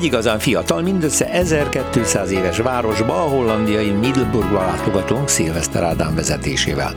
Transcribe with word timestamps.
egy 0.00 0.06
igazán 0.06 0.38
fiatal, 0.38 0.82
mindössze 0.82 1.30
1200 1.30 2.30
éves 2.30 2.58
városba, 2.58 3.14
a 3.14 3.28
hollandiai 3.28 3.90
Middelburgba 3.90 4.64
látogatónk 4.64 5.28
Szilveszter 5.28 5.82
Ádám 5.82 6.14
vezetésével. 6.14 6.94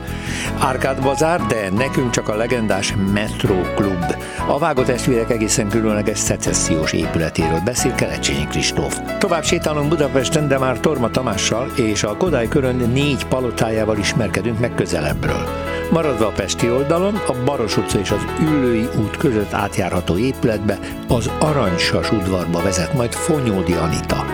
Árkád 0.58 1.02
bazár, 1.02 1.40
de 1.40 1.70
nekünk 1.70 2.10
csak 2.10 2.28
a 2.28 2.36
legendás 2.36 2.94
Metro 3.12 3.60
Club. 3.74 4.16
A 4.48 4.58
vágott 4.58 4.86
testvérek 4.86 5.30
egészen 5.30 5.68
különleges 5.68 6.18
szecessziós 6.18 6.92
épületéről 6.92 7.60
beszél 7.64 7.94
Kelecsényi 7.94 8.46
Kristóf. 8.46 8.98
Tovább 9.18 9.44
sétálunk 9.44 9.88
Budapesten, 9.88 10.48
de 10.48 10.58
már 10.58 10.80
Torma 10.80 11.10
Tamással 11.10 11.70
és 11.76 12.02
a 12.02 12.16
Kodály 12.16 12.48
körön 12.48 12.76
négy 12.76 13.26
palotájával 13.26 13.98
ismerkedünk 13.98 14.58
meg 14.58 14.74
közelebbről. 14.74 15.63
Maradva 15.90 16.26
a 16.26 16.32
Pesti 16.32 16.70
oldalon, 16.70 17.14
a 17.14 17.32
Baros 17.44 17.76
utca 17.76 17.98
és 17.98 18.10
az 18.10 18.26
Üllői 18.40 18.88
út 18.98 19.16
között 19.16 19.52
átjárható 19.52 20.18
épületbe, 20.18 20.78
az 21.08 21.30
Aranysas 21.38 22.12
udvarba 22.12 22.62
vezet 22.62 22.94
majd 22.94 23.12
Fonyódi 23.12 23.72
Anita. 23.72 24.24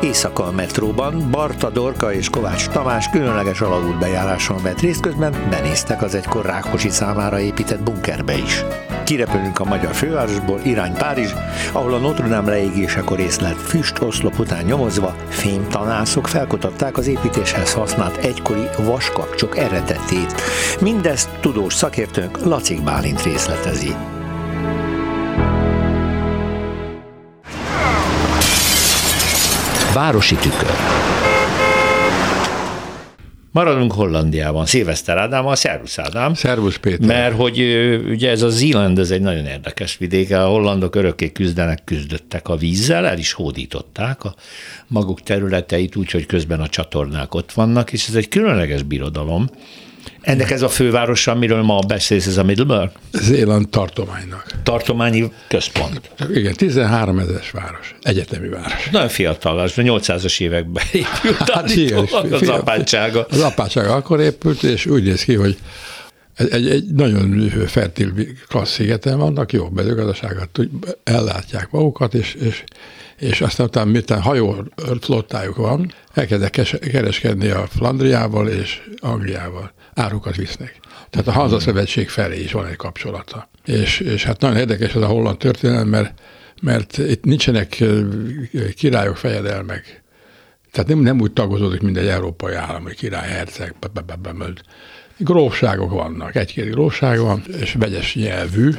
Éjszaka 0.00 0.44
a 0.44 0.52
metróban 0.52 1.30
Barta 1.30 1.70
Dorka 1.70 2.12
és 2.12 2.30
Kovács 2.30 2.68
Tamás 2.68 3.10
különleges 3.10 3.60
alagútbejáráson 3.60 4.62
vett 4.62 4.80
részt, 4.80 5.00
közben 5.00 5.46
benéztek 5.50 6.02
az 6.02 6.14
egykor 6.14 6.44
Rákosi 6.44 6.88
számára 6.88 7.40
épített 7.40 7.82
bunkerbe 7.82 8.36
is. 8.36 8.64
Kirepülünk 9.08 9.58
a 9.58 9.64
magyar 9.64 9.94
fővárosból, 9.94 10.60
irány 10.64 10.92
Párizs, 10.92 11.32
ahol 11.72 11.94
a 11.94 11.98
Notre 11.98 12.28
Dame 12.28 12.50
leégésekor 12.50 13.20
észlelt 13.20 13.56
füst 13.56 14.00
oszlop 14.00 14.38
után 14.38 14.64
nyomozva 14.64 15.14
fémtanászok 15.28 16.28
felkutatták 16.28 16.96
az 16.96 17.06
építéshez 17.06 17.72
használt 17.72 18.16
egykori 18.16 18.68
vaskapcsok 18.78 19.56
eredetét. 19.58 20.34
Mindezt 20.80 21.28
tudós 21.40 21.74
szakértőnk 21.74 22.44
Lacik 22.44 22.82
Bálint 22.82 23.22
részletezi. 23.22 23.94
Városi 29.94 30.34
tükör. 30.34 31.07
Maradunk 33.50 33.92
Hollandiában, 33.92 34.66
Szilveszter 34.66 35.16
Ádámmal, 35.16 35.56
Szervusz 35.56 35.98
Ádám. 35.98 36.34
Szervusz 36.34 36.76
Péter. 36.76 37.06
Mert 37.06 37.34
hogy 37.34 37.58
ugye 38.08 38.30
ez 38.30 38.42
a 38.42 38.48
Zealand, 38.48 38.98
ez 38.98 39.10
egy 39.10 39.20
nagyon 39.20 39.46
érdekes 39.46 39.96
vidék, 39.96 40.32
a 40.32 40.46
hollandok 40.46 40.94
örökké 40.94 41.32
küzdenek, 41.32 41.84
küzdöttek 41.84 42.48
a 42.48 42.56
vízzel, 42.56 43.06
el 43.06 43.18
is 43.18 43.32
hódították 43.32 44.24
a 44.24 44.34
maguk 44.86 45.22
területeit, 45.22 45.96
úgyhogy 45.96 46.26
közben 46.26 46.60
a 46.60 46.68
csatornák 46.68 47.34
ott 47.34 47.52
vannak, 47.52 47.92
és 47.92 48.08
ez 48.08 48.14
egy 48.14 48.28
különleges 48.28 48.82
birodalom. 48.82 49.50
Ennek 50.20 50.50
ez 50.50 50.62
a 50.62 50.68
fővárosa, 50.68 51.32
amiről 51.32 51.62
ma 51.62 51.78
beszélsz, 51.86 52.26
ez 52.26 52.36
a 52.36 52.44
Middleburg? 52.44 52.90
Zéland 53.12 53.68
tartománynak. 53.68 54.46
Tartományi 54.62 55.32
központ. 55.48 56.00
Igen, 56.34 56.54
13 56.54 57.18
ezeres 57.18 57.50
város, 57.50 57.94
egyetemi 58.02 58.48
város. 58.48 58.88
Nagyon 58.90 59.08
fiatal, 59.08 59.58
az 59.58 59.72
800-as 59.76 60.40
években 60.40 60.84
épült 60.92 61.50
hát, 61.50 61.70
igen, 61.74 62.08
az 62.30 62.48
apátsága. 62.48 63.26
Az 63.30 63.40
apátsága 63.40 63.94
akkor 63.94 64.20
épült, 64.20 64.62
és 64.62 64.86
úgy 64.86 65.02
néz 65.02 65.24
ki, 65.24 65.34
hogy 65.34 65.56
egy, 66.38 66.68
egy 66.68 66.84
nagyon 66.84 67.48
fertil 67.66 68.12
klassz 68.48 68.72
szigeten 68.72 69.18
vannak, 69.18 69.52
jó 69.52 69.68
mezőgazdaságot 69.68 70.60
ellátják 71.04 71.70
magukat, 71.70 72.14
és, 72.14 72.34
és, 72.34 72.64
és 73.16 73.40
aztán 73.40 73.66
utána, 73.66 73.90
miután 73.90 74.20
hajó 74.20 74.64
flottájuk 75.00 75.56
van, 75.56 75.92
elkezdek 76.14 76.78
kereskedni 76.90 77.48
a 77.48 77.66
Flandriával 77.76 78.48
és 78.48 78.82
Angliával 79.00 79.72
árukat 79.98 80.36
visznek. 80.36 80.80
Tehát 81.10 81.26
a 81.26 81.32
Hanza 81.32 81.60
Szövetség 81.60 82.08
felé 82.08 82.42
is 82.42 82.52
van 82.52 82.66
egy 82.66 82.76
kapcsolata. 82.76 83.48
És, 83.64 84.00
és 84.00 84.24
hát 84.24 84.40
nagyon 84.40 84.56
érdekes 84.56 84.94
ez 84.94 85.02
a 85.02 85.06
holland 85.06 85.38
történelem, 85.38 85.88
mert, 85.88 86.20
mert 86.62 86.98
itt 86.98 87.24
nincsenek 87.24 87.84
királyok, 88.76 89.16
fejedelmek. 89.16 90.02
Tehát 90.72 90.88
nem, 90.88 90.98
nem 90.98 91.20
úgy 91.20 91.32
tagozódik, 91.32 91.80
mint 91.80 91.96
egy 91.96 92.06
európai 92.06 92.54
állam, 92.54 92.82
hogy 92.82 92.94
király, 92.94 93.28
herceg, 93.28 93.74
grófságok 95.18 95.90
vannak, 95.90 96.36
egy-két 96.36 96.70
grófság 96.70 97.18
van, 97.18 97.42
és 97.60 97.74
vegyes 97.78 98.14
nyelvű, 98.14 98.70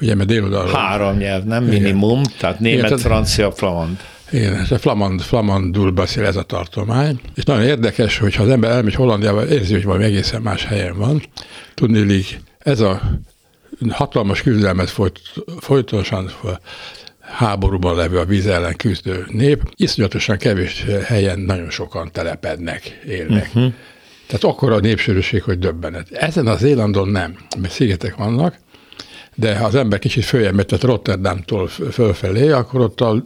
ugye, 0.00 0.14
mert 0.14 0.28
déloldalról... 0.28 0.72
Három 0.72 1.16
nyelv, 1.16 1.44
nem 1.44 1.64
minimum, 1.64 2.22
tehát 2.38 2.60
német, 2.60 2.78
Igen, 2.78 2.88
tehát, 2.88 3.04
francia, 3.04 3.52
flamand. 3.52 3.96
Igen, 4.32 4.54
ez 4.54 4.70
a 4.70 4.78
flamand, 4.78 5.20
flamandul 5.20 5.90
beszél 5.90 6.24
ez 6.24 6.36
a 6.36 6.42
tartomány, 6.42 7.20
és 7.34 7.44
nagyon 7.44 7.64
érdekes, 7.64 8.18
hogy 8.18 8.34
ha 8.34 8.42
az 8.42 8.48
ember 8.48 8.70
elmegy 8.70 8.94
Hollandiába, 8.94 9.46
érzi, 9.46 9.72
hogy 9.72 9.84
valami 9.84 10.04
egészen 10.04 10.42
más 10.42 10.64
helyen 10.64 10.96
van. 10.96 11.22
Tudni, 11.74 12.24
ez 12.58 12.80
a 12.80 13.00
hatalmas 13.88 14.42
küzdelmet 14.42 14.90
folyt, 14.90 15.20
folytonosan 15.60 16.30
háborúban 17.20 17.96
levő 17.96 18.18
a 18.18 18.24
víz 18.24 18.46
ellen 18.46 18.76
küzdő 18.76 19.26
nép, 19.28 19.62
iszonyatosan 19.76 20.38
kevés 20.38 20.84
helyen 21.04 21.38
nagyon 21.38 21.70
sokan 21.70 22.12
telepednek, 22.12 23.00
élnek. 23.06 23.46
Uh-huh. 23.54 23.72
Tehát 24.26 24.44
akkor 24.44 24.72
a 24.72 24.78
népsűrűség, 24.78 25.42
hogy 25.42 25.58
döbbenet. 25.58 26.10
Ezen 26.10 26.46
az 26.46 26.62
élandon 26.62 27.08
nem, 27.08 27.36
mert 27.58 27.72
szigetek 27.72 28.16
vannak, 28.16 28.58
de 29.34 29.56
ha 29.56 29.64
az 29.64 29.74
ember 29.74 29.98
kicsit 29.98 30.24
följebb 30.24 30.54
megy, 30.54 30.66
tehát 30.66 30.84
Rotterdamtól 30.84 31.68
fölfelé, 31.68 32.50
akkor 32.50 32.80
ott 32.80 33.00
a 33.00 33.24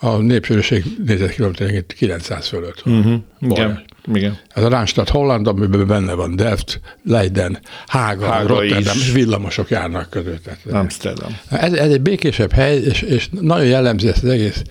a 0.00 0.16
népsűrűség 0.16 0.84
négyzetkilométerenként 1.06 1.92
900 1.92 2.48
fölött 2.48 2.80
van. 2.80 2.98
Uh-huh. 2.98 3.20
Igen. 3.40 3.84
Igen. 4.12 4.38
Ez 4.48 4.62
a 4.62 4.68
Randstad 4.68 5.08
Holland, 5.08 5.46
amiben 5.46 5.86
benne 5.86 6.12
van 6.12 6.36
Delft, 6.36 6.80
Leiden, 7.04 7.58
Hága, 7.86 8.26
Hága 8.26 8.48
Rotterdam, 8.48 8.96
és 8.96 9.12
villamosok 9.12 9.70
járnak 9.70 10.10
között. 10.10 10.50
Amsterdam. 10.70 11.38
Ez, 11.50 11.72
ez 11.72 11.90
egy 11.90 12.00
békésebb 12.00 12.52
hely, 12.52 12.78
és, 12.78 13.02
és 13.02 13.28
nagyon 13.40 13.66
jellemzi 13.66 14.08
ezt 14.08 14.22
az 14.22 14.30
egész 14.30 14.62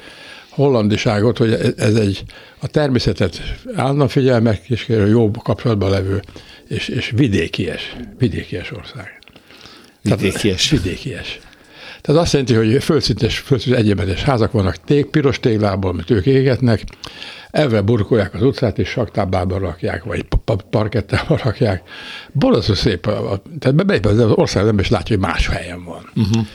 hollandiságot, 0.50 1.38
hogy 1.38 1.73
ez 1.78 1.95
egy 1.95 2.23
a 2.59 2.67
természetet 2.67 3.41
állandóan 3.75 4.07
figyelmek, 4.07 4.69
és 4.69 4.88
jó 4.88 5.31
kapcsolatban 5.31 5.90
levő, 5.90 6.22
és, 6.67 6.88
és 6.88 7.11
vidékies, 7.16 7.95
vidékies 8.17 8.72
ország. 8.72 9.19
Vidékies. 10.01 10.67
Tehát, 10.67 10.84
vidékies. 10.84 11.40
Tehát 12.03 12.22
azt 12.22 12.34
jelenti, 12.34 12.53
hogy 12.53 12.84
földszintes, 12.84 13.40
földszintes 13.40 13.81
egyemetes 13.81 14.24
házak 14.24 14.52
vannak 14.52 14.75
tég, 14.78 15.06
piros 15.06 15.40
téglából, 15.40 15.90
amit 15.90 16.09
ők 16.09 16.25
égetnek, 16.25 16.84
ezzel 17.52 17.81
burkolják 17.81 18.34
az 18.34 18.41
utcát, 18.41 18.80
és 18.80 18.90
saktábába 18.90 19.58
rakják, 19.58 20.03
vagy 20.03 20.25
parkettába 20.69 21.40
rakják. 21.44 21.81
Borzasztó 22.31 22.74
szép, 22.74 23.02
tehát 23.59 23.75
bemegy 23.75 24.06
az 24.08 24.19
ország 24.19 24.68
ember, 24.68 24.84
és 24.84 24.90
látja, 24.90 25.16
hogy 25.16 25.25
más 25.25 25.47
helyen 25.47 25.84
van. 25.84 26.09
Uh-huh. 26.16 26.46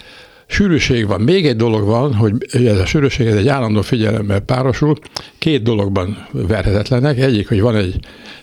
Sűrűség 0.46 1.06
van. 1.06 1.20
Még 1.20 1.46
egy 1.46 1.56
dolog 1.56 1.86
van, 1.86 2.14
hogy 2.14 2.32
ez 2.52 2.78
a 2.78 2.86
sűrűség 2.86 3.26
ez 3.26 3.36
egy 3.36 3.48
állandó 3.48 3.82
figyelemmel 3.82 4.40
párosul. 4.40 4.96
Két 5.38 5.62
dologban 5.62 6.26
verhetetlenek. 6.32 7.18
Egyik, 7.18 7.48
hogy 7.48 7.60
van 7.60 7.76
egy, 7.76 7.98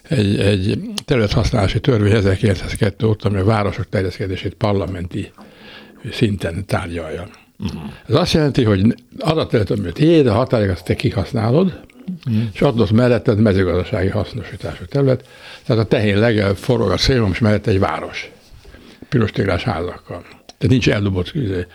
egy, 0.09 0.39
egy 0.39 0.79
területhasználási 1.05 1.79
törvény 1.79 2.11
1902 2.11 3.03
óta, 3.05 3.29
ami 3.29 3.37
a 3.37 3.43
városok 3.43 3.89
terjeszkedését 3.89 4.53
parlamenti 4.53 5.31
szinten 6.11 6.65
tárgyalja. 6.65 7.27
Uh-huh. 7.59 7.81
Ez 8.07 8.15
azt 8.15 8.33
jelenti, 8.33 8.63
hogy 8.63 8.95
az 9.17 9.37
a 9.37 9.47
terület, 9.47 9.71
amit 9.71 9.93
tiéd, 9.93 10.27
a 10.27 10.33
határig 10.33 10.69
azt 10.69 10.85
te 10.85 10.95
kihasználod, 10.95 11.79
uh-huh. 12.25 12.43
és 12.53 12.61
adott 12.61 12.91
melletted 12.91 13.39
mezőgazdasági 13.39 14.09
hasznosítású 14.09 14.85
terület. 14.85 15.27
Tehát 15.65 15.83
a 15.83 15.87
tehén 15.87 16.19
legel 16.19 16.53
forog 16.53 16.89
a 16.91 16.97
szélom, 16.97 17.31
és 17.31 17.39
mellett 17.39 17.67
egy 17.67 17.79
város. 17.79 18.31
Piros 19.09 19.31
téglás 19.31 19.63
házakkal. 19.63 20.21
Tehát 20.57 20.67
nincs 20.67 20.89
eldobott 20.89 21.31
izé, 21.33 21.65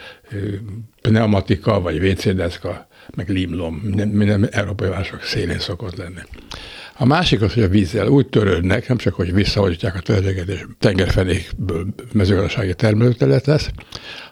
pneumatika, 1.01 1.81
vagy 1.81 2.09
WC-deszka, 2.09 2.89
meg 3.17 3.29
limlom, 3.29 3.75
minden, 3.75 4.09
minden 4.09 4.49
európai 4.51 4.89
városok 4.89 5.23
szélén 5.23 5.59
szokott 5.59 5.97
lenni. 5.97 6.21
A 6.97 7.05
másik 7.05 7.43
az, 7.43 7.55
hogy 7.55 7.63
a 7.63 7.69
vízzel 7.69 8.09
úgy 8.09 8.27
törődnek, 8.27 8.89
nem 8.89 8.97
csak, 8.97 9.15
hogy 9.15 9.33
visszahordítják 9.33 9.95
a 9.95 10.01
töltséget, 10.01 10.49
és 10.49 10.65
tengerfenékből 10.79 11.87
mezőgazdasági 12.13 12.75
termelőterület 12.75 13.47
lesz, 13.47 13.71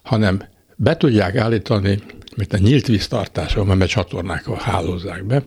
hanem 0.02 0.42
be 0.76 0.96
tudják 0.96 1.36
állítani, 1.36 2.02
mint 2.36 2.52
a 2.52 2.58
nyílt 2.58 2.86
víztartáson, 2.86 3.66
mert 3.66 3.90
csatornákkal 3.90 4.56
hálózzák 4.56 5.24
be, 5.24 5.44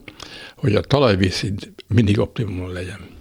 hogy 0.56 0.74
a 0.74 0.80
talajvízszint 0.80 1.72
mindig 1.88 2.18
optimumon 2.18 2.72
legyen. 2.72 3.11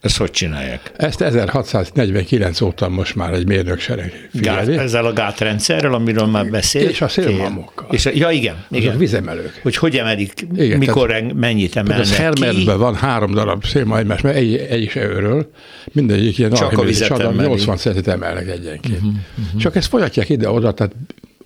Ezt 0.00 0.16
hogy 0.16 0.30
csinálják? 0.30 0.92
Ezt 0.96 1.20
1649 1.20 2.60
óta 2.60 2.88
most 2.88 3.14
már 3.14 3.32
egy 3.32 3.46
mérnöksereg 3.46 4.28
figyeli. 4.32 4.74
Gát, 4.74 4.84
ezzel 4.84 5.06
a 5.06 5.12
gátrendszerrel, 5.12 5.94
amiről 5.94 6.26
már 6.26 6.50
beszélt. 6.50 6.90
És 6.90 7.00
a 7.00 7.08
szélmalmokkal. 7.08 7.86
És 7.90 8.06
a, 8.06 8.10
ja, 8.14 8.30
igen. 8.30 8.64
igen. 8.70 8.94
A 8.94 8.98
vizemelők. 8.98 9.60
Hogy 9.62 9.76
hogy 9.76 9.96
emelik, 9.96 10.46
igen, 10.56 10.78
mikor 10.78 11.08
tehát, 11.08 11.32
mennyit 11.32 11.76
emelnek 11.76 12.00
az 12.00 12.16
Hermerben 12.16 12.78
van 12.78 12.94
három 12.94 13.34
darab 13.34 13.64
szélma 13.64 13.98
egymás, 13.98 14.20
mert 14.20 14.36
egy, 14.36 14.54
egy 14.54 14.82
is 14.82 14.94
őről, 14.94 15.50
mindegyik 15.92 16.38
ilyen 16.38 16.52
Csak 16.52 16.78
a 16.78 16.82
vizet 16.82 17.36
80 17.36 17.76
centet 17.76 18.06
emelnek 18.06 18.48
egyenként. 18.48 18.96
Uh-huh, 18.96 19.14
uh-huh. 19.38 19.60
Csak 19.60 19.76
ezt 19.76 19.88
folyatják 19.88 20.28
ide-oda, 20.28 20.72
tehát 20.72 20.92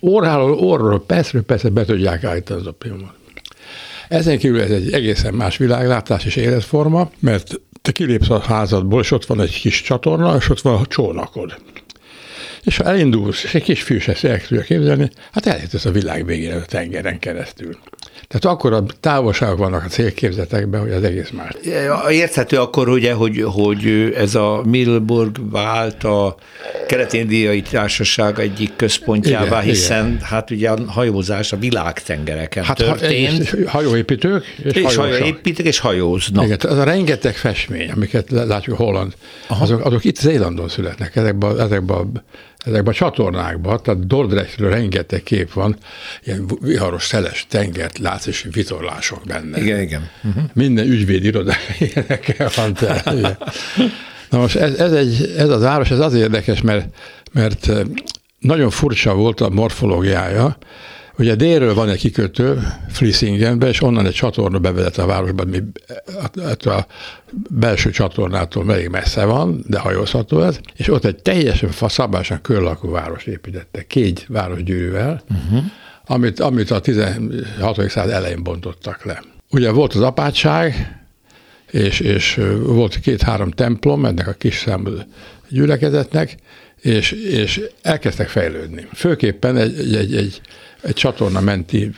óráról, 0.03 0.53
óráról, 0.53 1.05
percről 1.07 1.43
persze 1.43 1.69
be 1.69 1.85
tudják 1.85 2.25
állítani 2.25 2.61
az 2.61 2.67
opiumot. 2.67 3.13
Ezen 4.09 4.39
kívül 4.39 4.61
ez 4.61 4.71
egy 4.71 4.93
egészen 4.93 5.35
más 5.35 5.57
világlátás 5.57 6.25
és 6.25 6.37
életforma, 6.37 7.11
mert 7.19 7.61
te 7.83 7.93
kilépsz 7.93 8.31
a 8.31 8.41
házadból, 8.41 9.01
és 9.01 9.11
ott 9.11 9.27
van 9.27 9.41
egy 9.41 9.61
kis 9.61 9.83
csatorna, 9.83 10.37
és 10.37 10.49
ott 10.49 10.61
van 10.61 10.81
a 10.81 10.87
csónakod. 10.87 11.59
És 12.63 12.77
ha 12.77 12.85
elindulsz, 12.85 13.45
és 13.45 13.55
egy 13.55 13.63
kis 13.63 13.83
fiú 13.83 13.99
se 13.99 14.29
el 14.29 14.41
tudja 14.41 14.63
képzelni, 14.63 15.11
hát 15.33 15.47
elértesz 15.47 15.85
a 15.85 15.91
világ 15.91 16.25
végére 16.25 16.57
a 16.57 16.65
tengeren 16.65 17.19
keresztül. 17.19 17.79
Tehát 18.31 18.57
akkor 18.57 18.73
a 18.73 18.85
távolságok 19.01 19.59
vannak 19.59 19.85
a 19.85 19.89
célképzetekben, 19.89 20.81
hogy 20.81 20.91
az 20.91 21.03
egész 21.03 21.31
más. 21.31 21.51
Érthető 22.11 22.59
akkor 22.59 22.89
ugye, 22.89 23.13
hogy, 23.13 23.43
hogy 23.45 24.13
ez 24.17 24.35
a 24.35 24.63
Milburg 24.65 25.51
vált 25.51 26.05
a 26.05 26.37
kelet-indiai 26.87 27.63
társaság 27.63 28.39
egyik 28.39 28.77
központjává, 28.77 29.47
igen, 29.47 29.63
hiszen 29.63 30.07
igen. 30.07 30.21
hát 30.21 30.51
ugye 30.51 30.71
a 30.71 30.79
hajózás 30.87 31.53
a 31.53 31.57
világtengereken 31.57 32.65
hát 32.65 32.77
történt. 32.77 33.49
Ha, 33.49 33.71
hajóépítők 33.71 34.45
és, 34.65 34.73
és 34.73 34.95
hajóépítők 34.95 35.67
és 35.67 35.79
hajóznak. 35.79 36.45
Igen, 36.45 36.59
az 36.69 36.79
a 36.79 36.85
rengeteg 36.85 37.37
festmény, 37.37 37.91
amiket 37.91 38.31
látjuk 38.31 38.77
Holland, 38.77 39.13
azok, 39.47 39.85
azok 39.85 40.05
itt 40.05 40.17
Zélandon 40.17 40.69
születnek, 40.69 41.17
ezekben, 41.17 41.61
ezekben 41.61 42.23
ezekben 42.65 42.93
a 42.93 42.97
csatornákban, 42.97 43.83
tehát 43.83 44.07
Dordrechtről 44.07 44.71
rengeteg 44.71 45.23
kép 45.23 45.53
van, 45.53 45.77
ilyen 46.25 46.51
viharos, 46.61 47.05
szeles 47.05 47.47
tengert 47.49 47.99
látsz, 47.99 48.27
és 48.27 48.49
vitorlások 48.53 49.25
benne. 49.27 49.61
Igen, 49.61 49.81
igen. 49.81 50.11
Uh-huh. 50.23 50.43
Minden 50.53 50.87
ügyvéd 50.87 51.25
iroda 51.25 51.55
ilyenekkel 51.79 52.51
van 52.57 52.75
tele. 52.75 53.39
Na 54.31 54.39
most 54.39 54.57
ez, 54.57 54.75
ez, 54.75 54.93
egy, 54.93 55.35
ez 55.37 55.49
az 55.49 55.63
város, 55.63 55.91
ez 55.91 55.99
azért 55.99 56.23
érdekes, 56.23 56.61
mert, 56.61 56.97
mert 57.33 57.71
nagyon 58.39 58.71
furcsa 58.71 59.15
volt 59.15 59.41
a 59.41 59.49
morfológiája, 59.49 60.57
Ugye 61.21 61.35
délről 61.35 61.75
van 61.75 61.89
egy 61.89 61.99
kikötő, 61.99 62.63
Flissingenbe, 62.89 63.69
és 63.69 63.83
onnan 63.83 64.07
egy 64.07 64.13
csatorna 64.13 64.59
bevezet 64.59 64.99
a 64.99 65.07
városba, 65.07 65.45
mi 65.45 65.63
hát 66.21 66.67
a 66.67 66.87
belső 67.51 67.91
csatornától 67.91 68.73
elég 68.73 68.89
messze 68.89 69.25
van, 69.25 69.65
de 69.67 69.79
hajózható 69.79 70.43
ez, 70.43 70.61
és 70.77 70.89
ott 70.89 71.05
egy 71.05 71.23
teljesen 71.23 71.71
szabályosan 71.71 72.41
körlakó 72.43 72.91
város 72.91 73.25
építettek, 73.25 73.87
két 73.87 74.27
városgyűrűvel, 74.29 75.23
uh-huh. 75.31 75.65
amit, 76.07 76.41
amit 76.41 76.71
a 76.71 76.81
16. 76.81 77.91
század 77.91 78.11
elején 78.13 78.43
bontottak 78.43 79.05
le. 79.05 79.23
Ugye 79.51 79.71
volt 79.71 79.95
az 79.95 80.03
apátság, 80.03 80.99
és, 81.71 82.01
és 82.01 82.41
volt 82.63 83.01
két-három 83.01 83.51
templom 83.51 84.05
ennek 84.05 84.29
a 84.29 84.33
kis 84.33 84.57
számú 84.57 84.91
gyülekezetnek, 85.49 86.37
és, 86.81 87.13
és 87.13 87.61
elkezdtek 87.83 88.29
fejlődni. 88.29 88.87
Főképpen 88.95 89.57
egy, 89.57 89.79
egy, 89.79 89.95
egy, 89.95 90.15
egy 90.15 90.41
egy 90.83 90.95
csatorna 90.95 91.41
menti 91.41 91.91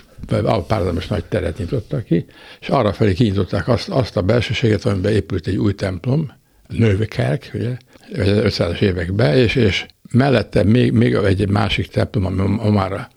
párhuzamos 0.66 1.06
nagy 1.06 1.24
teret 1.24 1.58
nyitottak 1.58 2.04
ki, 2.04 2.24
és 2.60 2.68
arra 2.68 2.92
felé 2.92 3.12
kinyitották 3.12 3.68
azt, 3.68 3.88
azt 3.88 4.16
a 4.16 4.22
belsőséget, 4.22 4.84
amiben 4.84 5.12
épült 5.12 5.46
egy 5.46 5.56
új 5.56 5.74
templom, 5.74 6.32
Nővekerk, 6.68 7.50
ugye, 7.54 7.76
500-as 8.14 8.80
években, 8.80 9.36
és, 9.36 9.54
és 9.54 9.86
mellette 10.10 10.62
még, 10.62 10.92
még 10.92 11.14
egy 11.14 11.48
másik 11.48 11.86
templom, 11.86 12.24
ami 12.60 12.70
már 12.70 13.08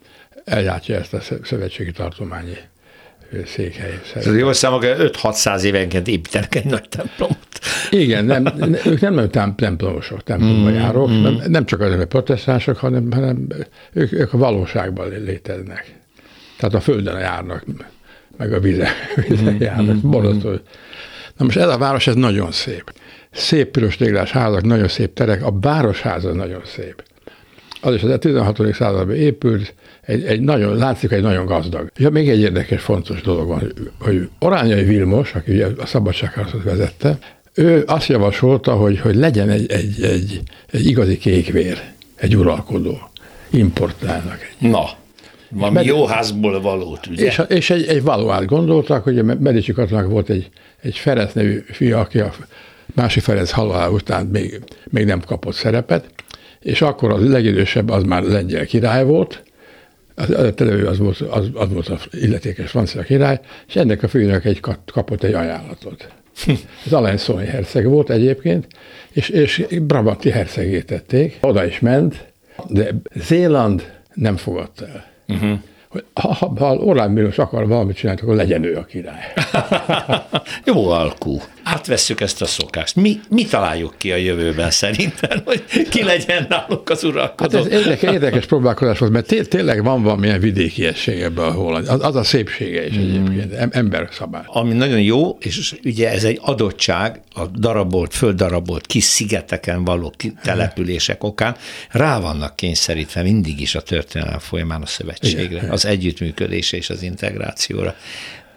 eljátja 0.46 0.96
ezt 0.96 1.14
a 1.14 1.22
szövetségi 1.44 1.92
tartományi 1.92 2.58
székhely. 3.46 4.00
Ez 4.16 4.38
jó 4.38 4.54
számok, 4.54 4.84
5-600 4.86 5.62
évenként 5.62 6.08
építenek 6.08 6.56
egy 6.56 6.66
nagy 6.66 6.90
templomot. 6.90 7.38
Igen, 7.90 8.26
nem, 8.26 8.46
ők 8.86 9.00
nem 9.00 9.30
nem 9.32 9.56
templomosok, 9.56 10.24
templomba 10.24 10.70
mm, 10.70 10.74
járók, 10.74 11.10
mm. 11.10 11.22
Nem, 11.22 11.42
nem 11.48 11.66
csak 11.66 11.80
azért, 11.80 11.98
mert 11.98 12.10
protestánsok, 12.10 12.78
hanem, 12.78 13.12
hanem 13.12 13.48
ők, 13.94 14.12
ők 14.12 14.34
a 14.34 14.38
valóságban 14.38 15.10
léteznek. 15.10 15.94
Tehát 16.58 16.74
a 16.74 16.80
földön 16.80 17.20
járnak, 17.20 17.66
meg 18.38 18.54
a 18.54 18.60
vize, 18.60 18.90
vize 19.28 19.52
mm, 19.52 19.58
járnak. 19.60 19.96
Mm, 19.96 20.10
Borzasztó. 20.10 20.50
Na 21.38 21.46
most 21.46 21.58
ez 21.58 21.68
a 21.68 21.78
város, 21.78 22.08
ez 22.08 22.16
nagyon 22.16 22.52
szép. 22.52 22.94
Szép 23.32 23.72
piros 23.72 23.98
téglás 23.98 24.32
házak, 24.32 24.64
nagyon 24.64 24.88
szép 24.88 25.14
terek, 25.14 25.44
a 25.44 25.60
városháza 25.60 26.34
nagyon 26.34 26.62
szép. 26.66 27.04
Az 27.86 27.94
is 27.94 28.04
az 28.04 28.18
16. 28.20 28.74
században 28.74 29.16
épült, 29.16 29.74
egy, 30.02 30.24
egy 30.24 30.42
nagyon, 30.42 30.76
látszik, 30.78 31.12
egy 31.12 31.22
nagyon 31.22 31.46
gazdag. 31.46 31.92
Ja, 31.98 32.10
még 32.10 32.30
egy 32.30 32.40
érdekes, 32.40 32.82
fontos 32.82 33.22
dolog 33.22 33.48
van, 33.48 33.74
hogy 34.00 34.30
Orányai 34.40 34.84
Vilmos, 34.84 35.34
aki 35.34 35.52
ugye 35.52 35.68
a 35.78 35.86
szabadságharcot 35.86 36.64
vezette, 36.64 37.18
ő 37.54 37.84
azt 37.88 38.08
javasolta, 38.08 38.74
hogy, 38.74 39.00
hogy 39.00 39.16
legyen 39.16 39.50
egy, 39.50 39.72
egy, 39.72 40.04
egy, 40.04 40.42
egy 40.72 40.86
igazi 40.86 41.18
kékvér, 41.18 41.82
egy 42.16 42.38
uralkodó. 42.38 42.98
Importálnak. 43.50 44.40
Egy. 44.60 44.70
Na, 44.70 44.86
valami 45.50 45.74
Med- 45.74 45.86
jó 45.86 46.06
házból 46.06 46.62
valót, 46.62 47.08
ugye? 47.08 47.26
És, 47.26 47.42
és 47.48 47.70
egy, 47.70 47.86
egy 47.88 48.04
valóát 48.04 48.46
gondoltak, 48.46 49.04
hogy 49.04 49.20
a 49.20 49.24
Medici 49.24 49.72
katonának 49.72 50.12
volt 50.12 50.30
egy, 50.30 50.50
egy 50.82 50.96
Ferenc 50.96 51.34
nevű 51.34 51.64
fia, 51.72 52.00
aki 52.00 52.20
a 52.20 52.34
másik 52.94 53.24
Ferenc 53.24 53.52
halál 53.52 53.92
után 53.92 54.26
még, 54.26 54.62
még 54.90 55.06
nem 55.06 55.20
kapott 55.20 55.54
szerepet, 55.54 56.06
és 56.66 56.82
akkor 56.82 57.12
az 57.12 57.30
legidősebb 57.30 57.90
az 57.90 58.04
már 58.04 58.24
lengyel 58.24 58.66
király 58.66 59.06
volt, 59.06 59.44
az, 60.16 60.54
televő 60.56 60.86
az 60.86 60.98
volt, 60.98 61.20
az, 61.20 61.50
az 61.54 61.74
volt 61.74 61.88
az 61.88 62.02
illetékes 62.12 62.70
francia 62.70 63.02
király, 63.02 63.40
és 63.68 63.76
ennek 63.76 64.04
a 64.04 64.08
főnök 64.08 64.46
egy 64.46 64.60
kapott 64.86 65.24
egy 65.24 65.34
ajánlatot. 65.34 66.08
Ez 66.86 66.94
Alenszói 66.94 67.46
herceg 67.46 67.88
volt 67.88 68.10
egyébként, 68.10 68.68
és, 69.12 69.30
és 69.30 69.66
Brabanti 69.82 70.30
hercegét 70.30 70.86
tették. 70.86 71.38
Oda 71.42 71.66
is 71.66 71.80
ment, 71.80 72.26
de 72.70 72.96
Zéland 73.16 73.94
nem 74.14 74.38
fogadta 74.38 74.88
el. 74.88 75.06
Uh-huh 75.28 75.60
ha, 76.14 76.34
ha, 76.34 76.54
ha 76.58 76.76
Orbán 76.76 77.12
Milos 77.12 77.38
akar 77.38 77.68
valamit 77.68 77.96
csinálni, 77.96 78.22
akkor 78.22 78.36
legyen 78.36 78.64
ő 78.64 78.78
a 78.78 78.84
király. 78.84 79.34
Jó 80.66 80.90
alkú. 80.90 81.42
Átvesszük 81.64 82.22
ezt 82.22 82.42
a 82.42 82.46
szokást. 82.46 82.96
Mi, 82.96 83.20
mi 83.30 83.46
találjuk 83.46 83.96
ki 83.98 84.12
a 84.12 84.16
jövőben 84.16 84.72
szerintem, 84.72 85.42
hogy 85.46 85.64
ki 85.90 86.04
legyen 86.04 86.46
náluk 86.50 86.90
az 86.90 87.04
uralkodó. 87.04 87.58
Hát 87.58 87.66
ez 87.66 87.72
érdekes, 87.72 88.12
érdekes 88.12 88.46
próbálkozás 88.46 88.98
volt, 88.98 89.12
mert 89.12 89.28
té- 89.28 89.50
tényleg 89.50 89.84
van 89.84 90.04
valamilyen 90.04 90.40
vidékiesség 90.40 91.22
ebben 91.22 91.46
a 91.46 91.52
Holland. 91.52 91.88
Az, 91.88 92.04
az 92.04 92.16
a 92.16 92.24
szépsége 92.24 92.88
is 92.88 92.96
hmm. 92.96 93.26
egyébként, 93.26 93.76
ember 93.76 94.08
szabály. 94.12 94.44
Ami 94.46 94.74
nagyon 94.74 95.02
jó, 95.02 95.38
és 95.40 95.76
ugye 95.84 96.12
ez 96.12 96.24
egy 96.24 96.40
adottság, 96.42 97.22
a 97.34 97.46
darabolt, 97.46 98.14
földdarabolt 98.14 98.86
kis 98.86 99.04
szigeteken 99.04 99.84
való 99.84 100.14
települések 100.44 101.24
okán 101.24 101.56
rá 101.90 102.20
vannak 102.20 102.56
kényszerítve 102.56 103.22
mindig 103.22 103.62
is 103.62 103.76
a 103.76 103.82
történelem 103.82 104.40
folyamán 104.40 104.82
a 104.82 104.86
szövetségre. 104.86 105.44
Igen. 105.44 105.70
Az 105.70 105.85
együttműködésre 105.86 106.78
és 106.78 106.90
az 106.90 107.02
integrációra. 107.02 107.96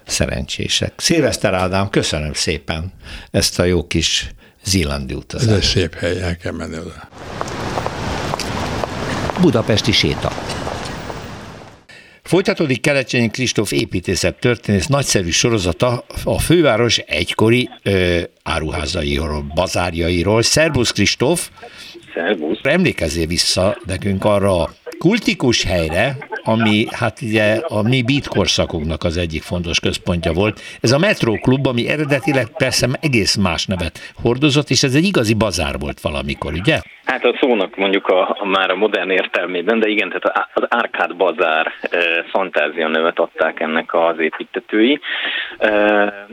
Szerencsések. 0.06 0.92
Szilveszter 0.96 1.54
Ádám, 1.54 1.90
köszönöm 1.90 2.32
szépen 2.32 2.92
ezt 3.30 3.58
a 3.58 3.64
jó 3.64 3.86
kis 3.86 4.28
zélandi 4.64 5.14
utazást. 5.14 5.50
Ez 5.50 5.56
egy 5.56 5.62
szép 5.62 5.94
hely, 5.94 6.20
el 6.20 6.36
kell 6.36 6.52
menni 6.52 6.78
oda. 6.78 7.08
Budapesti 9.40 9.92
séta. 9.92 10.32
Folytatódik 12.22 12.80
Kelecsényi 12.80 13.28
Kristóf 13.28 13.72
építészet 13.72 14.38
történész 14.40 14.86
nagyszerű 14.86 15.30
sorozata 15.30 16.04
a 16.24 16.38
főváros 16.38 16.98
egykori 16.98 17.68
ö, 17.82 18.20
áruházairól, 18.42 19.52
bazárjairól. 19.54 20.42
Szerbusz 20.42 20.90
Kristóf! 20.90 21.50
Szerbusz! 22.14 22.58
Emlékezzél 22.62 23.26
vissza 23.26 23.78
nekünk 23.86 24.24
arra 24.24 24.62
a 24.62 24.74
kultikus 24.98 25.64
helyre, 25.64 26.16
ami 26.42 26.86
hát 26.90 27.20
ugye 27.22 27.60
a 27.68 27.82
mi 27.82 28.02
beat 28.02 28.26
korszakunknak 28.28 29.04
az 29.04 29.16
egyik 29.16 29.42
fontos 29.42 29.80
központja 29.80 30.32
volt. 30.32 30.60
Ez 30.80 30.92
a 30.92 30.98
Metro 30.98 31.32
Klub, 31.32 31.66
ami 31.66 31.88
eredetileg 31.88 32.46
persze 32.56 32.86
egész 33.00 33.36
más 33.36 33.66
nevet 33.66 33.98
hordozott, 34.22 34.70
és 34.70 34.82
ez 34.82 34.94
egy 34.94 35.04
igazi 35.04 35.34
bazár 35.34 35.78
volt 35.78 36.00
valamikor, 36.00 36.52
ugye? 36.52 36.78
Hát 37.04 37.24
a 37.24 37.36
szónak 37.40 37.76
mondjuk 37.76 38.06
a, 38.06 38.36
a 38.40 38.44
már 38.44 38.70
a 38.70 38.76
modern 38.76 39.10
értelmében, 39.10 39.78
de 39.78 39.88
igen, 39.88 40.08
tehát 40.08 40.48
az 40.54 40.64
Árkád 40.68 41.16
Bazár 41.16 41.72
e, 41.80 41.98
fantázia 42.30 42.88
nevet 42.88 43.18
adták 43.18 43.60
ennek 43.60 43.94
az 43.94 44.18
építetői. 44.18 45.00
E, 45.58 45.70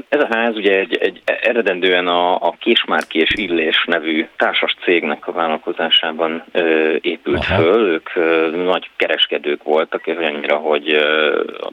ez 0.10 0.22
a 0.22 0.28
ház 0.30 0.56
ugye 0.56 0.80
egy, 0.80 0.98
egy 0.98 1.22
eredendően 1.26 2.08
a, 2.08 2.36
a 2.36 2.56
Késmárki 2.60 3.20
és 3.20 3.30
Illés 3.36 3.84
nevű 3.88 4.28
társas 4.38 4.76
cégnek 4.84 5.28
a 5.28 5.32
vállalkozásában 5.32 6.44
e, 6.52 6.62
épült 7.02 7.46
Aha. 7.50 7.62
föl. 7.62 7.88
Ők 7.88 8.10
nagy 8.58 8.90
kereskedők 8.96 9.64
voltak, 9.64 10.08
olyannyira, 10.08 10.56
hogy 10.56 11.06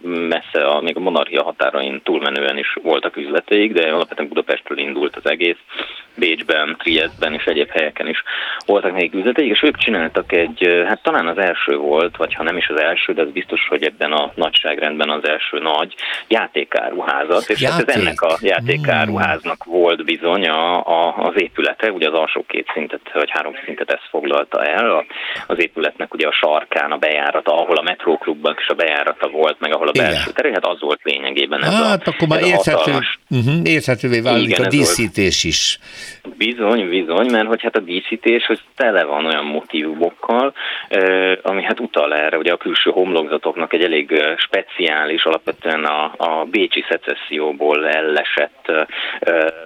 messze, 0.02 0.66
a, 0.66 0.80
még 0.80 0.96
a 0.96 1.00
monarchia 1.00 1.42
határain 1.42 2.00
túlmenően 2.02 2.58
is 2.58 2.78
voltak 2.82 3.16
üzleteik, 3.16 3.72
de 3.72 3.92
alapvetően 3.92 4.28
Budapestről 4.28 4.78
indult 4.78 5.16
az 5.16 5.26
egész 5.30 5.58
Bécsben, 6.14 6.76
Triestben 6.78 7.32
és 7.32 7.44
egyéb 7.44 7.70
helyeken 7.70 8.08
is 8.08 8.22
voltak 8.66 8.92
még 8.92 9.14
üzleteik, 9.14 9.50
és 9.50 9.62
ők 9.62 9.76
csináltak 9.76 10.32
egy, 10.32 10.84
hát 10.86 11.02
talán 11.02 11.26
az 11.26 11.38
első 11.38 11.76
volt, 11.76 12.16
vagy 12.16 12.34
ha 12.34 12.42
nem 12.42 12.56
is 12.56 12.68
az 12.68 12.80
első, 12.80 13.12
de 13.12 13.22
az 13.22 13.30
biztos, 13.30 13.66
hogy 13.68 13.82
ebben 13.82 14.12
a 14.12 14.32
nagyságrendben 14.34 15.10
az 15.10 15.28
első 15.28 15.58
nagy 15.58 15.94
játékáruházat, 16.28 17.48
és 17.48 17.60
Játék. 17.60 17.78
hát 17.78 17.88
ez 17.88 18.00
ennek 18.00 18.20
a 18.20 18.38
játékáruháznak 18.40 19.64
volt 19.64 20.04
bizony 20.04 20.48
a, 20.48 20.86
a, 20.86 21.14
az 21.16 21.32
épülete, 21.36 21.90
ugye 21.90 22.08
az 22.08 22.14
alsó 22.14 22.44
két 22.48 22.70
szintet, 22.74 23.00
vagy 23.12 23.30
három 23.30 23.52
szintet 23.64 23.90
ezt 23.90 24.08
foglalta 24.10 24.64
el, 24.64 25.04
az 25.46 25.58
épületnek 25.58 26.14
ugye 26.14 26.26
a 26.26 26.32
sarkán 26.32 26.92
a 26.92 26.96
bejárata, 26.96 27.60
ahol 27.60 27.76
a 27.76 27.82
metróklubban 27.82 28.56
is 28.58 28.68
a 28.68 28.74
bejárata 28.74 29.28
volt, 29.28 29.60
meg 29.60 29.74
ahol 29.74 29.88
a 29.88 29.92
belső 29.92 30.30
tere, 30.30 30.50
hát 30.52 30.66
az 30.66 30.80
volt 30.80 31.00
lényegében 31.02 31.64
ez 31.64 31.72
hát, 31.72 32.06
a, 32.06 32.10
akkor 32.10 32.28
már 32.28 32.42
érthető, 32.42 32.92
uh-huh, 33.30 33.54
érthetővé 33.64 34.20
válik 34.20 34.48
Igen, 34.48 34.64
a 34.64 34.68
díszítés 34.68 35.44
is. 35.44 35.78
Bizony, 36.36 36.88
bizony, 36.88 37.30
mert 37.30 37.46
hogy 37.46 37.62
hát 37.62 37.76
a 37.76 37.80
díszítés, 37.80 38.46
hogy 38.46 38.60
tele 38.76 39.04
van 39.04 39.26
olyan 39.26 39.44
motivumokkal, 39.44 40.52
ami 41.42 41.62
hát 41.62 41.80
utal 41.80 42.14
erre, 42.14 42.36
ugye 42.38 42.52
a 42.52 42.56
külső 42.56 42.90
homlokzatoknak 42.90 43.72
egy 43.72 43.82
elég 43.82 44.22
speciális, 44.36 45.24
alapvetően 45.24 45.84
a, 45.84 46.12
a 46.16 46.44
bécsi 46.50 46.84
szecesszióból 46.88 47.88
ellesett 47.88 48.72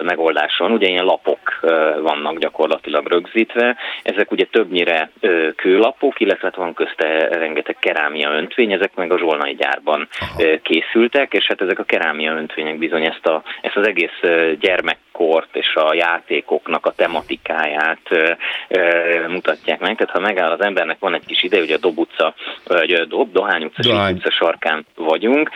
megoldáson, 0.01 0.71
ugye 0.71 0.87
ilyen 0.87 1.05
lapok 1.05 1.59
vannak 2.01 2.37
gyakorlatilag 2.37 3.07
rögzítve, 3.07 3.77
ezek 4.03 4.31
ugye 4.31 4.45
többnyire 4.45 5.09
kőlapok, 5.55 6.19
illetve 6.19 6.47
hát 6.47 6.55
van 6.55 6.73
közte 6.73 7.27
rengeteg 7.27 7.75
kerámia 7.79 8.31
öntvény, 8.31 8.71
ezek 8.71 8.95
meg 8.95 9.11
a 9.11 9.17
zsolnai 9.17 9.55
gyárban 9.55 10.07
Aha. 10.19 10.59
készültek, 10.61 11.33
és 11.33 11.45
hát 11.47 11.61
ezek 11.61 11.79
a 11.79 11.83
kerámia 11.83 12.31
öntvények 12.31 12.77
bizony 12.77 13.05
ezt, 13.05 13.25
a, 13.25 13.43
ezt 13.61 13.75
az 13.75 13.87
egész 13.87 14.19
gyermekkort 15.17 15.55
és 15.55 15.75
a 15.75 15.93
játékoknak 15.93 16.85
a 16.85 16.91
tematikáját 16.91 18.09
mutatják 19.27 19.79
meg. 19.79 19.95
Tehát 19.95 20.13
ha 20.13 20.19
megáll 20.19 20.51
az 20.51 20.61
embernek, 20.61 20.99
van 20.99 21.13
egy 21.13 21.25
kis 21.25 21.43
ide, 21.43 21.59
hogy 21.59 21.71
a 21.71 21.77
Dob 21.77 21.97
utca, 21.97 22.33
vagy 22.67 22.91
a 22.91 23.05
Dob, 23.05 23.31
Dohány 23.31 23.63
utca, 23.63 23.81
Dohány. 23.81 24.13
utca 24.13 24.31
sarkán 24.31 24.85
vagyunk, 24.95 25.49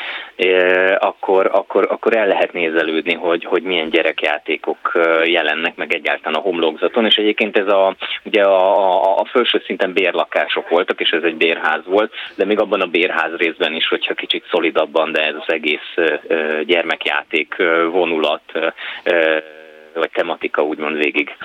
akkor, 0.98 1.50
akkor, 1.54 1.88
akkor 1.90 2.18
el 2.18 2.28
lehet 2.28 2.54
nézelődni, 2.54 3.14
hogy, 3.14 3.46
hogy 3.46 3.64
milyen 3.64 3.90
gyerekjátékok 3.90 4.92
jelennek 5.26 5.76
meg 5.76 5.94
egyáltalán 5.94 6.40
a 6.40 6.44
homlokzaton, 6.44 7.06
és 7.06 7.16
egyébként 7.16 7.58
ez 7.58 7.68
a, 7.68 7.96
ugye 8.24 8.44
a, 8.44 8.78
a, 9.04 9.18
a 9.18 9.26
felső 9.26 9.62
szinten 9.66 9.94
bérlakások 9.94 10.70
voltak, 10.70 11.00
és 11.00 11.10
ez 11.10 11.24
egy 11.24 11.36
bérház 11.36 11.86
volt, 11.86 12.14
de 12.36 12.46
még 12.46 12.60
abban 12.60 12.82
a 12.82 12.86
bérház 12.86 13.36
részben 13.38 13.74
is, 13.74 13.88
hogyha 13.88 14.14
kicsit 14.14 14.46
szolidabban, 14.52 15.12
de 15.12 15.26
ez 15.26 15.36
az 15.36 15.54
egész 15.54 15.94
gyermekjáték 16.66 17.56
vonulat 17.92 18.52
vagy 19.94 20.12
tematika 20.12 20.64
úgymond 20.64 20.98
végig 20.98 21.36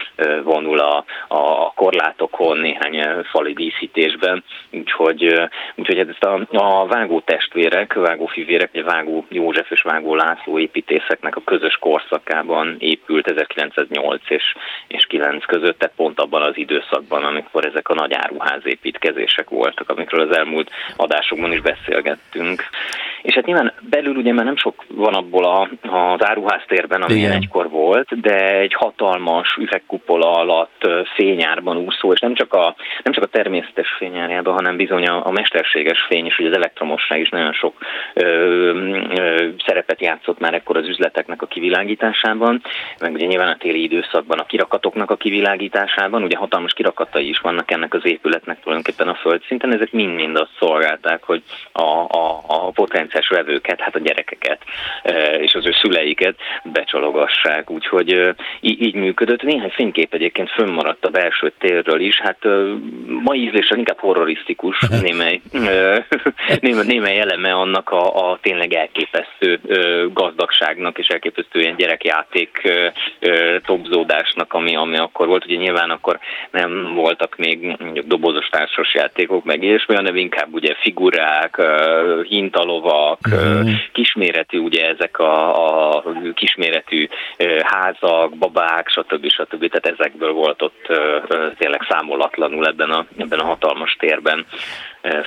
vonul 0.42 0.78
a, 0.78 1.04
a 1.28 1.72
korlátokon, 1.74 2.58
néhány 2.58 3.24
fali 3.30 3.52
díszítésben, 3.52 4.44
úgyhogy, 4.72 5.48
úgyhogy 5.74 5.98
ezt 5.98 6.24
a, 6.24 6.46
a 6.50 6.86
vágó 6.86 7.20
testvérek, 7.20 7.92
vágó 7.92 8.26
fivérek, 8.26 8.70
vagy 8.72 8.84
vágó 8.84 9.24
József 9.28 9.70
és 9.70 9.82
vágó 9.82 10.14
László 10.14 10.58
építészeknek 10.58 11.36
a 11.36 11.42
közös 11.44 11.76
korszakában 11.80 12.76
épült 12.78 13.30
1908 13.30 14.22
és, 14.28 14.54
és 14.86 15.06
9 15.06 15.44
között, 15.44 15.78
tehát 15.78 15.94
pont 15.96 16.20
abban 16.20 16.42
az 16.42 16.56
időszakban, 16.56 17.24
amikor 17.24 17.64
ezek 17.64 17.88
a 17.88 17.94
nagy 17.94 18.12
áruház 18.12 18.62
építkezések 18.64 19.48
voltak, 19.48 19.90
amikről 19.90 20.28
az 20.28 20.36
elmúlt 20.36 20.70
adásokban 20.96 21.52
is 21.52 21.60
beszélgettünk. 21.60 22.62
És 23.22 23.34
hát 23.34 23.46
nyilván 23.46 23.72
belül 23.90 24.16
ugye 24.16 24.32
már 24.32 24.44
nem 24.44 24.56
sok 24.56 24.84
van 24.88 25.14
abból 25.14 25.44
a, 25.44 25.68
az 25.82 26.24
áruháztérben, 26.24 27.02
ami 27.02 27.24
egykor 27.24 27.68
volt, 27.68 28.20
de 28.20 28.35
egy 28.36 28.74
hatalmas 28.74 29.56
üvegkupola 29.56 30.32
alatt 30.32 30.88
fényárban 31.14 31.76
úszó, 31.76 32.12
és 32.12 32.20
nem 32.20 32.34
csak 32.34 32.54
a, 32.54 32.74
nem 33.02 33.12
csak 33.12 33.24
a 33.24 33.26
természetes 33.26 33.88
fényárjában, 33.98 34.54
hanem 34.54 34.76
bizony 34.76 35.06
a, 35.06 35.26
a 35.26 35.30
mesterséges 35.30 35.98
fény 36.08 36.26
is, 36.26 36.36
hogy 36.36 36.46
az 36.46 36.56
elektromosság 36.56 37.20
is 37.20 37.28
nagyon 37.28 37.52
sok 37.52 37.74
ö, 38.14 38.24
ö, 38.24 39.48
szerepet 39.66 40.00
játszott 40.00 40.38
már 40.38 40.54
ekkor 40.54 40.76
az 40.76 40.88
üzleteknek 40.88 41.42
a 41.42 41.46
kivilágításában, 41.46 42.62
meg 43.00 43.12
ugye 43.12 43.26
nyilván 43.26 43.48
a 43.48 43.56
téli 43.56 43.82
időszakban 43.82 44.38
a 44.38 44.46
kirakatoknak 44.46 45.10
a 45.10 45.16
kivilágításában, 45.16 46.22
ugye 46.22 46.36
hatalmas 46.36 46.72
kirakatai 46.72 47.28
is 47.28 47.38
vannak 47.38 47.70
ennek 47.70 47.94
az 47.94 48.06
épületnek 48.06 48.60
tulajdonképpen 48.60 49.08
a 49.08 49.14
földszinten, 49.14 49.74
ezek 49.74 49.92
mind-mind 49.92 50.36
azt 50.36 50.56
szolgálták, 50.58 51.22
hogy 51.22 51.42
a, 51.72 51.82
a, 52.08 52.42
a 52.46 52.70
potenciális 52.70 53.28
vevőket, 53.28 53.80
hát 53.80 53.94
a 53.94 53.98
gyerekeket 53.98 54.58
és 55.38 55.54
az 55.54 55.66
ő 55.66 55.72
szüleiket 55.72 56.36
becsalogassák, 56.64 57.70
úgyhogy 57.70 58.25
így, 58.60 58.94
működött. 58.94 59.42
Néhány 59.42 59.70
fénykép 59.70 60.14
egyébként 60.14 60.50
fönnmaradt 60.50 61.04
a 61.04 61.10
belső 61.10 61.52
térről 61.58 62.00
is, 62.00 62.20
hát 62.20 62.38
mai 63.22 63.42
ízlésre 63.42 63.76
inkább 63.76 63.98
horrorisztikus 63.98 64.78
némely, 65.00 65.40
némely, 66.60 67.18
eleme 67.18 67.52
annak 67.52 67.90
a, 67.90 68.30
a 68.30 68.38
tényleg 68.42 68.72
elképesztő 68.72 69.60
gazdagságnak 70.12 70.98
és 70.98 71.08
elképesztő 71.08 71.60
ilyen 71.60 71.76
gyerekjáték 71.76 72.72
topzódásnak, 73.66 74.52
ami, 74.52 74.76
ami 74.76 74.96
akkor 74.96 75.26
volt. 75.26 75.44
Ugye 75.44 75.56
nyilván 75.56 75.90
akkor 75.90 76.18
nem 76.50 76.94
voltak 76.94 77.36
még 77.36 77.76
mondjuk 77.78 78.06
dobozos 78.06 78.48
társas 78.48 78.94
játékok, 78.94 79.44
meg 79.44 79.62
ilyesmi, 79.62 79.94
hanem 79.94 80.16
inkább 80.16 80.54
ugye 80.54 80.74
figurák, 80.80 81.62
hintalovak, 82.22 83.18
uh-huh. 83.30 83.70
kisméretű 83.92 84.58
ugye 84.58 84.88
ezek 84.88 85.18
a, 85.18 85.94
a 85.96 86.02
kisméretű 86.34 87.08
házak, 87.62 88.15
halak, 88.16 88.38
babák, 88.38 88.88
stb. 88.88 89.30
stb. 89.30 89.70
Tehát 89.70 89.98
ezekből 89.98 90.32
volt 90.32 90.62
ott 90.62 90.86
tényleg 91.58 91.86
számolatlanul 91.88 92.66
ebben 92.66 92.90
a, 92.90 93.06
ebben 93.16 93.38
a 93.38 93.44
hatalmas 93.44 93.96
térben 93.98 94.46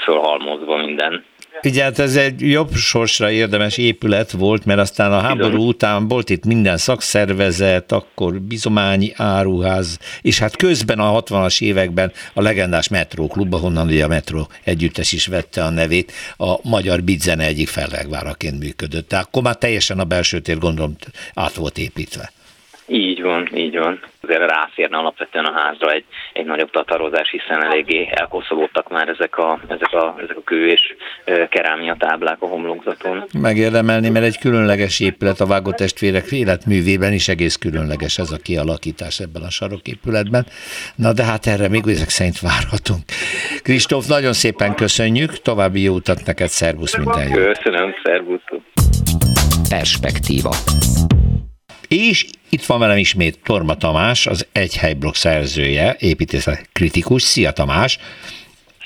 fölhalmozva 0.04 0.78
minden. 0.78 1.24
Ugye 1.64 1.84
hát 1.84 2.00
ez 2.00 2.16
egy 2.16 2.52
jobb 2.52 2.74
sorsra 2.74 3.32
érdemes 3.32 3.78
épület 3.78 4.32
volt, 4.32 4.66
mert 4.66 4.80
aztán 4.80 5.12
a 5.12 5.20
háború 5.20 5.68
után 5.68 6.08
volt 6.08 6.30
itt 6.30 6.46
minden 6.46 6.78
szakszervezet, 6.78 7.92
akkor 7.92 8.42
bizományi 8.42 9.12
áruház, 9.16 10.00
és 10.22 10.40
hát 10.40 10.56
közben 10.56 11.00
a 11.00 11.22
60-as 11.22 11.62
években 11.62 12.12
a 12.34 12.42
legendás 12.42 12.88
metróklub, 12.88 13.54
ahonnan 13.54 13.88
ugye 13.88 14.04
a 14.04 14.08
metró 14.08 14.48
együttes 14.64 15.12
is 15.12 15.28
vette 15.28 15.64
a 15.64 15.70
nevét, 15.70 16.12
a 16.38 16.70
magyar 16.70 17.04
bidzene 17.04 17.46
egyik 17.46 17.68
fellegváraként 17.68 18.60
működött. 18.60 19.08
Tehát 19.08 19.26
akkor 19.26 19.44
már 19.44 19.56
teljesen 19.56 20.00
a 20.00 20.04
belső 20.04 20.40
tér 20.40 20.58
gondolom 20.58 20.96
át 21.34 21.54
volt 21.54 21.78
építve. 21.78 22.32
Így 22.90 23.22
van, 23.22 23.50
így 23.56 23.78
van. 23.78 24.00
Azért 24.22 24.52
ráférne 24.52 24.98
alapvetően 24.98 25.46
a 25.46 25.60
házra 25.60 25.92
egy, 25.92 26.06
egy 26.34 26.46
nagyobb 26.46 26.72
tatarozás, 26.72 27.30
hiszen 27.30 27.64
eléggé 27.64 28.10
elkoszolódtak 28.12 28.90
már 28.90 29.08
ezek 29.08 29.38
a, 29.38 29.60
ezek 29.68 29.94
a, 29.94 30.16
ezek 30.24 30.38
a 30.38 30.42
kő 30.44 30.68
és 30.68 30.96
kerámia 31.50 31.96
táblák 32.00 32.42
a 32.42 32.46
homlokzaton. 32.46 33.24
Megérdemelni, 33.42 34.10
mert 34.10 34.26
egy 34.26 34.38
különleges 34.40 35.00
épület 35.00 35.40
a 35.40 35.46
Vágó 35.46 35.72
testvérek 35.72 36.32
életművében 36.32 37.14
is 37.14 37.28
egész 37.28 37.56
különleges 37.56 38.18
ez 38.18 38.32
a 38.32 38.38
kialakítás 38.44 39.20
ebben 39.20 39.42
a 39.42 39.50
saroképületben. 39.50 40.46
Na 40.96 41.14
de 41.14 41.24
hát 41.24 41.46
erre 41.46 41.70
még 41.70 41.84
ezek 41.88 42.10
szerint 42.10 42.40
várhatunk. 42.40 43.04
Kristóf, 43.64 44.08
nagyon 44.08 44.34
szépen 44.34 44.76
köszönjük, 44.76 45.32
további 45.32 45.82
jó 45.82 45.94
utat 45.94 46.26
neked, 46.26 46.48
szervusz, 46.48 46.98
minden 46.98 47.28
jó. 47.28 47.34
Köszönöm, 47.34 47.94
szervusz. 48.04 48.42
Perspektíva. 49.70 50.52
És 51.88 52.26
itt 52.50 52.66
van 52.66 52.80
velem 52.80 52.98
ismét 52.98 53.40
Torma 53.44 53.76
Tamás, 53.76 54.28
az 54.28 54.48
Egy 54.52 54.76
Helyblog 54.78 55.16
szerzője, 55.16 55.96
építészet 56.00 56.70
kritikus. 56.74 57.22
Szia 57.22 57.52
Tamás! 57.52 57.98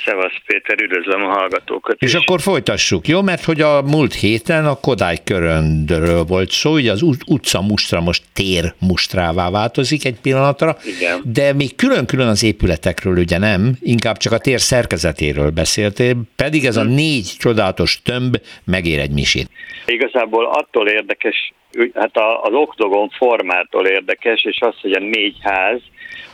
Szevasz 0.06 0.38
Péter, 0.46 0.82
üdvözlöm 0.82 1.24
a 1.24 1.28
hallgatókat 1.28 1.96
És 2.00 2.14
is. 2.14 2.20
akkor 2.20 2.42
folytassuk, 2.42 3.08
jó? 3.08 3.22
Mert 3.22 3.44
hogy 3.44 3.62
a 3.62 3.82
múlt 3.82 4.14
héten 4.14 4.66
a 4.66 4.80
Kodály 4.80 5.18
köröndről 5.24 6.24
volt 6.24 6.50
szó, 6.50 6.72
ugye 6.74 6.92
az 6.92 7.02
utca 7.28 7.62
mustra 7.62 8.02
most 8.02 8.24
tér 8.34 8.74
mustrává 8.80 9.50
változik 9.50 10.06
egy 10.06 10.20
pillanatra, 10.22 10.78
Igen. 10.98 11.22
de 11.24 11.54
még 11.54 11.76
külön-külön 11.76 12.28
az 12.28 12.44
épületekről 12.44 13.18
ugye 13.18 13.38
nem, 13.38 13.72
inkább 13.82 14.18
csak 14.18 14.34
a 14.34 14.38
tér 14.38 14.60
szerkezetéről 14.60 15.50
beszéltél, 15.50 16.16
pedig 16.36 16.66
ez 16.66 16.78
a 16.78 16.84
hm. 16.84 16.94
négy 16.94 17.32
csodálatos 17.40 18.02
tömb 18.02 18.38
megér 18.64 19.00
egy 19.00 19.12
misét. 19.12 19.50
Igazából 19.86 20.46
attól 20.46 20.88
érdekes 20.88 21.54
hát 21.94 22.18
az 22.42 22.54
oktogon 22.54 23.10
formától 23.10 23.86
érdekes, 23.88 24.44
és 24.44 24.58
az, 24.60 24.76
hogy 24.82 24.92
a 24.92 25.00
négy 25.00 25.38
ház 25.42 25.82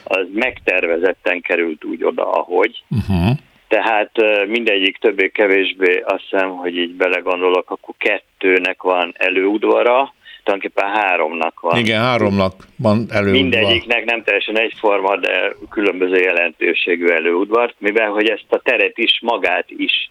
az 0.04 0.28
megtervezetten 0.34 1.42
került 1.42 1.84
úgy 1.86 2.04
oda, 2.04 2.32
ahogy. 2.32 2.84
Uh-huh. 2.90 3.38
Tehát 3.70 4.12
mindegyik 4.48 4.98
többé-kevésbé 4.98 6.00
azt 6.00 6.24
hiszem, 6.30 6.50
hogy 6.50 6.78
így 6.78 6.92
belegondolok, 6.92 7.72
akkor 7.72 7.96
kettőnek 7.98 8.82
van 8.82 9.14
előudvara, 9.18 10.14
tulajdonképpen 10.44 10.90
háromnak 10.90 11.60
van. 11.60 11.78
Igen, 11.78 12.02
háromnak 12.02 12.54
van 12.78 13.06
előudvar. 13.10 13.42
Mindegyiknek 13.42 14.06
nem 14.06 14.24
teljesen 14.24 14.58
egyforma, 14.60 15.16
de 15.16 15.54
különböző 15.70 16.16
jelentőségű 16.16 17.08
előudvart, 17.08 17.76
mivel 17.78 18.10
hogy 18.10 18.30
ezt 18.30 18.46
a 18.50 18.60
teret 18.60 18.98
is, 18.98 19.20
magát 19.22 19.66
is 19.68 20.10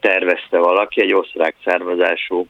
tervezte 0.00 0.58
valaki, 0.58 1.00
egy 1.00 1.14
osztrák 1.14 1.54
származású 1.64 2.46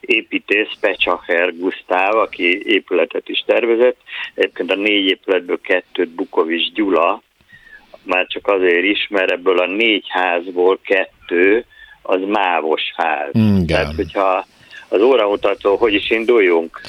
építész 0.00 0.70
Pecsacher 0.80 1.56
Gusztáv, 1.56 2.16
aki 2.16 2.62
épületet 2.66 3.28
is 3.28 3.44
tervezett. 3.46 4.00
Egyébként 4.34 4.70
a 4.70 4.74
négy 4.74 5.06
épületből 5.06 5.60
kettőt 5.60 6.08
Bukovics 6.08 6.72
Gyula, 6.72 7.22
már 8.06 8.26
csak 8.28 8.46
azért 8.46 8.84
is, 8.84 9.06
mert 9.10 9.30
ebből 9.30 9.58
a 9.58 9.66
négy 9.66 10.04
házból 10.08 10.78
kettő 10.84 11.64
az 12.02 12.20
mávos 12.26 12.82
ház. 12.96 13.30
Igen. 13.32 13.66
Tehát, 13.66 13.94
hogyha 13.94 14.46
az 14.88 15.00
óramutató, 15.00 15.76
hogy 15.76 15.94
is 15.94 16.10
induljunk? 16.10 16.80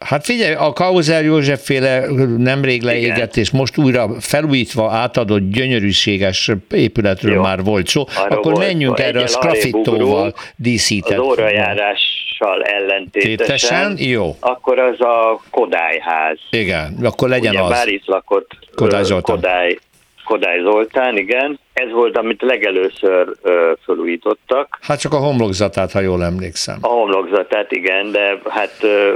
Hát 0.00 0.24
figyelj, 0.24 0.54
a 0.54 0.72
Kauzer 0.72 1.24
József 1.24 1.64
féle 1.64 2.06
nemrég 2.38 2.82
leégett, 2.82 3.36
és 3.36 3.50
most 3.50 3.78
újra 3.78 4.08
felújítva 4.20 4.90
átadott 4.90 5.50
gyönyörűséges 5.50 6.50
épületről 6.70 7.34
Jó. 7.34 7.42
már 7.42 7.62
volt 7.62 7.86
szó, 7.86 8.04
Arra 8.16 8.36
akkor 8.36 8.52
volt, 8.52 8.66
menjünk 8.66 8.98
erre 8.98 9.22
a 9.22 9.26
szkrafittóval 9.26 10.34
díszített. 10.56 11.18
Az 11.18 11.24
órajárással 11.24 12.62
ellentétesen, 12.62 13.94
jó. 13.98 14.36
akkor 14.40 14.78
az 14.78 15.00
a 15.00 15.40
Kodályház. 15.50 16.38
Igen, 16.50 16.96
akkor 17.02 17.28
legyen 17.28 17.52
Ugye, 17.52 17.62
az. 17.62 17.70
Bár 17.70 17.88
itt 17.88 18.06
lakott 18.06 18.50
Kodály, 18.74 19.20
Kodály 19.22 19.78
Kodály 20.24 20.60
Zoltán, 20.60 21.16
igen. 21.16 21.58
Ez 21.72 21.90
volt, 21.92 22.16
amit 22.16 22.42
legelőször 22.42 23.28
ö, 23.42 23.72
felújítottak. 23.84 24.78
Hát 24.80 25.00
csak 25.00 25.12
a 25.12 25.16
homlokzatát, 25.16 25.92
ha 25.92 26.00
jól 26.00 26.24
emlékszem. 26.24 26.78
A 26.80 26.86
homlokzatát, 26.88 27.72
igen, 27.72 28.12
de 28.12 28.40
hát... 28.48 28.76
Ö, 28.80 29.12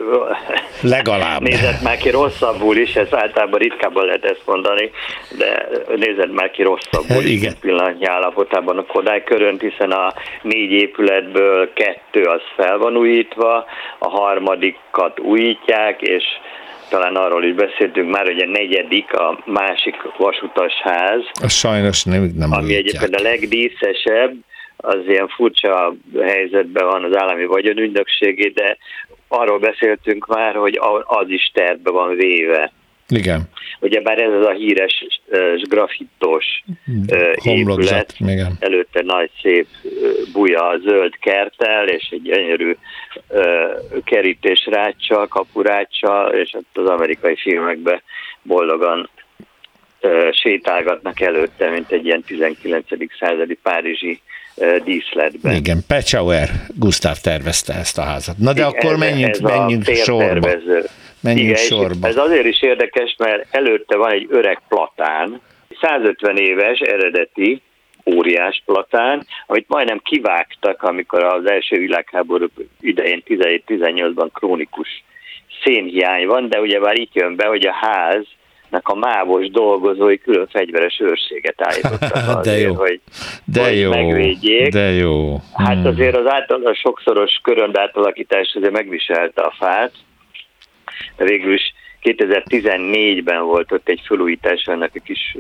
Legalább. 0.97 1.41
Nézett 1.41 1.83
már 1.83 1.97
ki 1.97 2.11
rosszabbul 2.11 2.77
is, 2.77 2.95
ez 2.95 3.15
általában 3.15 3.59
ritkábban 3.59 4.05
lehet 4.05 4.25
ezt 4.25 4.43
mondani, 4.47 4.91
de 5.39 5.69
nézett 5.97 6.33
már 6.33 6.51
ki 6.51 6.63
rosszabbul 6.63 7.23
igen. 7.23 7.55
pillanatnyi 7.61 8.07
állapotában 8.07 8.79
a 8.79 8.87
Kodály 8.87 9.25
körönt, 9.25 9.61
hiszen 9.61 9.91
a 9.91 10.13
négy 10.43 10.71
épületből 10.71 11.73
kettő 11.73 12.23
az 12.23 12.41
fel 12.57 12.79
van 12.79 12.97
újítva, 12.97 13.65
a 13.99 14.09
harmadikat 14.09 15.21
újítják, 15.21 16.03
és 16.03 16.25
talán 16.89 17.17
arról 17.17 17.45
is 17.45 17.55
beszéltünk 17.55 18.11
már, 18.11 18.25
hogy 18.25 18.41
a 18.41 18.47
negyedik, 18.47 19.13
a 19.13 19.43
másik 19.45 19.97
vasutasház. 20.19 21.21
A 21.43 21.49
sajnos 21.49 22.05
nem, 22.05 22.33
nem 22.37 22.53
Ami 22.53 22.65
újítják. 22.65 22.85
egyébként 22.85 23.15
a 23.15 23.23
legdíszesebb, 23.23 24.35
az 24.77 24.99
ilyen 25.07 25.29
furcsa 25.29 25.95
helyzetben 26.21 26.87
van 26.87 27.05
az 27.05 27.17
állami 27.17 27.47
vagyonügynökségé, 27.47 28.49
de 28.49 28.77
arról 29.29 29.59
beszéltünk 29.59 30.27
már, 30.27 30.55
hogy 30.55 30.81
az 31.05 31.29
is 31.29 31.51
tervbe 31.55 31.91
van 31.91 32.17
véve. 32.17 32.73
Igen. 33.09 33.43
Ugyebár 33.81 34.19
ez 34.19 34.33
az 34.33 34.47
a 34.47 34.53
híres 34.53 35.07
grafittos 35.63 36.65
uh, 36.87 37.47
épület, 37.47 38.15
igen. 38.19 38.57
előtte 38.61 39.03
nagy 39.03 39.31
szép 39.43 39.67
buja 40.33 40.81
zöld 40.85 41.19
kertel, 41.19 41.89
és 41.89 42.09
egy 42.11 42.23
gyönyörű 42.23 42.77
kerítés 44.05 44.67
ráccsal, 44.71 45.27
kapuráccsal, 45.27 46.33
és 46.33 46.55
ott 46.55 46.77
az 46.85 46.87
amerikai 46.87 47.37
filmekben 47.37 48.03
boldogan 48.43 49.09
sétálgatnak 50.31 51.21
előtte, 51.21 51.71
mint 51.71 51.91
egy 51.91 52.05
ilyen 52.05 52.23
19. 52.23 52.87
századi 53.19 53.59
párizsi 53.63 54.21
díszletben. 54.85 55.55
Igen, 55.55 55.79
Pechauer 55.87 56.49
Gustav 56.75 57.17
tervezte 57.23 57.75
ezt 57.75 57.99
a 57.99 58.03
házat. 58.03 58.39
Na 58.39 58.53
de 58.53 58.61
Igen, 58.61 58.73
akkor 58.73 58.97
menjünk, 58.97 59.35
ez 59.35 59.41
menjünk 59.41 59.85
sorba. 59.85 60.49
Menjünk 61.21 61.49
Igen, 61.49 61.63
sorba. 61.63 62.09
Ez 62.09 62.17
azért 62.17 62.47
is 62.47 62.63
érdekes, 62.63 63.15
mert 63.19 63.47
előtte 63.51 63.97
van 63.97 64.13
egy 64.13 64.27
öreg 64.31 64.61
platán, 64.69 65.41
150 65.81 66.37
éves 66.37 66.79
eredeti 66.79 67.63
óriás 68.15 68.63
platán, 68.65 69.27
amit 69.47 69.69
majdnem 69.69 70.01
kivágtak, 70.05 70.83
amikor 70.83 71.25
az 71.25 71.51
első 71.51 71.79
világháború 71.79 72.47
idején 72.81 73.23
17-18-ban 73.27 74.29
krónikus 74.33 75.05
szénhiány 75.65 76.27
van, 76.27 76.49
de 76.49 76.61
ugye 76.61 76.81
már 76.81 76.99
itt 76.99 77.15
jön 77.15 77.37
be, 77.37 77.47
hogy 77.47 77.67
a 77.67 77.73
ház 77.73 78.27
a 78.83 78.95
mávos 78.95 79.51
dolgozói 79.51 80.19
külön 80.19 80.47
fegyveres 80.47 81.01
őrséget 81.01 81.63
állítottak 81.63 82.29
azért, 82.37 82.43
de 82.43 82.59
jó. 82.59 82.75
hogy, 82.75 83.01
de 83.45 83.65
hogy 83.65 83.79
jó. 83.79 83.91
megvédjék. 83.91 84.73
De 84.73 84.91
jó. 84.91 85.41
Hát 85.55 85.77
hmm. 85.77 85.87
azért 85.87 86.17
az 86.17 86.27
által 86.27 86.67
a 86.67 86.75
sokszoros 86.75 87.41
körönd 87.43 87.77
átalakítás 87.77 88.53
azért 88.55 88.73
megviselte 88.73 89.43
a 89.43 89.55
fát, 89.59 89.93
végül 91.17 91.53
is 91.53 91.75
2014-ben 92.03 93.43
volt 93.43 93.73
ott 93.73 93.89
egy 93.89 94.03
felújítás 94.07 94.63
ennek 94.65 94.91
a 94.95 95.01
kis 95.05 95.37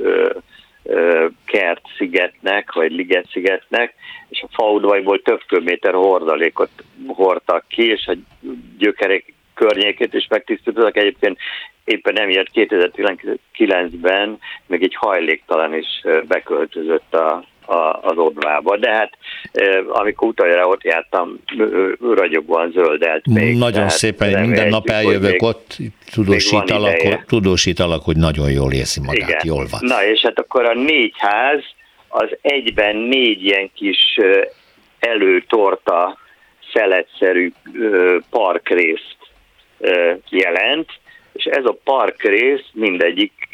ö, 0.86 0.96
ö, 0.96 1.26
kert 1.44 1.82
szigetnek, 1.96 2.72
vagy 2.72 2.92
liget 2.92 3.28
szigetnek, 3.30 3.94
és 4.28 4.42
a 4.42 4.48
faudvajból 4.52 5.22
több 5.22 5.42
köbméter 5.46 5.94
hordalékot 5.94 6.70
hordtak 7.06 7.64
ki, 7.68 7.90
és 7.90 8.06
a 8.06 8.14
gyökerek 8.78 9.32
környékét 9.54 10.14
is 10.14 10.26
megtisztítottak. 10.28 10.96
Egyébként 10.96 11.38
éppen 11.84 12.18
emiatt 12.18 12.50
2019-ben 12.54 14.38
még 14.66 14.82
egy 14.82 14.94
hajléktalan 14.94 15.74
is 15.74 16.02
beköltözött 16.28 17.14
a, 17.14 17.44
a, 17.66 17.98
az 18.02 18.16
odvába, 18.16 18.76
de 18.76 18.90
hát 18.90 19.12
amikor 19.88 20.28
utoljára 20.28 20.66
ott 20.66 20.82
jártam, 20.82 21.40
ragyogóan 22.14 22.70
zöldelt 22.70 23.26
még. 23.26 23.56
Nagyon 23.56 23.88
szépen, 23.88 24.40
minden 24.40 24.68
nap 24.68 24.88
eljövök 24.88 25.30
még, 25.30 25.42
ott, 25.42 25.76
tudósítalak, 26.12 27.24
tudósítalak, 27.24 28.04
hogy 28.04 28.16
nagyon 28.16 28.50
jól 28.50 28.72
érzi 28.72 29.00
magát, 29.00 29.28
Igen. 29.28 29.40
jól 29.44 29.66
van. 29.70 29.80
Na 29.82 30.04
és 30.04 30.20
hát 30.20 30.38
akkor 30.38 30.64
a 30.64 30.74
négy 30.74 31.14
ház 31.16 31.60
az 32.08 32.36
egyben 32.40 32.96
négy 32.96 33.44
ilyen 33.44 33.70
kis 33.74 34.18
előtorta 34.98 36.18
szeletszerű 36.72 37.52
parkrészt 38.30 39.16
jelent, 40.28 40.88
és 41.32 41.44
ez 41.44 41.64
a 41.64 41.78
parkrész 41.84 42.64
mindegyik 42.72 43.45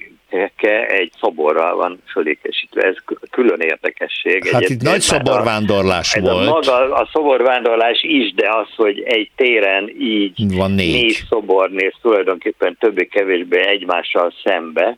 egy 0.89 1.13
szoborral 1.21 1.77
van 1.77 2.03
fölékesítve. 2.07 2.83
Ez 2.83 2.97
külön 3.31 3.61
érdekesség. 3.61 4.49
Hát 4.49 4.69
itt 4.69 4.83
nagy 4.83 5.01
szoborvándorlás 5.01 6.15
a, 6.15 6.21
volt. 6.21 6.47
A, 6.47 6.51
maga, 6.51 6.95
a 6.95 7.09
szoborvándorlás 7.13 8.03
is, 8.03 8.35
de 8.35 8.49
az, 8.49 8.69
hogy 8.77 9.01
egy 9.01 9.31
téren 9.37 9.89
így 9.99 10.57
van 10.57 10.71
négy, 10.71 10.93
négy 10.93 11.23
szobor 11.29 11.71
néz 11.71 11.93
tulajdonképpen 12.03 12.77
többé-kevésbé 12.81 13.67
egymással 13.67 14.33
szembe. 14.45 14.97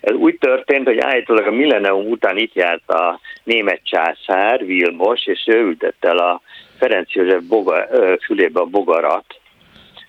Ez 0.00 0.14
úgy 0.14 0.38
történt, 0.38 0.86
hogy 0.86 0.98
állítólag 0.98 1.46
a 1.46 1.50
millenium 1.50 2.10
után 2.10 2.36
itt 2.36 2.54
járt 2.54 2.90
a 2.90 3.20
német 3.44 3.80
császár, 3.84 4.64
Vilmos, 4.64 5.26
és 5.26 5.44
ő 5.46 5.60
ültette 5.60 6.08
el 6.08 6.18
a 6.18 6.40
Ferenc 6.78 7.14
József 7.14 7.42
boga, 7.42 7.86
fülébe 8.24 8.60
a 8.60 8.64
bogarat, 8.64 9.24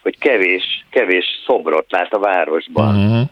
hogy 0.01 0.17
kevés, 0.17 0.85
kevés 0.89 1.25
szobrot 1.45 1.91
lát 1.91 2.13
a 2.13 2.19
városban. 2.19 2.95
Uh-huh 2.95 3.29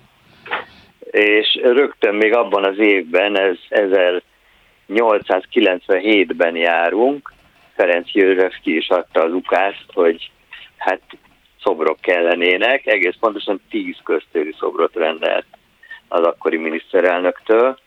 és 1.12 1.60
rögtön 1.64 2.16
még 2.16 2.34
abban 2.34 2.64
az 2.64 2.78
évben, 2.78 3.40
ez 3.40 3.58
1897-ben 3.70 6.56
járunk, 6.56 7.34
Ferenc 7.76 8.14
József 8.14 8.56
ki 8.62 8.76
is 8.76 8.90
adta 8.90 9.24
az 9.24 9.34
ukást, 9.34 9.86
hogy 9.94 10.32
hát 10.78 11.02
szobrok 11.64 12.02
kellenének, 12.02 12.86
egész 12.86 13.16
pontosan 13.20 13.62
tíz 13.70 13.96
köztéri 14.04 14.56
szobrot 14.60 14.96
rendelt 14.96 15.46
az 16.08 16.24
akkori 16.24 16.58
miniszterelnöktől, 16.58 17.80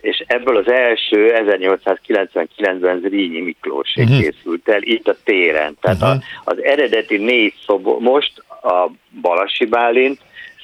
és 0.00 0.24
ebből 0.26 0.56
az 0.56 0.70
első 0.70 1.32
1899-ben 1.34 3.00
Zrínyi 3.00 3.40
Miklós 3.40 3.94
uh-huh. 3.96 4.20
készült 4.20 4.68
el 4.68 4.82
itt 4.82 5.08
a 5.08 5.16
téren. 5.24 5.76
Tehát 5.80 6.02
uh-huh. 6.02 6.22
a, 6.44 6.50
az 6.50 6.62
eredeti 6.62 7.16
négy 7.16 7.54
szobor, 7.66 8.00
most 8.00 8.44
a 8.62 8.90
Balasi 9.20 9.64
Bálint, 9.64 10.20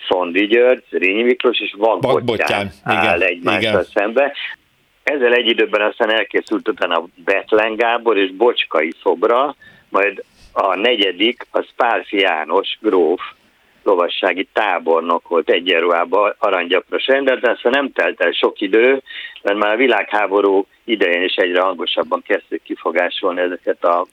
Szondi 0.08 0.46
György, 0.46 0.84
Rényi 0.90 1.22
Miklós 1.22 1.60
és 1.60 1.74
Vagbottyán 1.78 2.70
áll 2.84 3.22
egymással 3.22 3.84
szembe. 3.84 4.32
Ezzel 5.02 5.32
egy 5.32 5.46
időben 5.46 5.80
aztán 5.80 6.12
elkészült 6.12 6.68
utána 6.68 6.96
a 6.96 7.06
Betlen 7.24 7.76
Gábor 7.76 8.16
és 8.16 8.32
Bocskai 8.32 8.92
szobra, 9.02 9.54
majd 9.88 10.24
a 10.52 10.74
negyedik 10.74 11.46
az 11.50 11.66
Pálfi 11.76 12.18
János 12.18 12.78
gróf, 12.80 13.20
lovassági 13.82 14.48
tábornok 14.52 15.28
volt 15.28 15.50
egyenruhában 15.50 16.34
aranygyapros 16.38 17.06
rendelt, 17.06 17.40
de 17.40 17.50
aztán 17.50 17.72
nem 17.72 17.92
telt 17.92 18.20
el 18.20 18.32
sok 18.32 18.60
idő, 18.60 19.02
mert 19.42 19.58
már 19.58 19.72
a 19.72 19.76
világháború 19.76 20.66
idején 20.84 21.22
is 21.22 21.34
egyre 21.34 21.60
hangosabban 21.60 22.22
kezdték 22.26 22.62
kifogásolni 22.62 23.40
ezeket 23.40 23.84
a 23.84 24.06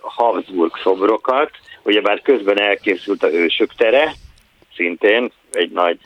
Habsburg 0.00 0.76
szobrokat, 0.82 1.50
ugyebár 1.82 2.22
közben 2.22 2.60
elkészült 2.60 3.22
a 3.22 3.28
Hősök 3.28 3.74
tere, 3.76 4.12
szintén 4.76 5.32
egy 5.52 5.70
nagy 5.70 5.98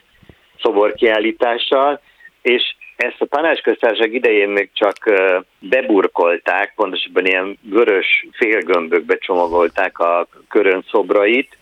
szoborkiállítással, 0.61 2.01
és 2.41 2.75
ezt 2.95 3.21
a 3.21 3.25
tanácsköztársaság 3.25 4.13
idején 4.13 4.49
még 4.49 4.69
csak 4.73 4.95
beburkolták, 5.59 6.73
pontosabban 6.75 7.25
ilyen 7.25 7.57
vörös 7.61 8.27
félgömbökbe 8.31 9.17
csomagolták 9.17 9.99
a 9.99 10.27
körön 10.49 10.85
szobrait, 10.89 11.57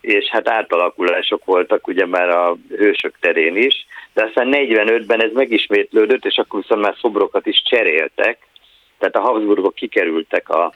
és 0.00 0.28
hát 0.28 0.48
átalakulások 0.48 1.44
voltak 1.44 1.86
ugye 1.86 2.06
már 2.06 2.28
a 2.28 2.56
hősök 2.68 3.18
terén 3.20 3.56
is, 3.56 3.86
de 4.12 4.24
aztán 4.24 4.48
45-ben 4.50 5.22
ez 5.22 5.32
megismétlődött, 5.32 6.24
és 6.24 6.36
akkor 6.36 6.60
viszont 6.60 6.80
már 6.80 6.94
szobrokat 7.00 7.46
is 7.46 7.62
cseréltek, 7.62 8.38
tehát 8.98 9.16
a 9.16 9.20
Habsburgok 9.20 9.74
kikerültek 9.74 10.48
a 10.48 10.72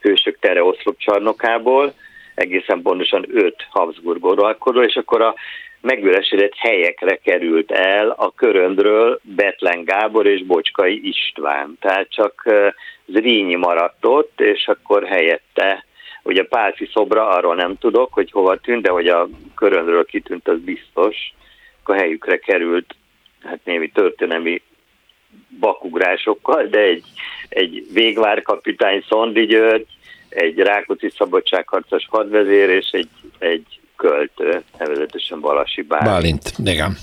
hősök 0.00 0.38
tere 0.38 0.64
oszlop 0.64 0.98
csarnokából, 0.98 1.94
egészen 2.34 2.82
pontosan 2.82 3.24
öt 3.28 3.66
Habsburg 3.70 4.24
uralkodó, 4.24 4.82
és 4.82 4.94
akkor 4.96 5.22
a 5.22 5.34
megüresedett 5.80 6.54
helyekre 6.56 7.16
került 7.16 7.70
el 7.70 8.10
a 8.10 8.32
köröndről 8.34 9.20
Betlen 9.22 9.84
Gábor 9.84 10.26
és 10.26 10.44
Bocskai 10.44 11.08
István. 11.08 11.76
Tehát 11.80 12.10
csak 12.10 12.44
Zrínyi 13.06 13.54
maradt 13.54 14.04
ott, 14.06 14.40
és 14.40 14.68
akkor 14.68 15.04
helyette 15.04 15.84
Ugye 16.22 16.44
Pálci 16.44 16.88
szobra, 16.92 17.28
arról 17.28 17.54
nem 17.54 17.78
tudok, 17.78 18.12
hogy 18.12 18.30
hova 18.30 18.56
tűnt, 18.56 18.82
de 18.82 18.90
hogy 18.90 19.08
a 19.08 19.28
körönről 19.54 20.04
kitűnt, 20.04 20.48
az 20.48 20.60
biztos. 20.60 21.16
A 21.84 21.92
helyükre 21.92 22.38
került 22.38 22.94
hát 23.42 23.60
némi 23.64 23.90
történelmi 23.90 24.62
bakugrásokkal, 25.60 26.66
de 26.66 26.78
egy, 26.78 27.04
egy 27.48 27.86
végvárkapitány 27.92 29.04
Szondi 29.08 29.46
György, 29.46 29.86
egy 30.34 30.58
Rákóczi 30.58 31.12
szabadságharcos 31.16 32.06
hadvezér 32.10 32.68
és 32.68 32.88
egy, 32.90 33.08
egy 33.38 33.80
költő, 33.96 34.62
nevezetesen 34.78 35.40
Balasi 35.40 35.82
Bálint. 35.82 36.10
Bálint, 36.10 36.52
igen 36.64 36.96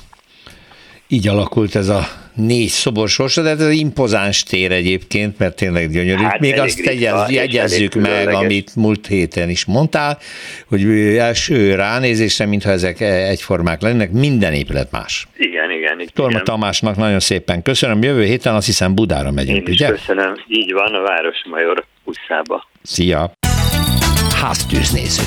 így 1.11 1.27
alakult 1.27 1.75
ez 1.75 1.87
a 1.87 1.99
négy 2.35 2.67
szobor 2.67 3.09
sorsa, 3.09 3.41
de 3.41 3.49
ez 3.49 3.61
az 3.61 3.71
impozáns 3.71 4.43
tér 4.43 4.71
egyébként, 4.71 5.37
mert 5.37 5.55
tényleg 5.55 5.91
gyönyörű. 5.91 6.23
Hát 6.23 6.39
Még 6.39 6.59
azt 6.59 6.83
tegyez, 6.83 7.31
jegyezzük 7.31 7.93
meg, 7.93 8.27
amit 8.27 8.75
múlt 8.75 9.07
héten 9.07 9.49
is 9.49 9.65
mondtál, 9.65 10.17
hogy 10.67 10.83
első 11.17 11.75
ránézésre, 11.75 12.45
mintha 12.45 12.69
ezek 12.69 12.99
egyformák 13.01 13.81
lennének, 13.81 14.11
minden 14.11 14.53
épület 14.53 14.91
más. 14.91 15.27
Igen, 15.37 15.71
igen. 15.71 15.99
igen. 15.99 16.13
Torma 16.13 16.39
Tamásnak 16.39 16.95
nagyon 16.95 17.19
szépen 17.19 17.61
köszönöm. 17.61 18.03
Jövő 18.03 18.23
héten 18.23 18.55
azt 18.55 18.65
hiszem 18.65 18.95
Budára 18.95 19.31
megyünk, 19.31 19.67
Én 19.67 19.73
ugye? 19.73 19.87
köszönöm. 19.87 20.33
Így 20.47 20.73
van, 20.73 20.93
a 20.93 21.01
Városmajor 21.01 21.85
utcába. 22.03 22.67
Szia! 22.81 23.31
Háztűznéző. 24.35 25.23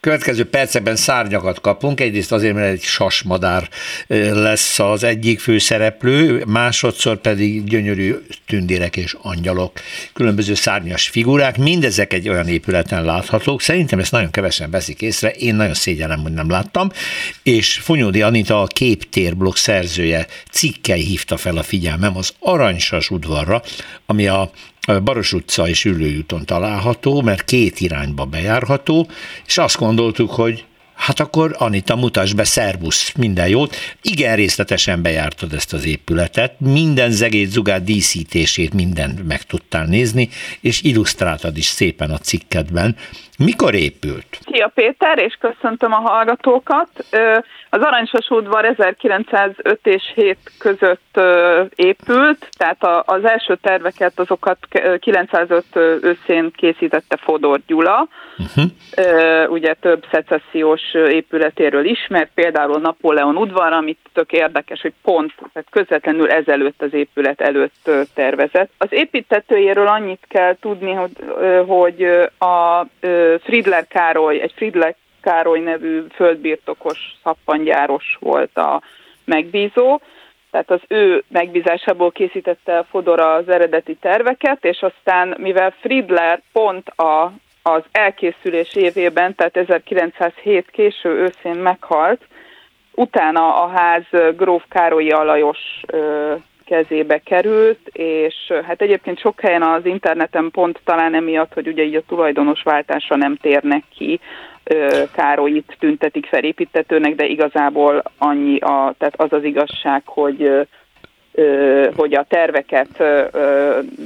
Következő 0.00 0.44
percekben 0.44 0.96
szárnyakat 0.96 1.60
kapunk, 1.60 2.00
egyrészt 2.00 2.32
azért, 2.32 2.54
mert 2.54 2.72
egy 2.72 2.82
sasmadár 2.82 3.68
lesz 4.32 4.78
az 4.78 5.02
egyik 5.02 5.40
főszereplő, 5.40 6.44
másodszor 6.46 7.20
pedig 7.20 7.64
gyönyörű 7.64 8.14
tündérek 8.46 8.96
és 8.96 9.16
angyalok, 9.22 9.80
különböző 10.12 10.54
szárnyas 10.54 11.08
figurák, 11.08 11.56
mindezek 11.56 12.12
egy 12.12 12.28
olyan 12.28 12.48
épületen 12.48 13.04
láthatók. 13.04 13.60
Szerintem 13.60 13.98
ezt 13.98 14.12
nagyon 14.12 14.30
kevesen 14.30 14.70
veszik 14.70 15.02
észre, 15.02 15.30
én 15.30 15.54
nagyon 15.54 15.74
szégyellem, 15.74 16.22
hogy 16.22 16.32
nem 16.32 16.50
láttam, 16.50 16.90
és 17.42 17.78
Fonyódi 17.78 18.22
Anita, 18.22 18.62
a 18.62 18.66
képtérblokk 18.66 19.56
szerzője 19.56 20.26
cikkei 20.50 21.02
hívta 21.02 21.36
fel 21.36 21.56
a 21.56 21.62
figyelmem 21.62 22.16
az 22.16 22.32
Aranysas 22.38 23.10
udvarra, 23.10 23.62
ami 24.06 24.26
a 24.26 24.50
Baros 25.04 25.32
utca 25.32 25.68
és 25.68 25.84
Ülőjúton 25.84 26.44
található, 26.44 27.20
mert 27.20 27.44
két 27.44 27.80
irányba 27.80 28.24
bejárható, 28.24 29.08
és 29.46 29.58
azt 29.58 29.76
gondoltuk, 29.76 30.30
hogy 30.30 30.64
Hát 30.94 31.20
akkor 31.20 31.54
Anita, 31.58 31.96
mutasd 31.96 32.36
be, 32.36 32.44
szervusz, 32.44 33.12
minden 33.16 33.48
jót. 33.48 33.76
Igen 34.02 34.36
részletesen 34.36 35.02
bejártad 35.02 35.52
ezt 35.52 35.72
az 35.72 35.84
épületet, 35.84 36.60
minden 36.60 37.10
zegét, 37.10 37.50
zugát, 37.50 37.84
díszítését, 37.84 38.74
mindent 38.74 39.26
meg 39.26 39.42
tudtál 39.42 39.86
nézni, 39.86 40.28
és 40.60 40.82
illusztráltad 40.82 41.56
is 41.56 41.66
szépen 41.66 42.10
a 42.10 42.18
cikkedben. 42.18 42.96
Mikor 43.38 43.74
épült? 43.74 44.26
Szia 44.52 44.70
Péter, 44.74 45.18
és 45.18 45.38
köszöntöm 45.40 45.92
a 45.92 46.00
hallgatókat. 46.00 46.88
Az 47.70 47.80
Aranysas 47.80 48.28
udvar 48.28 48.64
1905 48.64 49.80
és 49.82 50.12
7 50.14 50.38
között 50.58 51.20
épült, 51.74 52.48
tehát 52.56 53.08
az 53.08 53.24
első 53.24 53.56
terveket 53.62 54.18
azokat 54.18 54.58
905 54.98 55.64
őszén 56.00 56.50
készítette 56.56 57.16
Fodor 57.16 57.60
Gyula. 57.66 58.08
Uh-huh. 58.38 59.52
Ugye 59.52 59.74
több 59.74 60.04
szecessziós 60.10 60.94
épületéről 60.94 61.84
ismert, 61.84 62.30
például 62.34 62.80
Napóleon 62.80 63.36
udvar, 63.36 63.72
amit 63.72 63.98
tök 64.12 64.32
érdekes, 64.32 64.80
hogy 64.80 64.92
pont 65.02 65.32
tehát 65.52 65.68
közvetlenül 65.70 66.30
ezelőtt 66.30 66.82
az 66.82 66.94
épület 66.94 67.40
előtt 67.40 67.90
tervezett. 68.14 68.70
Az 68.78 68.88
építetőjéről 68.90 69.86
annyit 69.86 70.24
kell 70.28 70.56
tudni, 70.60 70.92
hogy, 70.92 71.12
hogy 71.66 72.02
a 72.38 72.86
Friedler 73.42 73.86
Károly, 73.86 74.40
egy 74.40 74.52
Friedler 74.56 74.94
Károly 75.20 75.60
nevű 75.60 76.02
földbirtokos 76.14 76.98
szappangyáros 77.22 78.16
volt 78.20 78.56
a 78.56 78.82
megbízó, 79.24 80.00
tehát 80.50 80.70
az 80.70 80.80
ő 80.88 81.24
megbízásából 81.28 82.10
készítette 82.10 82.78
a 82.78 82.84
Fodor 82.90 83.20
az 83.20 83.48
eredeti 83.48 83.94
terveket, 83.94 84.64
és 84.64 84.82
aztán, 84.82 85.34
mivel 85.38 85.74
Friedler 85.80 86.42
pont 86.52 86.88
a, 86.88 87.32
az 87.62 87.82
elkészülés 87.92 88.74
évében, 88.74 89.34
tehát 89.34 89.56
1907 89.56 90.70
késő 90.70 91.08
őszén 91.08 91.54
meghalt, 91.54 92.20
utána 92.94 93.62
a 93.62 93.66
ház 93.66 94.04
Gróf 94.36 94.62
Károlyi 94.68 95.10
Alajos 95.10 95.58
kezébe 96.72 97.18
került, 97.18 97.88
és 97.92 98.34
hát 98.66 98.82
egyébként 98.82 99.18
sok 99.18 99.40
helyen 99.40 99.62
az 99.62 99.86
interneten 99.86 100.50
pont 100.50 100.80
talán 100.84 101.14
emiatt, 101.14 101.52
hogy 101.52 101.66
ugye 101.66 101.82
így 101.82 101.94
a 101.94 102.02
tulajdonos 102.06 102.62
váltásra 102.62 103.16
nem 103.16 103.36
térnek 103.36 103.84
ki, 103.96 104.20
Károlyit 105.12 105.76
tüntetik 105.78 106.26
felépítetőnek, 106.26 107.14
de 107.14 107.26
igazából 107.26 108.02
annyi, 108.18 108.58
a, 108.58 108.94
tehát 108.98 109.20
az 109.20 109.32
az 109.32 109.44
igazság, 109.44 110.02
hogy 110.04 110.66
hogy 111.96 112.14
a 112.14 112.26
terveket 112.28 112.88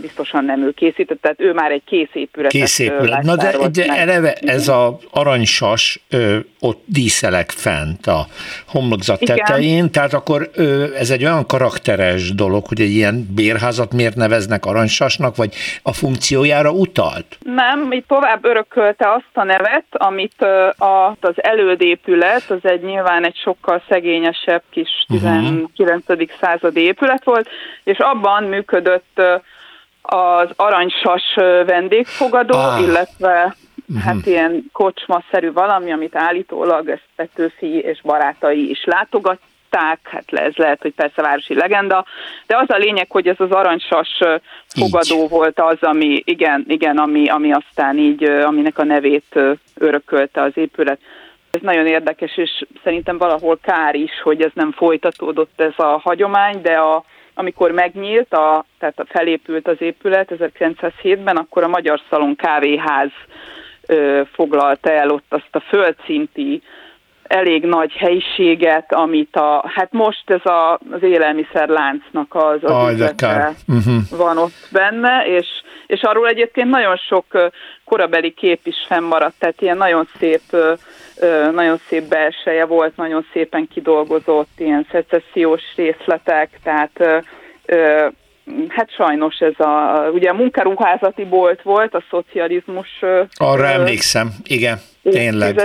biztosan 0.01 0.45
nem 0.45 0.63
ő 0.63 0.71
készített, 0.71 1.21
tehát 1.21 1.41
ő 1.41 1.53
már 1.53 1.71
egy 1.71 1.83
kész 1.85 2.09
épület. 2.13 2.51
Kész 2.51 2.79
épület. 2.79 3.23
Na 3.23 3.37
de, 3.37 3.69
de 3.73 3.85
eleve 3.85 4.33
ez 4.33 4.69
a 4.69 4.99
aranysas 5.11 6.01
ott 6.61 6.83
díszelek 6.85 7.51
fent 7.51 8.07
a 8.07 8.27
homlokzat 8.67 9.21
Igen. 9.21 9.37
tetején, 9.37 9.91
tehát 9.91 10.13
akkor 10.13 10.51
ez 10.99 11.11
egy 11.11 11.25
olyan 11.25 11.47
karakteres 11.47 12.35
dolog, 12.35 12.67
hogy 12.67 12.81
egy 12.81 12.91
ilyen 12.91 13.27
bérházat 13.35 13.93
miért 13.93 14.17
neveznek 14.17 14.67
aranysasnak, 14.67 15.37
vagy 15.37 15.55
a 15.83 15.93
funkciójára 15.93 16.71
utalt? 16.71 17.39
Nem, 17.45 17.93
így 17.93 18.05
tovább 18.07 18.45
örökölte 18.45 19.13
azt 19.13 19.31
a 19.33 19.45
nevet, 19.45 19.85
amit 19.91 20.43
a, 20.77 21.17
az 21.21 21.35
elődépület, 21.43 22.51
az 22.51 22.59
egy 22.63 22.83
nyilván 22.83 23.25
egy 23.25 23.37
sokkal 23.37 23.83
szegényesebb 23.89 24.63
kis 24.71 24.89
19. 25.09 25.69
Uh-huh. 25.79 26.29
századi 26.41 26.81
épület, 26.81 27.16
épület 27.17 27.25
volt, 27.25 27.49
és 27.85 27.99
abban 27.99 28.45
működött 28.45 29.21
az 30.03 30.51
aranysas 30.57 31.35
vendégfogadó, 31.67 32.59
ah. 32.59 32.81
illetve 32.81 33.57
uh-huh. 33.89 34.05
hát 34.05 34.27
ilyen 34.27 34.65
kocsmaszerű 34.73 35.53
valami, 35.53 35.93
amit 35.93 36.17
állítólag 36.17 36.89
ezt 36.89 37.09
Petőfi 37.17 37.79
és 37.79 38.01
barátai 38.03 38.71
is 38.71 38.85
látogat, 38.85 39.39
hát 40.03 40.25
ez 40.33 40.55
lehet, 40.55 40.83
hogy 40.83 40.95
persze 40.95 41.23
városi 41.23 41.55
legenda, 41.55 42.05
de 42.47 42.57
az 42.57 42.71
a 42.71 42.77
lényeg, 42.77 43.11
hogy 43.11 43.29
ez 43.29 43.37
az 43.39 43.51
aranysas 43.51 44.19
fogadó 44.67 45.23
így. 45.23 45.29
volt 45.29 45.61
az, 45.61 45.77
ami, 45.81 46.23
igen, 46.25 46.65
igen, 46.69 46.99
ami, 46.99 47.29
ami 47.29 47.53
aztán 47.53 47.99
így, 47.99 48.25
aminek 48.25 48.79
a 48.79 48.85
nevét 48.85 49.39
örökölte 49.75 50.43
az 50.43 50.53
épület. 50.55 50.99
Ez 51.57 51.63
nagyon 51.63 51.87
érdekes, 51.87 52.37
és 52.37 52.67
szerintem 52.83 53.19
valahol 53.19 53.59
kár 53.63 53.95
is, 53.95 54.21
hogy 54.23 54.43
ez 54.43 54.51
nem 54.55 54.73
folytatódott 54.73 55.61
ez 55.61 55.73
a 55.77 56.01
hagyomány, 56.03 56.61
de 56.63 56.73
a, 56.73 57.05
amikor 57.35 57.71
megnyílt, 57.71 58.33
a, 58.33 58.65
tehát 58.79 59.05
felépült 59.09 59.69
az 59.69 59.77
épület 59.79 60.33
1907-ben, 60.39 61.37
akkor 61.37 61.63
a 61.63 61.69
Magyar 61.69 62.01
Szalon 62.11 62.37
kávéház 62.37 63.11
ö, 63.87 64.23
foglalta 64.33 64.91
el 64.91 65.11
ott 65.11 65.27
azt 65.29 65.55
a 65.55 65.61
földszinti 65.61 66.63
elég 67.29 67.65
nagy 67.65 67.93
helyiséget, 67.93 68.93
amit 68.93 69.37
a, 69.37 69.65
hát 69.75 69.93
most 69.93 70.31
ez 70.31 70.45
a, 70.45 70.73
az 70.91 71.03
élelmiszerláncnak 71.03 72.35
az, 72.35 72.59
az 72.63 72.73
uh-huh. 73.69 74.19
van 74.19 74.39
ott 74.39 74.69
benne, 74.73 75.25
és, 75.27 75.47
és 75.87 76.03
arról 76.03 76.29
egyébként 76.29 76.71
nagyon 76.71 76.97
sok 76.97 77.25
korabeli 77.85 78.31
kép 78.31 78.61
is 78.63 78.77
fennmaradt, 78.87 79.35
tehát 79.39 79.61
ilyen 79.61 79.77
nagyon 79.77 80.09
szép 80.19 80.43
nagyon 81.53 81.77
szép 81.89 82.09
belseje 82.09 82.65
volt, 82.65 82.97
nagyon 82.97 83.27
szépen 83.33 83.69
kidolgozott, 83.69 84.49
ilyen 84.57 84.87
szecessziós 84.91 85.63
részletek, 85.77 86.51
tehát 86.63 87.25
hát 88.69 88.91
sajnos 88.91 89.39
ez 89.39 89.67
a, 89.67 90.09
ugye 90.13 90.31
a 90.31 90.35
munkaruházati 90.35 91.25
bolt 91.25 91.63
volt, 91.63 91.95
a 91.95 92.05
szocializmus. 92.11 92.89
Arra 93.37 93.67
emlékszem, 93.67 94.29
igen. 94.45 94.79
Tényleg. 95.11 95.63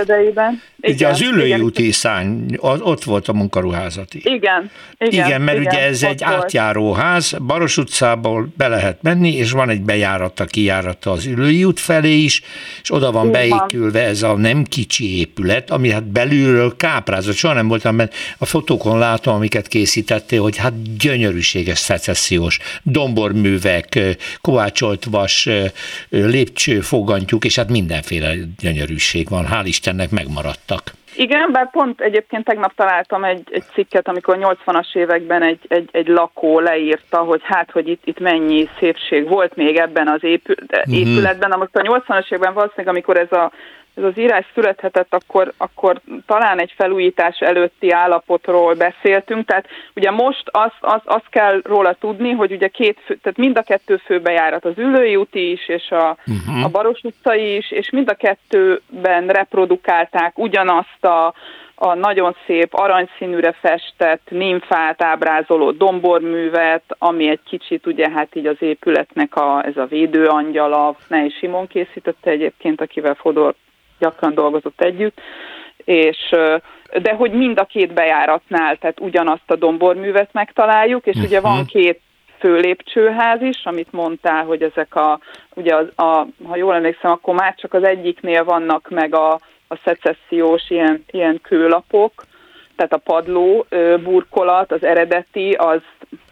Ugye 0.82 1.08
az 1.08 1.20
ülői 1.20 1.54
úti 1.54 1.92
szány, 1.92 2.56
az, 2.60 2.80
ott 2.80 3.04
volt 3.04 3.28
a 3.28 3.32
munkaruházati. 3.32 4.20
Igen. 4.24 4.70
Igen, 4.98 5.26
igen 5.26 5.40
mert 5.40 5.58
igen, 5.58 5.72
ugye 5.72 5.82
ez 5.82 6.02
egy 6.02 6.22
volt. 6.24 6.42
átjáró 6.42 6.92
ház, 6.92 7.36
Baros 7.46 7.76
utcából 7.76 8.48
be 8.56 8.68
lehet 8.68 9.02
menni, 9.02 9.34
és 9.34 9.50
van 9.50 9.68
egy 9.68 9.80
bejárata, 9.82 10.44
kijárata 10.44 11.10
az 11.10 11.26
ülői 11.26 11.64
út 11.64 11.80
felé 11.80 12.16
is, 12.16 12.42
és 12.82 12.92
oda 12.92 13.12
van 13.12 13.30
beépülve 13.30 14.00
ez 14.00 14.22
a 14.22 14.36
nem 14.36 14.64
kicsi 14.64 15.18
épület, 15.18 15.70
ami 15.70 15.90
hát 15.90 16.04
belülről 16.04 16.76
káprázott. 16.76 17.34
Soha 17.34 17.54
nem 17.54 17.68
voltam, 17.68 17.94
mert 17.94 18.14
a 18.38 18.44
fotókon 18.44 18.98
látom, 18.98 19.34
amiket 19.34 19.68
készítettél, 19.68 20.42
hogy 20.42 20.56
hát 20.56 20.96
gyönyörűséges 20.98 21.78
szecessziós 21.78 22.58
domborművek, 22.82 23.98
kovácsolt 24.40 25.04
vas, 25.10 25.48
lépcső, 26.08 26.80
fogantyúk, 26.80 27.44
és 27.44 27.56
hát 27.56 27.70
mindenféle 27.70 28.34
gyönyörűség 28.60 29.28
van. 29.32 29.46
Hál' 29.52 29.66
Istennek 29.66 30.10
megmaradtak. 30.10 30.82
Igen, 31.16 31.52
bár 31.52 31.70
pont 31.70 32.00
egyébként 32.00 32.44
tegnap 32.44 32.74
találtam 32.74 33.24
egy, 33.24 33.48
egy 33.50 33.64
cikket, 33.72 34.08
amikor 34.08 34.36
80-as 34.40 34.96
években 34.96 35.42
egy, 35.42 35.60
egy, 35.68 35.88
egy 35.92 36.06
lakó 36.06 36.60
leírta, 36.60 37.18
hogy 37.18 37.40
hát, 37.44 37.70
hogy 37.70 37.88
itt, 37.88 38.02
itt 38.04 38.18
mennyi 38.18 38.68
szépség 38.78 39.28
volt 39.28 39.56
még 39.56 39.76
ebben 39.76 40.08
az 40.08 40.22
uh-huh. 40.22 40.98
épületben. 40.98 41.48
Na 41.48 41.56
most 41.56 41.76
a 41.76 41.80
80-as 41.80 42.24
években 42.24 42.54
valószínűleg, 42.54 42.94
amikor 42.94 43.16
ez 43.16 43.32
a 43.32 43.52
ez 43.94 44.04
az 44.04 44.18
írás 44.18 44.46
születhetett, 44.54 45.14
akkor, 45.14 45.52
akkor 45.56 46.00
talán 46.26 46.60
egy 46.60 46.72
felújítás 46.76 47.38
előtti 47.38 47.90
állapotról 47.90 48.74
beszéltünk, 48.74 49.46
tehát 49.46 49.66
ugye 49.94 50.10
most 50.10 50.42
azt 50.44 50.76
az, 50.80 51.00
az 51.04 51.22
kell 51.30 51.60
róla 51.64 51.92
tudni, 51.92 52.30
hogy 52.30 52.52
ugye 52.52 52.68
két 52.68 52.98
fő, 53.04 53.14
tehát 53.22 53.38
mind 53.38 53.58
a 53.58 53.62
kettő 53.62 53.96
főbejárat, 53.96 54.64
az 54.64 54.78
Ülői 54.78 55.16
úti 55.16 55.50
is, 55.50 55.68
és 55.68 55.90
a, 55.90 56.16
uh-huh. 56.26 56.64
a 56.64 56.68
Baros 56.68 57.00
utcai 57.02 57.56
is, 57.56 57.70
és 57.70 57.90
mind 57.90 58.08
a 58.08 58.14
kettőben 58.14 59.26
reprodukálták 59.26 60.38
ugyanazt 60.38 61.04
a, 61.04 61.34
a 61.74 61.94
nagyon 61.94 62.36
szép 62.46 62.74
aranyszínűre 62.74 63.52
festett 63.52 64.30
nimfát 64.30 65.02
ábrázoló 65.02 65.70
domborművet, 65.70 66.82
ami 66.98 67.28
egy 67.28 67.42
kicsit 67.44 67.86
ugye 67.86 68.10
hát 68.10 68.36
így 68.36 68.46
az 68.46 68.56
épületnek 68.58 69.36
a, 69.36 69.64
ez 69.64 69.76
a 69.76 69.86
védőangyala, 69.86 70.96
ne 71.08 71.24
is 71.24 71.36
Simon 71.36 71.66
készítette 71.66 72.30
egyébként, 72.30 72.80
akivel 72.80 73.14
Fodor 73.14 73.54
gyakran 74.02 74.34
dolgozott 74.34 74.80
együtt, 74.80 75.20
és 75.84 76.34
de 77.02 77.12
hogy 77.12 77.32
mind 77.32 77.58
a 77.58 77.64
két 77.64 77.92
bejáratnál, 77.92 78.76
tehát 78.76 79.00
ugyanazt 79.00 79.50
a 79.50 79.56
domborművet 79.56 80.32
megtaláljuk, 80.32 81.06
és 81.06 81.14
uh-huh. 81.14 81.30
ugye 81.30 81.40
van 81.40 81.56
mhm. 81.56 81.66
két 81.66 82.00
fő 82.38 82.56
lépcsőház 82.56 83.42
is, 83.42 83.60
amit 83.64 83.92
mondtál, 83.92 84.44
hogy 84.44 84.62
ezek 84.62 84.94
a, 84.94 85.18
ugye 85.54 85.74
az, 85.74 85.86
a, 85.96 86.26
ha 86.48 86.56
jól 86.56 86.74
emlékszem, 86.74 87.10
akkor 87.10 87.34
már 87.34 87.54
csak 87.54 87.74
az 87.74 87.84
egyiknél 87.84 88.44
vannak 88.44 88.88
meg 88.90 89.14
a, 89.14 89.32
a 89.68 89.76
szecessziós 89.84 90.70
ilyen, 90.70 91.04
ilyen 91.10 91.40
kőlapok, 91.42 92.24
tehát 92.76 92.92
a 92.92 93.12
padló 93.12 93.66
burkolat, 94.02 94.72
az 94.72 94.84
eredeti, 94.84 95.52
az, 95.52 95.80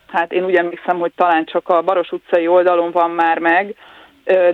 hát 0.09 0.33
én 0.33 0.45
úgy 0.45 0.55
emlékszem, 0.55 0.99
hogy 0.99 1.13
talán 1.17 1.45
csak 1.45 1.69
a 1.69 1.83
Baros 1.83 2.13
utcai 2.13 2.47
oldalon 2.47 2.91
van 2.91 3.11
már 3.11 3.39
meg, 3.39 3.75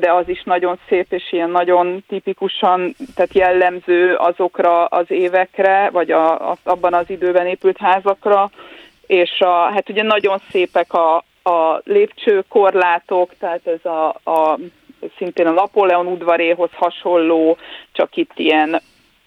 de 0.01 0.13
az 0.13 0.29
is 0.29 0.43
nagyon 0.43 0.79
szép, 0.89 1.13
és 1.13 1.33
ilyen 1.33 1.51
nagyon 1.51 2.05
tipikusan, 2.09 2.95
tehát 3.15 3.35
jellemző 3.35 4.15
azokra 4.15 4.85
az 4.85 5.05
évekre, 5.09 5.91
vagy 5.91 6.11
a, 6.11 6.51
a, 6.51 6.57
abban 6.63 6.95
az 6.95 7.11
időben 7.11 7.47
épült 7.47 7.79
házakra, 7.79 8.51
és 9.07 9.41
a, 9.41 9.73
hát 9.73 9.89
ugye 9.89 10.03
nagyon 10.03 10.39
szépek 10.51 10.93
a, 10.93 11.17
a 11.43 11.81
lépcsőkorlátok, 11.85 13.31
tehát 13.39 13.67
ez 13.67 13.85
a, 13.91 14.09
a 14.31 14.59
szintén 15.17 15.47
a 15.47 15.51
Napóleon 15.51 16.07
udvaréhoz 16.07 16.71
hasonló, 16.73 17.57
csak 17.93 18.17
itt 18.17 18.33
ilyen 18.35 18.81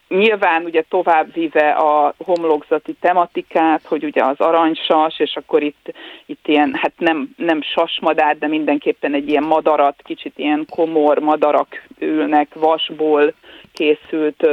Nyilván 0.09 0.63
ugye 0.63 0.83
tovább 0.89 1.33
vive 1.33 1.69
a 1.69 2.13
homlokzati 2.17 2.93
tematikát, 2.93 3.81
hogy 3.85 4.03
ugye 4.03 4.23
az 4.23 4.39
aranysas, 4.39 5.19
és 5.19 5.35
akkor 5.35 5.63
itt, 5.63 5.93
itt 6.25 6.47
ilyen, 6.47 6.73
hát 6.73 6.93
nem, 6.97 7.29
nem 7.37 7.61
sasmadár, 7.61 8.37
de 8.37 8.47
mindenképpen 8.47 9.13
egy 9.13 9.27
ilyen 9.27 9.43
madarat, 9.43 10.01
kicsit 10.03 10.33
ilyen 10.35 10.65
komor 10.69 11.19
madarak 11.19 11.83
ülnek, 11.99 12.53
vasból 12.53 13.33
készült 13.73 14.47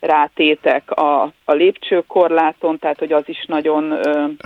rátétek 0.00 0.90
a, 0.90 1.22
a 1.44 1.52
lépcsőkorláton, 1.52 2.78
tehát 2.78 2.98
hogy 2.98 3.12
az 3.12 3.22
is 3.26 3.44
nagyon... 3.46 3.98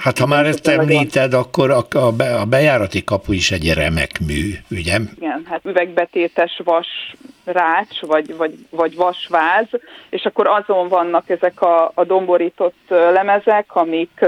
Hát 0.03 0.19
ha 0.19 0.27
már 0.27 0.47
ezt 0.47 0.67
említed, 0.67 1.33
akkor 1.35 1.71
a, 1.71 1.85
a, 1.99 2.13
be, 2.13 2.35
a 2.35 2.45
bejárati 2.45 3.05
kapu 3.05 3.33
is 3.33 3.51
egy 3.51 3.73
remek 3.75 4.11
mű, 4.27 4.51
ugye? 4.71 4.99
Igen, 5.17 5.43
hát 5.49 5.65
üvegbetétes 5.65 6.61
vas 6.65 7.15
rács, 7.45 8.01
vagy, 8.01 8.37
vagy, 8.37 8.55
vagy 8.71 8.97
vasváz, 8.97 9.67
és 10.11 10.25
akkor 10.25 10.47
azon 10.47 10.89
vannak 10.89 11.29
ezek 11.29 11.63
a, 11.63 11.93
a 11.95 12.05
domborított 12.05 12.79
lemezek, 12.89 13.75
amik 13.75 14.25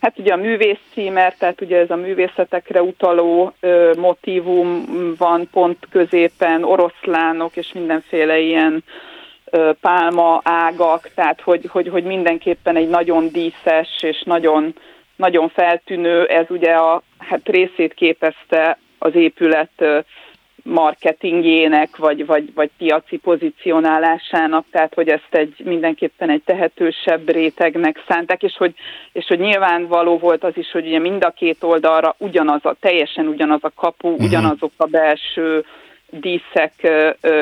Hát 0.00 0.18
ugye 0.18 0.32
a 0.32 0.36
művész 0.36 0.78
címer, 0.92 1.34
tehát 1.38 1.60
ugye 1.60 1.78
ez 1.78 1.90
a 1.90 1.96
művészetekre 1.96 2.82
utaló 2.82 3.52
ö, 3.60 3.92
motivum 3.96 4.84
van 5.18 5.48
pont 5.52 5.76
középen, 5.90 6.64
oroszlánok 6.64 7.56
és 7.56 7.72
mindenféle 7.72 8.38
ilyen 8.38 8.84
pálma 9.80 10.40
ágak, 10.44 11.10
tehát 11.14 11.40
hogy, 11.40 11.66
hogy, 11.68 11.88
hogy 11.88 12.04
mindenképpen 12.04 12.76
egy 12.76 12.88
nagyon 12.88 13.28
díszes 13.28 13.88
és 14.00 14.22
nagyon, 14.24 14.74
nagyon 15.16 15.48
feltűnő, 15.48 16.24
ez 16.24 16.46
ugye 16.48 16.72
a 16.72 17.02
hát 17.18 17.48
részét 17.48 17.94
képezte 17.94 18.78
az 18.98 19.14
épület 19.14 20.04
marketingjének, 20.68 21.96
vagy, 21.96 22.26
vagy, 22.26 22.54
vagy 22.54 22.70
piaci 22.78 23.16
pozicionálásának, 23.16 24.64
tehát 24.70 24.94
hogy 24.94 25.08
ezt 25.08 25.28
egy 25.30 25.62
mindenképpen 25.64 26.30
egy 26.30 26.42
tehetősebb 26.44 27.30
rétegnek 27.30 28.04
szánták, 28.08 28.42
és 28.42 28.54
hogy, 28.56 28.74
és 29.12 29.26
hogy 29.26 29.38
nyilvánvaló 29.38 30.18
volt 30.18 30.44
az 30.44 30.56
is, 30.56 30.70
hogy 30.70 30.86
ugye 30.86 30.98
mind 30.98 31.24
a 31.24 31.30
két 31.30 31.62
oldalra 31.62 32.14
ugyanaz 32.18 32.64
a, 32.64 32.76
teljesen 32.80 33.26
ugyanaz 33.26 33.60
a 33.62 33.72
kapu, 33.76 34.08
uh-huh. 34.08 34.26
ugyanazok 34.26 34.72
a 34.76 34.86
belső 34.86 35.64
díszek 36.10 36.72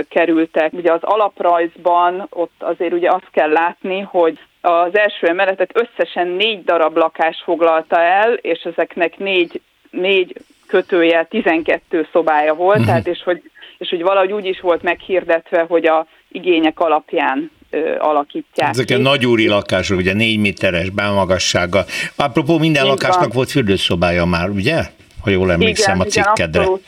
kerültek. 0.09 0.73
Ugye 0.73 0.93
az 0.93 1.03
alaprajzban 1.03 2.27
ott 2.31 2.55
azért 2.59 2.93
ugye 2.93 3.11
azt 3.11 3.31
kell 3.31 3.51
látni, 3.51 4.01
hogy 4.01 4.39
az 4.61 4.97
első 4.97 5.27
emeletet 5.27 5.71
összesen 5.75 6.29
négy 6.29 6.65
darab 6.65 6.97
lakás 6.97 7.43
foglalta 7.45 8.01
el, 8.01 8.33
és 8.33 8.61
ezeknek 8.63 9.19
négy, 9.19 9.61
négy 9.91 10.37
kötője 10.67 11.25
12 11.25 12.09
szobája 12.13 12.55
volt, 12.55 12.71
uh-huh. 12.71 12.87
tehát 12.87 13.07
és 13.07 13.23
hogy, 13.25 13.43
és 13.79 13.89
hogy 13.89 14.03
valahogy 14.03 14.33
úgy 14.33 14.47
is 14.47 14.61
volt 14.61 14.83
meghirdetve, 14.83 15.65
hogy 15.69 15.87
a 15.87 16.07
igények 16.29 16.81
alapján 16.81 17.51
ö, 17.71 17.95
alakítják. 17.99 18.69
Ezek 18.69 18.91
a 18.91 18.99
nagyúri 18.99 19.49
lakások, 19.49 19.99
ugye 19.99 20.13
négy 20.13 20.39
méteres 20.39 20.91
belmagassággal. 20.91 21.85
Apropó, 22.17 22.59
minden 22.59 22.83
Így 22.85 22.89
lakásnak 22.89 23.21
van. 23.21 23.33
volt 23.35 23.51
fürdőszobája 23.51 24.25
már, 24.25 24.49
ugye? 24.49 24.83
Ha 25.23 25.31
jól 25.31 25.53
emlékszem 25.53 25.95
igen, 25.95 26.07
a 26.07 26.11
cikkedre. 26.11 26.63
Igen, 26.63 26.81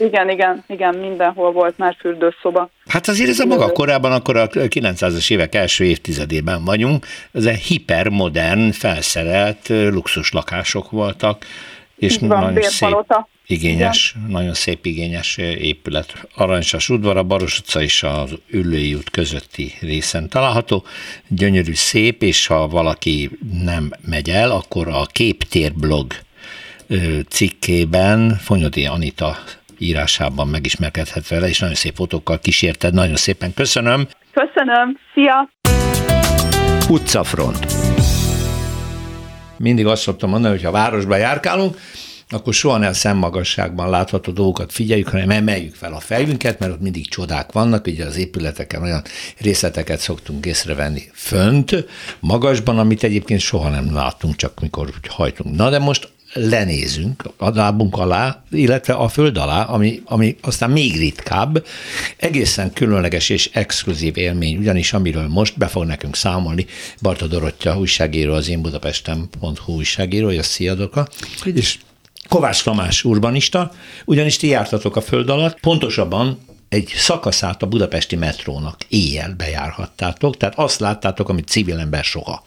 igen, 0.00 0.30
igen, 0.30 0.64
igen, 0.66 0.94
mindenhol 0.94 1.52
volt 1.52 1.78
már 1.78 1.96
fürdőszoba. 1.98 2.70
Hát 2.86 3.08
azért 3.08 3.30
ez 3.30 3.38
a 3.38 3.46
maga 3.46 3.72
korábban, 3.72 4.12
akkor 4.12 4.36
a 4.36 4.46
900-as 4.46 5.30
évek 5.30 5.54
első 5.54 5.84
évtizedében 5.84 6.64
vagyunk, 6.64 7.06
ez 7.32 7.44
egy 7.44 7.58
hipermodern, 7.58 8.70
felszerelt 8.70 9.68
luxus 9.68 10.32
lakások 10.32 10.90
voltak, 10.90 11.44
és 11.96 12.16
van, 12.18 12.28
nagyon 12.28 12.62
szép, 12.62 12.96
igényes, 13.46 14.14
Igen. 14.16 14.30
nagyon 14.30 14.54
szép 14.54 14.86
igényes 14.86 15.36
épület. 15.36 16.28
Aranysas 16.34 16.88
udvar, 16.88 17.16
a 17.16 17.22
Baros 17.22 17.58
utca 17.58 17.82
és 17.82 18.02
az 18.02 18.38
Üllői 18.50 18.94
út 18.94 19.10
közötti 19.10 19.72
részen 19.80 20.28
található. 20.28 20.84
Gyönyörű, 21.28 21.74
szép, 21.74 22.22
és 22.22 22.46
ha 22.46 22.68
valaki 22.68 23.30
nem 23.62 23.92
megy 24.08 24.30
el, 24.30 24.50
akkor 24.50 24.88
a 24.88 25.06
Képtér 25.06 25.72
blog 25.72 26.12
cikkében 27.28 28.36
Fonyodi 28.36 28.86
Anita 28.86 29.36
írásában 29.80 30.48
megismerkedhet 30.48 31.28
vele, 31.28 31.48
és 31.48 31.58
nagyon 31.58 31.74
szép 31.74 31.94
fotókkal 31.94 32.38
kísérted. 32.38 32.94
Nagyon 32.94 33.16
szépen 33.16 33.54
köszönöm. 33.54 34.08
Köszönöm. 34.32 34.98
Szia! 35.14 35.50
Utcafront. 36.88 37.66
Mindig 39.58 39.86
azt 39.86 40.02
szoktam 40.02 40.30
mondani, 40.30 40.54
hogy 40.54 40.64
ha 40.64 40.70
városba 40.70 41.16
járkálunk, 41.16 41.76
akkor 42.32 42.54
soha 42.54 42.78
nem 42.78 42.92
szemmagasságban 42.92 43.90
látható 43.90 44.32
dolgokat 44.32 44.72
figyeljük, 44.72 45.08
hanem 45.08 45.30
emeljük 45.30 45.74
fel 45.74 45.92
a 45.92 46.00
fejünket, 46.00 46.58
mert 46.58 46.72
ott 46.72 46.80
mindig 46.80 47.08
csodák 47.08 47.52
vannak, 47.52 47.86
ugye 47.86 48.04
az 48.04 48.16
épületeken 48.16 48.82
olyan 48.82 49.02
részleteket 49.38 49.98
szoktunk 49.98 50.46
észrevenni 50.46 51.02
fönt, 51.12 51.86
magasban, 52.20 52.78
amit 52.78 53.02
egyébként 53.02 53.40
soha 53.40 53.68
nem 53.68 53.94
látunk, 53.94 54.36
csak 54.36 54.60
mikor 54.60 54.90
hajtunk. 55.08 55.56
Na 55.56 55.70
de 55.70 55.78
most 55.78 56.08
lenézünk 56.32 57.24
a 57.36 57.50
lábunk 57.50 57.96
alá, 57.96 58.42
illetve 58.50 58.92
a 58.92 59.08
föld 59.08 59.36
alá, 59.36 59.62
ami, 59.62 60.02
ami 60.04 60.36
aztán 60.40 60.70
még 60.70 60.96
ritkább, 60.96 61.64
egészen 62.16 62.72
különleges 62.72 63.28
és 63.28 63.50
exkluzív 63.52 64.16
élmény, 64.16 64.56
ugyanis 64.56 64.92
amiről 64.92 65.28
most 65.28 65.58
be 65.58 65.66
fog 65.66 65.84
nekünk 65.84 66.16
számolni 66.16 66.66
Barta 67.00 67.26
Dorottya 67.26 67.78
újságíró, 67.78 68.32
az 68.32 68.48
én 68.48 68.62
Budapesten.hu 68.62 69.72
újságírója, 69.72 70.42
szia 70.42 70.74
Doka, 70.74 71.08
és 71.54 71.78
Kovács 72.28 72.62
Tamás 72.62 73.04
urbanista, 73.04 73.72
ugyanis 74.04 74.36
ti 74.36 74.46
jártatok 74.46 74.96
a 74.96 75.00
föld 75.00 75.28
alatt, 75.28 75.60
pontosabban 75.60 76.38
egy 76.68 76.92
szakaszát 76.96 77.62
a 77.62 77.66
budapesti 77.66 78.16
metrónak 78.16 78.76
éjjel 78.88 79.34
bejárhattátok, 79.36 80.36
tehát 80.36 80.58
azt 80.58 80.80
láttátok, 80.80 81.28
amit 81.28 81.48
civil 81.48 81.78
ember 81.78 82.04
soha. 82.04 82.44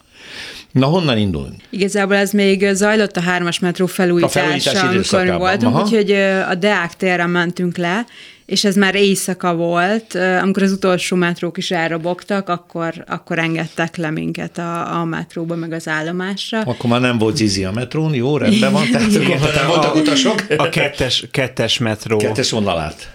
Na, 0.74 0.86
honnan 0.86 1.18
indulunk? 1.18 1.54
Igazából 1.70 2.16
ez 2.16 2.32
még 2.32 2.70
zajlott 2.74 3.18
a 3.18 3.22
hármas 3.22 3.60
metró 3.60 3.86
felújítása, 3.86 4.88
amikor 4.88 5.24
mi 5.24 5.38
voltunk, 5.38 5.76
Aha. 5.76 5.84
úgyhogy 5.84 6.12
a 6.50 6.56
Deák 6.56 6.96
térre 6.96 7.26
mentünk 7.26 7.78
le, 7.78 8.06
és 8.46 8.64
ez 8.64 8.76
már 8.76 8.96
éjszaka 8.96 9.56
volt, 9.56 10.16
amikor 10.42 10.64
az 10.64 10.72
utolsó 10.72 11.16
metrók 11.16 11.58
is 11.58 11.72
elrobogtak, 11.72 12.50
akkor, 12.50 13.04
akkor 13.08 13.40
engedtek 13.40 13.96
le 13.96 14.10
minket 14.10 14.58
a, 14.58 15.00
a 15.00 15.04
metróba, 15.04 15.56
meg 15.56 15.72
az 15.72 15.88
állomásra. 15.88 16.60
Akkor 16.60 16.90
már 16.90 17.02
nem 17.02 17.18
volt 17.18 17.36
zizi 17.36 17.64
a 17.64 17.72
metrón, 17.72 18.14
jó, 18.14 18.38
rendben 18.38 18.72
van, 18.72 18.90
tehát 18.92 19.16
akkor 19.16 19.66
voltak 19.68 19.96
utasok. 19.96 20.44
A 20.58 20.70
kettes, 20.70 21.26
kettes 21.32 21.78
metró. 21.78 22.18
Kettes 22.18 22.50
vonalát 22.50 23.12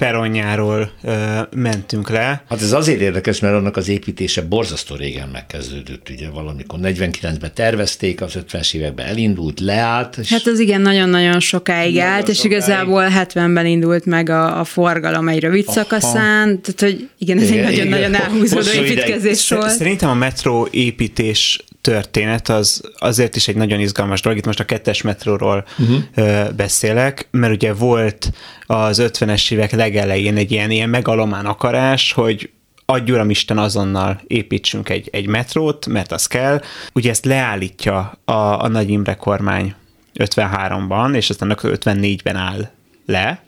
peronjáról 0.00 0.90
ö, 1.02 1.40
mentünk 1.56 2.10
le. 2.10 2.42
Hát 2.48 2.62
ez 2.62 2.72
azért 2.72 3.00
érdekes, 3.00 3.40
mert 3.40 3.54
annak 3.54 3.76
az 3.76 3.88
építése 3.88 4.42
borzasztó 4.42 4.94
régen 4.94 5.28
megkezdődött, 5.32 6.08
ugye 6.08 6.30
valamikor 6.30 6.78
49-ben 6.82 7.50
tervezték, 7.54 8.20
az 8.20 8.32
50-es 8.48 8.74
években 8.74 9.06
elindult, 9.06 9.60
leállt. 9.60 10.16
És 10.18 10.30
hát 10.30 10.46
az 10.46 10.58
igen, 10.58 10.80
nagyon-nagyon 10.80 11.40
sokáig 11.40 11.94
nagyon 11.94 12.10
állt, 12.10 12.20
sokáig. 12.20 12.38
és 12.38 12.44
igazából 12.44 13.06
70-ben 13.10 13.66
indult 13.66 14.04
meg 14.04 14.28
a, 14.28 14.60
a 14.60 14.64
forgalom 14.64 15.28
egy 15.28 15.40
rövid 15.40 15.64
Aha. 15.66 15.72
szakaszán, 15.72 16.60
tehát 16.62 16.80
hogy 16.80 17.08
igen, 17.18 17.38
ez 17.38 17.50
igen, 17.50 17.64
egy 17.64 17.76
nagyon-nagyon 17.76 18.14
elhúzódó 18.14 18.70
építkezés 18.70 19.48
volt. 19.48 19.70
Szerintem 19.70 20.08
a 20.08 20.14
metró 20.14 20.68
építés 20.70 21.64
történet 21.80 22.48
az 22.48 22.82
azért 22.98 23.36
is 23.36 23.48
egy 23.48 23.56
nagyon 23.56 23.80
izgalmas 23.80 24.20
dolog. 24.20 24.38
Itt 24.38 24.46
most 24.46 24.60
a 24.60 24.64
kettes 24.64 25.02
metróról 25.02 25.64
uh-huh. 25.78 26.52
beszélek, 26.52 27.28
mert 27.30 27.52
ugye 27.52 27.72
volt 27.72 28.32
az 28.66 29.02
50-es 29.02 29.52
évek 29.52 29.72
legelején 29.72 30.36
egy 30.36 30.52
ilyen, 30.52 30.70
ilyen 30.70 30.88
megalomán 30.88 31.46
akarás, 31.46 32.12
hogy 32.12 32.50
adj 32.86 33.12
uram 33.12 33.30
Isten 33.30 33.58
azonnal 33.58 34.20
építsünk 34.26 34.88
egy, 34.88 35.08
egy 35.12 35.26
metrót, 35.26 35.86
mert 35.86 36.12
az 36.12 36.26
kell. 36.26 36.60
Ugye 36.92 37.10
ezt 37.10 37.24
leállítja 37.24 38.18
a, 38.24 38.32
a 38.32 38.68
Nagy 38.68 38.90
Imre 38.90 39.14
kormány 39.14 39.74
53-ban, 40.18 41.14
és 41.14 41.30
aztán 41.30 41.56
54-ben 41.62 42.36
áll 42.36 42.70
le, 43.06 43.42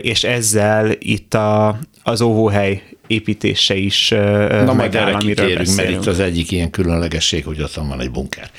és 0.00 0.24
ezzel 0.24 0.90
itt 0.98 1.34
a, 1.34 1.78
az 2.02 2.20
óvóhely 2.20 2.82
építése 3.12 3.74
is 3.74 4.08
Na 4.08 4.72
majd 4.72 4.94
erre 4.94 5.16
kitérünk, 5.16 5.76
mert 5.76 5.90
itt 5.90 6.06
az 6.06 6.20
egyik 6.20 6.50
ilyen 6.50 6.70
különlegesség, 6.70 7.44
hogy 7.44 7.62
ott 7.62 7.74
van 7.74 8.00
egy 8.00 8.10
bunker. 8.10 8.50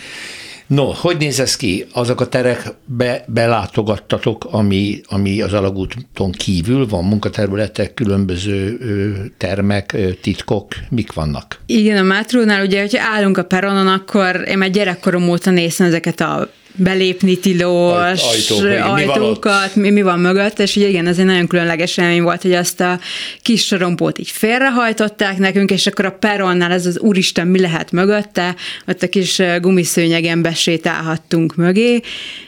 No, 0.67 0.91
hogy 0.91 1.17
néz 1.17 1.39
ez 1.39 1.55
ki? 1.55 1.85
Azok 1.93 2.21
a 2.21 2.27
terekbe 2.27 3.23
belátogattatok, 3.27 4.47
ami, 4.51 5.01
ami 5.05 5.41
az 5.41 5.53
alagúton 5.53 6.31
kívül 6.31 6.87
van, 6.87 7.03
munkaterületek, 7.03 7.93
különböző 7.93 8.77
termek, 9.37 9.95
titkok, 10.21 10.67
mik 10.89 11.13
vannak? 11.13 11.59
Igen, 11.65 11.97
a 11.97 12.03
mátrónál 12.03 12.65
ugye, 12.65 12.79
hogyha 12.79 13.03
állunk 13.13 13.37
a 13.37 13.43
peronon, 13.43 13.87
akkor 13.87 14.43
én 14.47 14.57
már 14.57 14.69
gyerekkorom 14.69 15.29
óta 15.29 15.51
nézem 15.51 15.87
ezeket 15.87 16.19
a 16.19 16.49
belépni 16.75 17.39
tilos 17.39 18.21
Ajtók, 18.21 18.65
ajtókat, 18.83 19.75
mi, 19.75 19.89
mi 19.89 20.01
van 20.01 20.19
mögött, 20.19 20.59
és 20.59 20.75
ugye 20.75 20.88
igen, 20.88 21.07
ez 21.07 21.17
egy 21.19 21.25
nagyon 21.25 21.47
különleges 21.47 21.97
élmény 21.97 22.21
volt, 22.21 22.41
hogy 22.41 22.53
azt 22.53 22.81
a 22.81 22.99
kis 23.41 23.65
sorompót 23.65 24.19
így 24.19 24.29
félrehajtották 24.29 25.38
nekünk, 25.38 25.71
és 25.71 25.88
akkor 25.88 26.05
a 26.05 26.12
peronnál 26.12 26.71
ez 26.71 26.86
az 26.86 26.99
úristen 26.99 27.47
mi 27.47 27.59
lehet 27.59 27.91
mögötte, 27.91 28.55
ott 28.88 29.03
a 29.03 29.09
kis 29.09 29.41
gumiszőnyegen 29.62 30.41
besétálhattunk 30.41 31.55
mögé, 31.55 32.01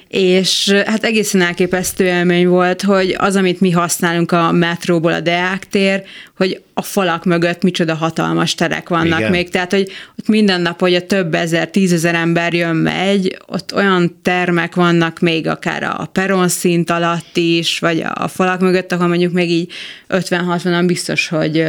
és 0.08 0.72
hát 0.86 1.04
egészen 1.04 1.42
elképesztő 1.42 2.06
élmény 2.06 2.48
volt, 2.48 2.82
hogy 2.82 3.16
az, 3.18 3.36
amit 3.36 3.62
mi 3.62 3.72
használunk 3.72 4.32
a 4.32 4.52
metróból, 4.52 5.14
a 5.14 5.20
Deák 5.20 5.68
tér, 5.68 6.04
hogy 6.38 6.62
a 6.74 6.82
falak 6.82 7.26
mögött 7.26 7.62
micsoda 7.62 7.96
hatalmas 7.96 8.56
terek 8.56 8.90
vannak 8.90 9.20
Igen. 9.20 9.32
még, 9.32 9.50
tehát 9.50 9.72
hogy 9.72 9.92
ott 10.20 10.28
minden 10.28 10.62
nap, 10.62 10.80
hogy 10.80 10.94
a 10.94 11.06
több 11.06 11.36
ezer, 11.36 11.70
tízezer 11.70 12.16
ember 12.16 12.54
jön, 12.54 12.76
megy, 12.76 13.38
ott 13.48 13.74
olyan 13.76 14.20
termek 14.22 14.76
vannak 14.76 15.20
még 15.20 15.48
akár 15.48 15.84
a 15.84 16.10
peron 16.12 16.48
szint 16.48 16.90
alatt 16.90 17.38
is, 17.38 17.80
vagy 17.80 18.04
a 18.14 18.28
falak 18.28 18.60
mögött, 18.60 18.92
ahol 18.92 19.08
mondjuk 19.08 19.34
még 19.34 19.52
így 19.52 19.72
50-60-an 20.10 20.84
biztos, 20.86 21.28
hogy 21.28 21.66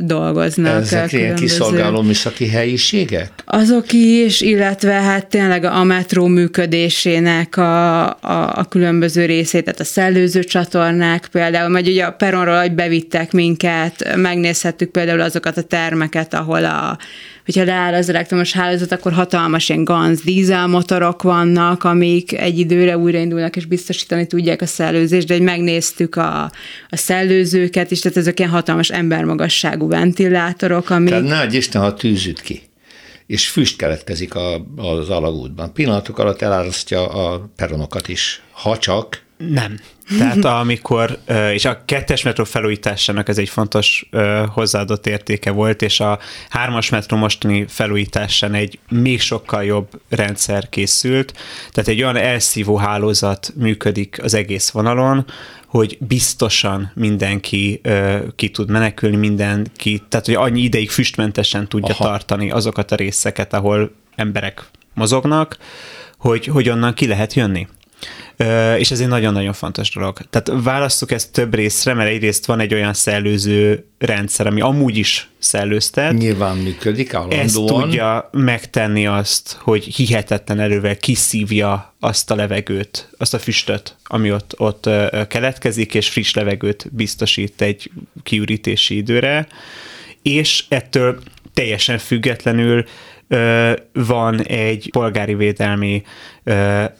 dolgoznak. 0.00 0.80
Ezek 0.80 1.12
ilyen 1.12 1.34
kiszolgáló 1.34 2.02
műszaki 2.02 2.48
helyiségek? 2.48 3.32
Azok 3.44 3.92
is, 3.92 4.40
illetve 4.40 4.92
hát 4.92 5.26
tényleg 5.26 5.64
a 5.64 5.84
metró 5.84 6.26
működésének 6.26 7.56
a, 7.56 7.79
a, 8.20 8.58
a 8.58 8.64
különböző 8.68 9.24
részét, 9.24 9.64
tehát 9.64 9.80
a 9.80 9.84
szellőző 9.84 10.44
csatornák 10.44 11.28
például, 11.32 11.68
majd 11.68 11.88
ugye 11.88 12.04
a 12.04 12.12
peronról, 12.12 12.60
hogy 12.60 12.72
bevittek 12.72 13.32
minket, 13.32 14.16
megnézhettük 14.16 14.90
például 14.90 15.20
azokat 15.20 15.56
a 15.56 15.62
termeket, 15.62 16.34
ahol 16.34 16.64
a, 16.64 16.98
hogyha 17.44 17.64
leáll 17.64 17.94
az 17.94 18.08
elektromos 18.08 18.52
hálózat, 18.52 18.92
akkor 18.92 19.12
hatalmas 19.12 19.68
ilyen 19.68 19.84
ganz 19.84 20.22
dízelmotorok 20.22 21.22
vannak, 21.22 21.84
amik 21.84 22.38
egy 22.38 22.58
időre 22.58 22.98
újraindulnak, 22.98 23.56
és 23.56 23.64
biztosítani 23.64 24.26
tudják 24.26 24.62
a 24.62 24.66
szellőzést, 24.66 25.26
de 25.26 25.34
hogy 25.34 25.42
megnéztük 25.42 26.16
a, 26.16 26.42
a 26.88 26.96
szellőzőket 26.96 27.90
is, 27.90 28.00
tehát 28.00 28.16
ezek 28.16 28.38
ilyen 28.38 28.50
hatalmas 28.50 28.90
embermagasságú 28.90 29.88
ventilátorok, 29.88 30.90
amik... 30.90 31.08
Tehát 31.08 31.50
ne 31.50 31.56
Isten, 31.56 31.82
ha 31.82 31.94
tűzüt 31.94 32.40
ki 32.40 32.69
és 33.30 33.48
füst 33.48 33.76
keletkezik 33.76 34.34
a, 34.34 34.64
az 34.76 35.10
alagútban. 35.10 35.72
Pillanatok 35.72 36.18
alatt 36.18 36.42
elárasztja 36.42 37.08
a 37.08 37.50
peronokat 37.56 38.08
is, 38.08 38.42
ha 38.50 38.78
csak 38.78 39.22
nem. 39.48 39.78
Tehát 40.18 40.44
amikor, 40.44 41.18
és 41.52 41.64
a 41.64 41.82
kettes 41.84 42.22
metró 42.22 42.44
felújításának 42.44 43.28
ez 43.28 43.38
egy 43.38 43.48
fontos 43.48 44.08
hozzáadott 44.48 45.06
értéke 45.06 45.50
volt, 45.50 45.82
és 45.82 46.00
a 46.00 46.18
hármas 46.48 46.88
metró 46.88 47.16
mostani 47.16 47.64
felújításán 47.68 48.54
egy 48.54 48.78
még 48.88 49.20
sokkal 49.20 49.64
jobb 49.64 49.88
rendszer 50.08 50.68
készült. 50.68 51.32
Tehát 51.70 51.90
egy 51.90 52.02
olyan 52.02 52.16
elszívó 52.16 52.76
hálózat 52.76 53.52
működik 53.56 54.22
az 54.22 54.34
egész 54.34 54.70
vonalon, 54.70 55.26
hogy 55.66 55.98
biztosan 56.00 56.90
mindenki 56.94 57.80
ki 58.36 58.50
tud 58.50 58.70
menekülni, 58.70 59.16
mindenki, 59.16 60.02
tehát 60.08 60.26
hogy 60.26 60.34
annyi 60.34 60.60
ideig 60.60 60.90
füstmentesen 60.90 61.68
tudja 61.68 61.94
Aha. 61.94 62.04
tartani 62.04 62.50
azokat 62.50 62.92
a 62.92 62.96
részeket, 62.96 63.52
ahol 63.52 63.92
emberek 64.16 64.64
mozognak, 64.94 65.56
hogy, 66.18 66.46
hogy 66.46 66.68
onnan 66.68 66.94
ki 66.94 67.06
lehet 67.06 67.34
jönni 67.34 67.68
és 68.78 68.90
ez 68.90 69.00
egy 69.00 69.08
nagyon-nagyon 69.08 69.52
fontos 69.52 69.90
dolog. 69.90 70.18
Tehát 70.30 70.62
választjuk 70.62 71.10
ezt 71.10 71.32
több 71.32 71.54
részre, 71.54 71.94
mert 71.94 72.10
egyrészt 72.10 72.46
van 72.46 72.60
egy 72.60 72.74
olyan 72.74 72.92
szellőző 72.92 73.86
rendszer, 73.98 74.46
ami 74.46 74.60
amúgy 74.60 74.96
is 74.96 75.28
szellőztet. 75.38 76.12
Nyilván 76.12 76.56
működik 76.56 77.14
állandóan. 77.14 77.44
Ez 77.44 77.52
tudja 77.52 78.28
megtenni 78.32 79.06
azt, 79.06 79.56
hogy 79.60 79.84
hihetetlen 79.84 80.60
erővel 80.60 80.96
kiszívja 80.96 81.94
azt 82.00 82.30
a 82.30 82.34
levegőt, 82.34 83.10
azt 83.18 83.34
a 83.34 83.38
füstöt, 83.38 83.96
ami 84.04 84.32
ott, 84.32 84.54
ott 84.56 84.88
keletkezik, 85.28 85.94
és 85.94 86.08
friss 86.08 86.32
levegőt 86.34 86.86
biztosít 86.90 87.60
egy 87.60 87.90
kiürítési 88.22 88.96
időre, 88.96 89.46
és 90.22 90.64
ettől 90.68 91.18
teljesen 91.54 91.98
függetlenül 91.98 92.84
van 93.92 94.42
egy 94.42 94.88
polgári 94.90 95.34
védelmi 95.34 96.02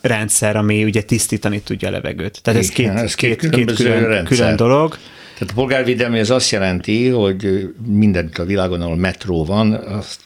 rendszer, 0.01 0.57
ami 0.57 0.85
ugye 0.85 1.03
tisztítani 1.03 1.61
tudja 1.61 1.89
a 1.89 1.91
levegőt. 1.91 2.43
Tehát 2.43 2.61
ez 2.61 2.69
két, 2.69 2.89
ez 2.89 3.15
két, 3.15 3.41
két, 3.41 3.51
két 3.51 3.73
külön, 3.73 4.25
külön 4.25 4.57
dolog. 4.57 4.97
Tehát 5.39 5.55
a 5.55 5.55
polgárvédelmi 5.55 6.19
az 6.19 6.31
azt 6.31 6.51
jelenti, 6.51 7.09
hogy 7.09 7.69
mindent 7.87 8.39
a 8.39 8.45
világon, 8.45 8.81
ahol 8.81 8.97
metró 8.97 9.45
van, 9.45 9.73
azt 9.73 10.21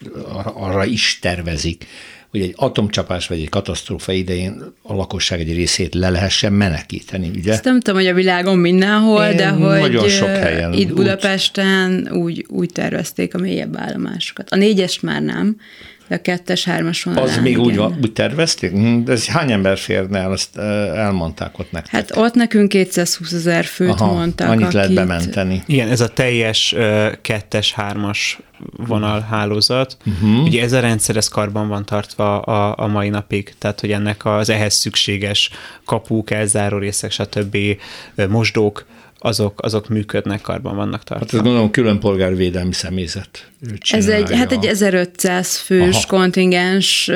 arra 0.55 0.85
is 0.85 1.19
tervezik, 1.21 1.87
hogy 2.31 2.43
egy 2.43 2.55
atomcsapás 2.57 3.27
vagy 3.27 3.40
egy 3.40 3.49
katasztrófa 3.49 4.12
idején 4.12 4.62
a 4.83 4.95
lakosság 4.95 5.40
egy 5.40 5.55
részét 5.55 5.95
le 5.95 6.11
lehessen 6.11 6.53
menekíteni, 6.53 7.31
ugye? 7.35 7.53
Ezt 7.53 7.64
nem 7.64 7.81
tudom, 7.81 8.01
hogy 8.01 8.09
a 8.09 8.14
világon 8.14 8.59
mindenhol, 8.59 9.25
Én 9.25 9.37
de 9.37 9.49
hogy 9.49 9.81
nagyon 9.81 10.09
sok 10.09 10.29
helyen 10.29 10.73
itt 10.73 10.95
Budapesten 10.95 12.09
úgy, 12.12 12.21
úgy, 12.21 12.47
úgy 12.49 12.71
tervezték 12.73 13.35
a 13.35 13.38
mélyebb 13.38 13.77
állomásokat. 13.77 14.51
A 14.51 14.57
négyest 14.57 15.03
már 15.03 15.23
nem, 15.23 15.57
a 16.11 16.17
kettes, 16.17 16.64
hármas 16.64 17.03
vonalán. 17.03 17.29
Az 17.29 17.38
még 17.38 17.59
úgy, 17.59 17.77
van, 17.77 17.99
úgy 18.03 18.12
tervezték? 18.12 18.71
Hm, 18.71 19.03
de 19.05 19.12
ez 19.12 19.27
hány 19.27 19.53
ember 19.53 19.79
férne 19.79 20.19
el, 20.19 20.33
azt 20.33 20.57
elmondták 20.95 21.59
ott 21.59 21.73
nektek? 21.73 21.93
Hát 21.93 22.17
ott 22.17 22.35
nekünk 22.35 22.69
220 22.69 23.33
ezer 23.33 23.64
főt 23.64 24.01
Aha, 24.01 24.12
mondtak. 24.12 24.49
Annyit 24.49 24.62
akit... 24.62 24.75
lehet 24.75 24.95
bementeni. 24.95 25.62
Igen, 25.67 25.88
ez 25.88 26.01
a 26.01 26.09
teljes 26.09 26.75
kettes, 27.21 27.73
hármas 27.73 28.38
vonalhálózat. 28.77 29.97
Uh-huh. 30.07 30.43
Ugye 30.43 30.62
ez 30.62 30.73
a 30.73 30.81
rendszer, 30.81 31.17
ez 31.17 31.29
karban 31.29 31.69
van 31.69 31.85
tartva 31.85 32.40
a, 32.40 32.85
a 32.85 32.87
mai 32.87 33.09
napig, 33.09 33.55
tehát 33.59 33.81
hogy 33.81 33.93
ennek 33.93 34.25
az 34.25 34.49
ehhez 34.49 34.75
szükséges 34.75 35.51
kapuk, 35.85 36.31
elzáró 36.31 36.79
részek, 36.79 37.11
stb. 37.11 37.57
mosdók, 38.29 38.87
azok, 39.19 39.62
azok 39.62 39.88
működnek, 39.88 40.40
karban 40.40 40.77
vannak 40.77 41.05
tartva. 41.05 41.25
Hát 41.25 41.35
ez 41.35 41.40
gondolom 41.40 41.71
külön 41.71 41.99
polgárvédelmi 41.99 42.73
személyzet 42.73 43.51
Ez 43.90 44.09
egy, 44.09 44.35
hát 44.35 44.53
egy 44.53 44.64
1500 44.64 45.57
fős 45.57 45.94
Aha. 45.94 46.07
kontingens, 46.07 47.11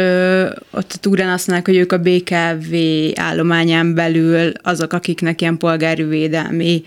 ott 0.71 0.99
túrán 1.01 1.29
azt 1.29 1.47
mondják, 1.47 1.69
hogy 1.69 1.77
ők 1.77 1.93
a 1.93 1.99
BKV 1.99 2.75
állományán 3.21 3.95
belül 3.95 4.53
azok, 4.63 4.93
akiknek 4.93 5.41
ilyen 5.41 5.59
polgári 5.59 6.03
védelmi 6.03 6.83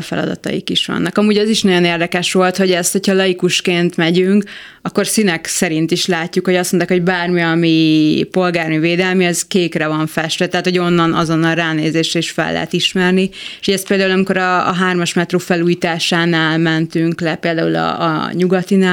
feladataik 0.00 0.70
is 0.70 0.86
vannak. 0.86 1.18
Amúgy 1.18 1.36
az 1.36 1.48
is 1.48 1.62
nagyon 1.62 1.84
érdekes 1.84 2.32
volt, 2.32 2.56
hogy 2.56 2.70
ezt, 2.70 2.92
hogyha 2.92 3.12
laikusként 3.12 3.96
megyünk, 3.96 4.44
akkor 4.82 5.06
színek 5.06 5.46
szerint 5.46 5.90
is 5.90 6.06
látjuk, 6.06 6.44
hogy 6.44 6.54
azt 6.54 6.72
mondták, 6.72 6.96
hogy 6.96 7.06
bármi, 7.06 7.40
ami 7.40 8.26
polgári 8.30 8.78
védelmi, 8.78 9.26
az 9.26 9.46
kékre 9.46 9.86
van 9.86 10.06
festve, 10.06 10.46
tehát 10.46 10.64
hogy 10.64 10.78
onnan 10.78 11.12
azonnal 11.12 11.54
ránézésre 11.54 12.18
is 12.18 12.30
fel 12.30 12.52
lehet 12.52 12.72
ismerni. 12.72 13.30
És 13.60 13.66
ezt 13.66 13.86
például, 13.86 14.10
amikor 14.10 14.36
a, 14.36 14.68
a 14.68 14.72
hármas 14.72 15.14
metró 15.14 15.38
felújításánál 15.38 16.58
mentünk 16.58 17.20
le, 17.20 17.34
például 17.34 17.74
a, 17.74 18.00
a 18.00 18.30
nyugatinál, 18.32 18.87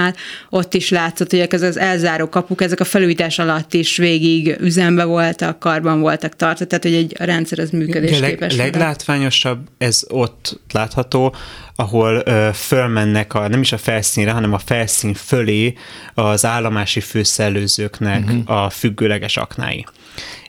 ott 0.49 0.73
is 0.73 0.89
látszott, 0.89 1.29
hogy 1.29 1.39
ezek 1.39 1.53
az 1.53 1.77
elzáró 1.77 2.29
kapuk, 2.29 2.61
ezek 2.61 2.79
a 2.79 2.83
felújítás 2.83 3.39
alatt 3.39 3.73
is 3.73 3.97
végig 3.97 4.55
üzembe 4.59 5.03
voltak, 5.03 5.59
karban 5.59 5.99
voltak 5.99 6.35
tartva, 6.35 6.65
tehát 6.65 6.83
hogy 6.83 6.93
egy 6.93 7.15
a 7.19 7.23
rendszer 7.23 7.59
az 7.59 7.69
működésképes. 7.69 8.55
Leg, 8.55 8.65
leglátványosabb 8.65 9.67
ez 9.77 10.03
ott 10.07 10.59
látható, 10.71 11.35
ahol 11.75 12.21
ö, 12.25 12.49
fölmennek 12.53 13.33
a, 13.33 13.47
nem 13.47 13.61
is 13.61 13.71
a 13.71 13.77
felszínre, 13.77 14.31
hanem 14.31 14.53
a 14.53 14.59
felszín 14.59 15.13
fölé 15.13 15.73
az 16.13 16.45
állomási 16.45 16.99
főszellőzőknek 16.99 18.23
uh-huh. 18.23 18.63
a 18.63 18.69
függőleges 18.69 19.37
aknái. 19.37 19.85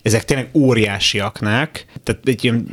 Ezek 0.03 0.25
tényleg 0.25 0.49
óriási 0.53 1.21
aknák, 1.21 1.87
tehát 2.05 2.21
egy 2.25 2.45
ilyen 2.45 2.67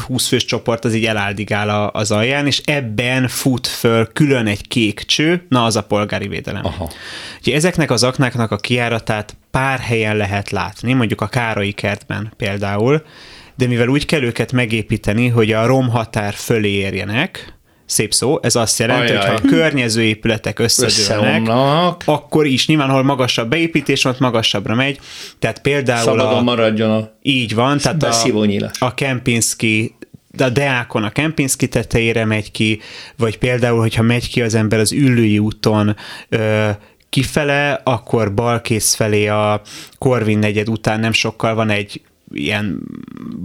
20 0.00 0.26
fős 0.26 0.44
csoport 0.44 0.84
az 0.84 0.94
így 0.94 1.06
eláldigál 1.06 1.88
az 1.88 2.10
alján, 2.10 2.46
és 2.46 2.58
ebben 2.64 3.28
fut 3.28 3.66
föl 3.66 4.12
külön 4.12 4.46
egy 4.46 4.68
kék 4.68 5.00
cső, 5.00 5.46
na 5.48 5.64
az 5.64 5.76
a 5.76 5.82
polgári 5.82 6.28
védelem. 6.28 6.64
Aha. 6.64 6.90
Ugye 7.40 7.54
ezeknek 7.54 7.90
az 7.90 8.02
aknáknak 8.02 8.50
a 8.50 8.56
kiáratát 8.56 9.36
pár 9.50 9.78
helyen 9.78 10.16
lehet 10.16 10.50
látni, 10.50 10.92
mondjuk 10.92 11.20
a 11.20 11.26
Károly 11.26 11.70
kertben 11.70 12.32
például, 12.36 13.02
de 13.54 13.66
mivel 13.66 13.88
úgy 13.88 14.06
kell 14.06 14.22
őket 14.22 14.52
megépíteni, 14.52 15.28
hogy 15.28 15.52
a 15.52 15.66
romhatár 15.66 16.34
fölé 16.34 16.70
érjenek, 16.70 17.53
szép 17.86 18.14
szó, 18.14 18.38
ez 18.42 18.54
azt 18.54 18.78
jelenti, 18.78 19.12
hogy 19.12 19.24
ha 19.24 19.32
a 19.32 19.40
környező 19.40 20.02
épületek 20.02 20.58
összedőlnek, 20.58 21.48
akkor 22.04 22.46
is 22.46 22.66
nyilván, 22.66 22.90
ahol 22.90 23.02
magasabb 23.02 23.48
beépítés 23.48 24.02
van, 24.02 24.14
magasabbra 24.18 24.74
megy, 24.74 24.98
tehát 25.38 25.60
például 25.60 26.04
Szabadon 26.04 26.38
a, 26.38 26.42
maradjon 26.42 26.90
a 26.90 27.10
így 27.22 27.54
van, 27.54 27.78
tehát 27.78 28.02
a, 28.02 28.14
a 28.78 28.94
Kempinski 28.94 29.94
a 30.38 30.48
Deákon 30.48 31.02
a 31.02 31.10
Kempinski 31.10 31.68
tetejére 31.68 32.24
megy 32.24 32.50
ki, 32.50 32.80
vagy 33.16 33.38
például, 33.38 33.80
hogyha 33.80 34.02
megy 34.02 34.28
ki 34.28 34.42
az 34.42 34.54
ember 34.54 34.78
az 34.78 34.92
Üllői 34.92 35.38
úton 35.38 35.96
ö, 36.28 36.68
kifele, 37.08 37.80
akkor 37.84 38.34
balkész 38.34 38.94
felé 38.94 39.26
a 39.26 39.60
Korvin 39.98 40.38
negyed 40.38 40.68
után 40.68 41.00
nem 41.00 41.12
sokkal 41.12 41.54
van 41.54 41.70
egy 41.70 42.00
ilyen 42.34 42.80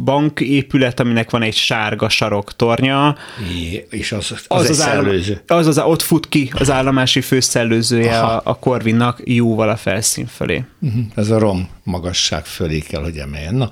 banképület, 0.03 0.99
aminek 0.99 1.29
van 1.29 1.41
egy 1.41 1.55
sárga 1.55 2.09
sarok 2.09 2.55
tornya. 2.55 3.15
É, 3.51 3.85
és 3.89 4.11
az, 4.11 4.31
az, 4.31 4.45
az, 4.47 4.69
az, 4.69 4.81
állam, 4.81 5.15
az, 5.47 5.67
az 5.67 5.77
ott 5.77 6.01
fut 6.01 6.29
ki 6.29 6.51
az 6.53 6.71
állomási 6.71 7.21
főszellőzője 7.21 8.19
a, 8.19 8.41
a 8.43 8.59
Corvinnak 8.59 9.21
jóval 9.23 9.69
a 9.69 9.77
felszín 9.77 10.25
fölé. 10.25 10.63
Uh-huh. 10.79 11.03
Ez 11.15 11.29
a 11.29 11.39
rom 11.39 11.69
magasság 11.83 12.45
fölé 12.45 12.79
kell, 12.79 13.03
hogy 13.03 13.17
emeljen. 13.17 13.55
Na, 13.55 13.69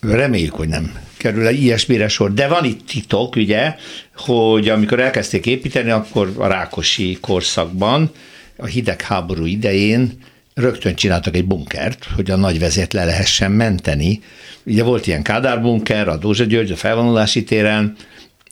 reméljük, 0.00 0.54
hogy 0.54 0.68
nem 0.68 0.92
kerül 1.16 1.46
egy 1.46 1.62
ilyesmire 1.62 2.08
sor. 2.08 2.32
De 2.32 2.48
van 2.48 2.64
itt 2.64 2.86
titok, 2.86 3.36
ugye, 3.36 3.76
hogy 4.16 4.68
amikor 4.68 5.00
elkezdték 5.00 5.46
építeni, 5.46 5.90
akkor 5.90 6.32
a 6.36 6.46
Rákosi 6.46 7.18
korszakban, 7.20 8.10
a 8.56 8.66
hidegháború 8.66 9.44
idején 9.44 10.18
rögtön 10.58 10.94
csináltak 10.94 11.36
egy 11.36 11.44
bunkert, 11.44 12.06
hogy 12.14 12.30
a 12.30 12.36
nagy 12.36 12.58
vezét 12.58 12.92
le 12.92 13.04
lehessen 13.04 13.50
menteni. 13.52 14.20
Ugye 14.64 14.82
volt 14.82 15.06
ilyen 15.06 15.22
Kádár 15.22 15.62
bunker, 15.62 16.08
a 16.08 16.16
Dózsa 16.16 16.44
György, 16.44 16.70
a 16.70 16.76
felvonulási 16.76 17.44
téren. 17.44 17.96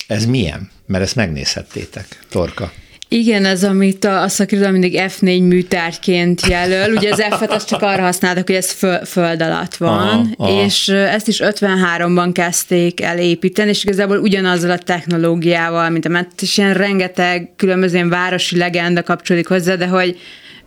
Ez 0.07 0.27
milyen? 0.27 0.71
Mert 0.87 1.05
ezt 1.05 1.17
megnézhettétek, 1.17 2.07
Torka. 2.31 2.73
Igen, 3.09 3.45
ez, 3.45 3.65
amit 3.65 4.05
a, 4.05 4.23
a 4.23 4.29
szakirodalom 4.29 4.79
mindig 4.79 5.01
F4 5.07 5.47
műtárgyként 5.47 6.47
jelöl. 6.47 6.95
Ugye 6.95 7.13
az 7.13 7.23
F-et 7.31 7.53
azt 7.53 7.69
csak 7.69 7.83
arra 7.83 8.03
használtak, 8.03 8.47
hogy 8.47 8.57
ez 8.57 8.71
föl, 8.71 9.05
föld 9.05 9.43
alatt 9.43 9.75
van, 9.75 9.99
aha, 10.09 10.27
aha. 10.37 10.65
és 10.65 10.89
ezt 10.89 11.29
is 11.29 11.41
53-ban 11.43 12.31
kezdték 12.33 13.01
el 13.01 13.19
építeni, 13.19 13.69
és 13.69 13.85
igazából 13.85 14.19
ugyanazzal 14.19 14.71
a 14.71 14.79
technológiával, 14.79 15.91
mint 15.91 16.05
a 16.05 16.09
mert 16.09 16.43
is 16.43 16.59
ilyen 16.59 16.75
rengeteg 16.75 17.51
különböző 17.57 18.09
városi 18.09 18.57
legenda 18.57 19.03
kapcsolódik 19.03 19.49
hozzá, 19.49 19.75
de 19.75 19.87
hogy 19.87 20.19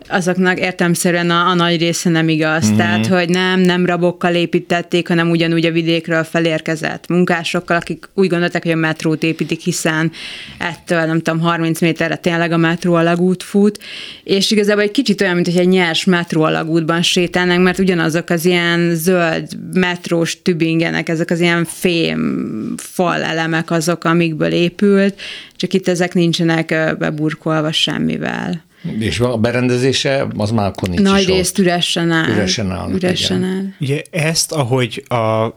azoknak 0.08 0.58
értelmszerűen 0.58 1.30
a, 1.30 1.48
a 1.48 1.54
nagy 1.54 1.80
része 1.80 2.10
nem 2.10 2.28
igaz. 2.28 2.70
Mm. 2.70 2.76
Tehát, 2.76 3.06
hogy 3.06 3.28
nem, 3.28 3.60
nem 3.60 3.86
rabokkal 3.86 4.34
építették, 4.34 5.08
hanem 5.08 5.30
ugyanúgy 5.30 5.64
a 5.64 5.70
vidékről 5.70 6.24
felérkezett 6.24 7.08
munkásokkal, 7.08 7.76
akik 7.76 8.08
úgy 8.14 8.28
gondolták, 8.28 8.62
hogy 8.62 8.72
a 8.72 8.76
metrót 8.76 9.22
építik, 9.22 9.60
hiszen 9.60 10.12
ettől, 10.58 11.04
nem 11.04 11.20
tudom, 11.20 11.40
30 11.40 11.80
méterre 11.80 12.16
tényleg 12.16 12.52
a 12.52 12.56
metró 12.56 12.94
alagút 12.94 13.42
fut, 13.42 13.78
és 14.24 14.50
igazából 14.50 14.82
egy 14.82 14.90
kicsit 14.90 15.20
olyan, 15.20 15.34
mint 15.34 15.46
hogy 15.46 15.56
egy 15.56 15.68
nyers 15.68 16.04
metró 16.04 16.42
alagútban 16.42 17.02
sétálnánk, 17.02 17.62
mert 17.62 17.78
ugyanazok 17.78 18.30
az 18.30 18.44
ilyen 18.44 18.94
zöld 18.94 19.48
metrós 19.72 20.42
tübingenek, 20.42 21.08
ezek 21.08 21.30
az 21.30 21.40
ilyen 21.40 21.64
fém 21.64 22.74
fal 22.76 23.22
elemek 23.22 23.70
azok, 23.70 24.04
amikből 24.04 24.52
épült, 24.52 25.20
csak 25.56 25.72
itt 25.72 25.88
ezek 25.88 26.14
nincsenek 26.14 26.96
beburkolva 26.98 27.72
semmivel. 27.72 28.68
És 28.98 29.20
a 29.20 29.36
berendezése 29.36 30.26
az 30.36 30.50
már 30.50 30.66
akkor 30.66 30.88
nincs 30.88 31.00
Nagy 31.00 31.26
részt 31.26 31.58
üresen 31.58 32.10
áll. 32.10 32.28
Üresen 32.28 32.70
áll. 32.70 32.90
Üresen 32.90 33.44
áll. 33.44 33.62
Ugye 33.80 34.02
ezt, 34.10 34.52
ahogy 34.52 35.04
a 35.08 35.56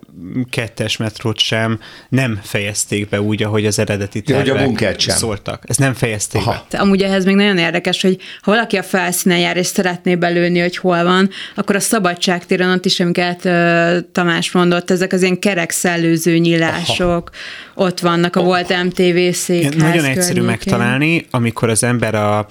kettes 0.49 0.97
metrót 0.97 1.39
sem 1.39 1.79
nem 2.09 2.39
fejezték 2.43 3.09
be 3.09 3.21
úgy, 3.21 3.43
ahogy 3.43 3.65
az 3.65 3.79
eredeti 3.79 4.21
tervek 4.21 4.45
ja, 4.45 4.65
hogy 4.65 4.83
a 4.83 4.99
sem. 4.99 5.15
szóltak. 5.15 5.63
Ez 5.67 5.77
nem 5.77 5.93
fejezték 5.93 6.41
Aha. 6.41 6.65
be. 6.69 6.77
Amúgy 6.77 7.01
ehhez 7.01 7.25
még 7.25 7.35
nagyon 7.35 7.57
érdekes, 7.57 8.01
hogy 8.01 8.17
ha 8.41 8.51
valaki 8.51 8.77
a 8.77 8.83
felszínen 8.83 9.39
jár 9.39 9.57
és 9.57 9.67
szeretné 9.67 10.15
belőni, 10.15 10.59
hogy 10.59 10.77
hol 10.77 11.03
van, 11.03 11.29
akkor 11.55 11.75
a 11.75 11.79
szabadságtéren 11.79 12.69
ott 12.69 12.85
is, 12.85 12.99
amiket 12.99 13.45
uh, 13.45 13.97
Tamás 14.11 14.51
mondott, 14.51 14.91
ezek 14.91 15.13
az 15.13 15.21
ilyen 15.21 15.39
kerek 15.39 15.71
szellőző 15.71 16.37
nyílások, 16.37 17.29
Aha. 17.75 17.87
ott 17.87 17.99
vannak 17.99 18.35
a 18.35 18.39
oh. 18.39 18.45
volt 18.45 18.83
MTV 18.83 19.17
székház 19.31 19.75
Nagyon 19.75 20.05
egyszerű 20.05 20.15
környékén. 20.15 20.43
megtalálni, 20.43 21.25
amikor 21.31 21.69
az 21.69 21.83
ember 21.83 22.15
a 22.15 22.47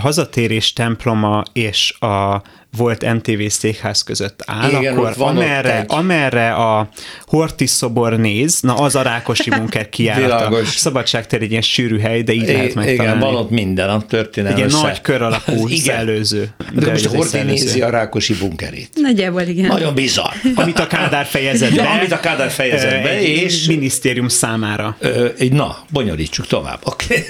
hazatérés 0.00 0.72
temploma 0.72 1.42
és 1.52 1.94
a 2.00 2.42
volt 2.76 3.14
MTV 3.14 3.46
székház 3.48 4.02
között 4.02 4.42
áll, 4.46 4.70
Igen, 4.70 4.96
akkor 4.96 5.14
amerre, 5.18 5.84
amerre 5.88 6.52
a 6.52 6.88
Hortis 7.26 7.70
szobor 7.70 8.16
néz, 8.16 8.60
na 8.60 8.74
az 8.74 8.94
a 8.94 9.02
Rákosi 9.02 9.50
bunker 9.58 9.88
kiállata. 9.88 10.64
Szabadságtér 10.64 11.42
egy 11.42 11.50
ilyen 11.50 11.62
sűrű 11.62 11.98
hely, 11.98 12.22
de 12.22 12.32
így 12.32 12.48
é, 12.48 12.52
lehet 12.52 12.74
megtalálni. 12.74 13.16
Igen, 13.16 13.18
van 13.18 13.34
ott 13.34 13.50
minden, 13.50 13.88
a 13.88 14.00
történelem. 14.00 14.62
Egy 14.62 14.70
nagy 14.70 15.00
kör 15.00 15.22
alakú 15.22 15.68
szellőző. 15.86 16.48
De, 16.74 16.84
de 16.84 16.90
most 16.90 17.06
a 17.06 17.08
Horti 17.08 17.38
nézi 17.38 17.82
a 17.82 17.90
Rákosi 17.90 18.34
bunkerét. 18.34 18.88
Nagyjából 18.94 19.40
igen. 19.40 19.66
Nagyon 19.66 19.94
bizarr. 19.94 20.32
Amit 20.54 20.78
a 20.78 20.86
Kádár 20.86 21.26
fejezett 21.26 21.74
be. 21.74 21.82
amit 21.82 22.12
a 22.12 22.20
Kádár 22.20 22.50
fejezett 22.50 23.02
be, 23.02 23.22
és... 23.22 23.66
minisztérium 23.66 24.28
számára. 24.28 24.96
Ö, 24.98 25.28
na, 25.50 25.76
bonyolítsuk 25.90 26.46
tovább. 26.46 26.78
Okay. 26.84 27.24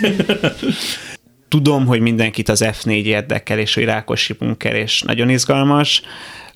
Tudom, 1.48 1.86
hogy 1.86 2.00
mindenkit 2.00 2.48
az 2.48 2.64
F4 2.64 3.04
érdekel, 3.04 3.58
és 3.58 3.74
hogy 3.74 3.84
Rákosi 3.84 4.32
bunker, 4.32 4.74
és 4.74 5.02
nagyon 5.02 5.28
izgalmas, 5.28 6.02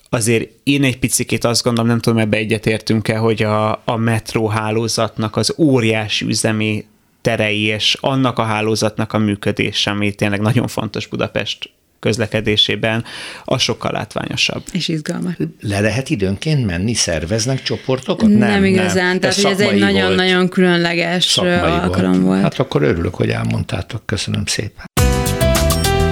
azért 0.08 0.50
én 0.62 0.84
egy 0.84 0.98
picit 0.98 1.44
azt 1.44 1.62
gondolom, 1.62 1.90
nem 1.90 1.98
tudom, 2.00 2.18
ebbe 2.18 2.36
egyetértünk-e, 2.36 3.16
hogy 3.16 3.42
a, 3.42 3.82
a 3.84 3.96
metró 3.96 4.46
hálózatnak 4.46 5.36
az 5.36 5.54
óriási 5.58 6.26
üzemi 6.26 6.84
terei, 7.20 7.60
és 7.60 7.96
annak 8.00 8.38
a 8.38 8.42
hálózatnak 8.42 9.12
a 9.12 9.18
működése, 9.18 9.90
ami 9.90 10.14
tényleg 10.14 10.40
nagyon 10.40 10.66
fontos 10.66 11.06
Budapest 11.06 11.70
közlekedésében, 12.00 13.04
az 13.44 13.62
sokkal 13.62 13.92
látványosabb. 13.92 14.62
És 14.72 14.88
izgalmas. 14.88 15.34
Le 15.60 15.80
lehet 15.80 16.10
időnként 16.10 16.66
menni, 16.66 16.94
szerveznek 16.94 17.62
csoportokat? 17.62 18.28
Nem, 18.28 18.38
nem 18.38 18.64
igazán, 18.64 19.06
nem. 19.06 19.20
tehát 19.20 19.36
ez, 19.36 19.44
ez 19.44 19.60
egy 19.60 19.78
nagyon-nagyon 19.78 20.48
különleges 20.48 21.24
szakmai 21.24 21.54
alkalom 21.54 22.12
volt. 22.12 22.24
volt. 22.24 22.42
Hát 22.42 22.58
akkor 22.58 22.82
örülök, 22.82 23.14
hogy 23.14 23.30
elmondtátok. 23.30 24.06
Köszönöm 24.06 24.46
szépen. 24.46 24.84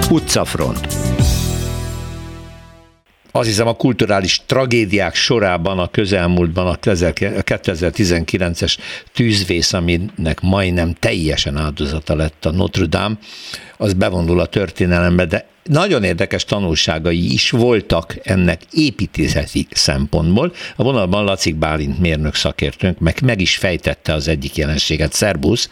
Utcafront. 0.09 0.87
Azt 3.31 3.47
hiszem 3.47 3.67
a 3.67 3.73
kulturális 3.73 4.41
tragédiák 4.45 5.15
sorában 5.15 5.79
a 5.79 5.87
közelmúltban 5.87 6.67
a 6.67 6.75
2019-es 6.75 8.77
tűzvész, 9.13 9.73
aminek 9.73 10.41
majdnem 10.41 10.93
teljesen 10.93 11.57
áldozata 11.57 12.15
lett 12.15 12.45
a 12.45 12.51
Notre 12.51 12.85
Dame, 12.85 13.17
az 13.81 13.93
bevonul 13.93 14.39
a 14.39 14.45
történelembe, 14.45 15.25
de 15.25 15.45
nagyon 15.63 16.03
érdekes 16.03 16.45
tanulságai 16.45 17.33
is 17.33 17.51
voltak 17.51 18.15
ennek 18.23 18.59
építészeti 18.71 19.67
szempontból. 19.71 20.51
A 20.75 20.83
vonalban 20.83 21.23
Lacik 21.23 21.55
Bálint 21.55 21.99
mérnök 21.99 22.33
szakértőnk 22.33 22.99
meg, 22.99 23.15
meg 23.25 23.41
is 23.41 23.57
fejtette 23.57 24.13
az 24.13 24.27
egyik 24.27 24.55
jelenséget. 24.55 25.13
Szerbusz! 25.13 25.69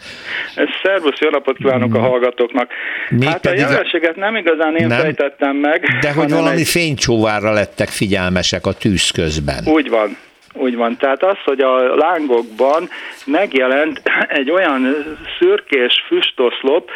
Szerbusz, 0.82 1.18
jó 1.18 1.28
napot 1.30 1.56
kívánok 1.56 1.94
a 1.94 1.98
hallgatóknak! 1.98 2.70
Még 3.10 3.28
hát 3.28 3.46
a 3.46 3.54
jelenséget 3.54 4.16
nem 4.16 4.36
igazán 4.36 4.76
én 4.76 4.86
nem, 4.86 5.00
fejtettem 5.00 5.56
meg. 5.56 5.98
De 6.00 6.12
hogy 6.12 6.30
valami 6.30 6.60
egy... 6.60 6.66
fénycsóvárra 6.66 7.52
lettek 7.52 7.88
figyelmesek 7.88 8.66
a 8.66 8.72
tűz 8.72 9.10
közben. 9.10 9.66
Úgy 9.66 9.88
van, 9.88 10.16
úgy 10.58 10.76
van. 10.76 10.96
Tehát 10.96 11.22
az, 11.22 11.36
hogy 11.44 11.60
a 11.60 11.96
lángokban 11.96 12.88
megjelent 13.26 14.02
egy 14.28 14.50
olyan 14.50 14.94
szürkés 15.38 16.04
füstoszlop, 16.06 16.90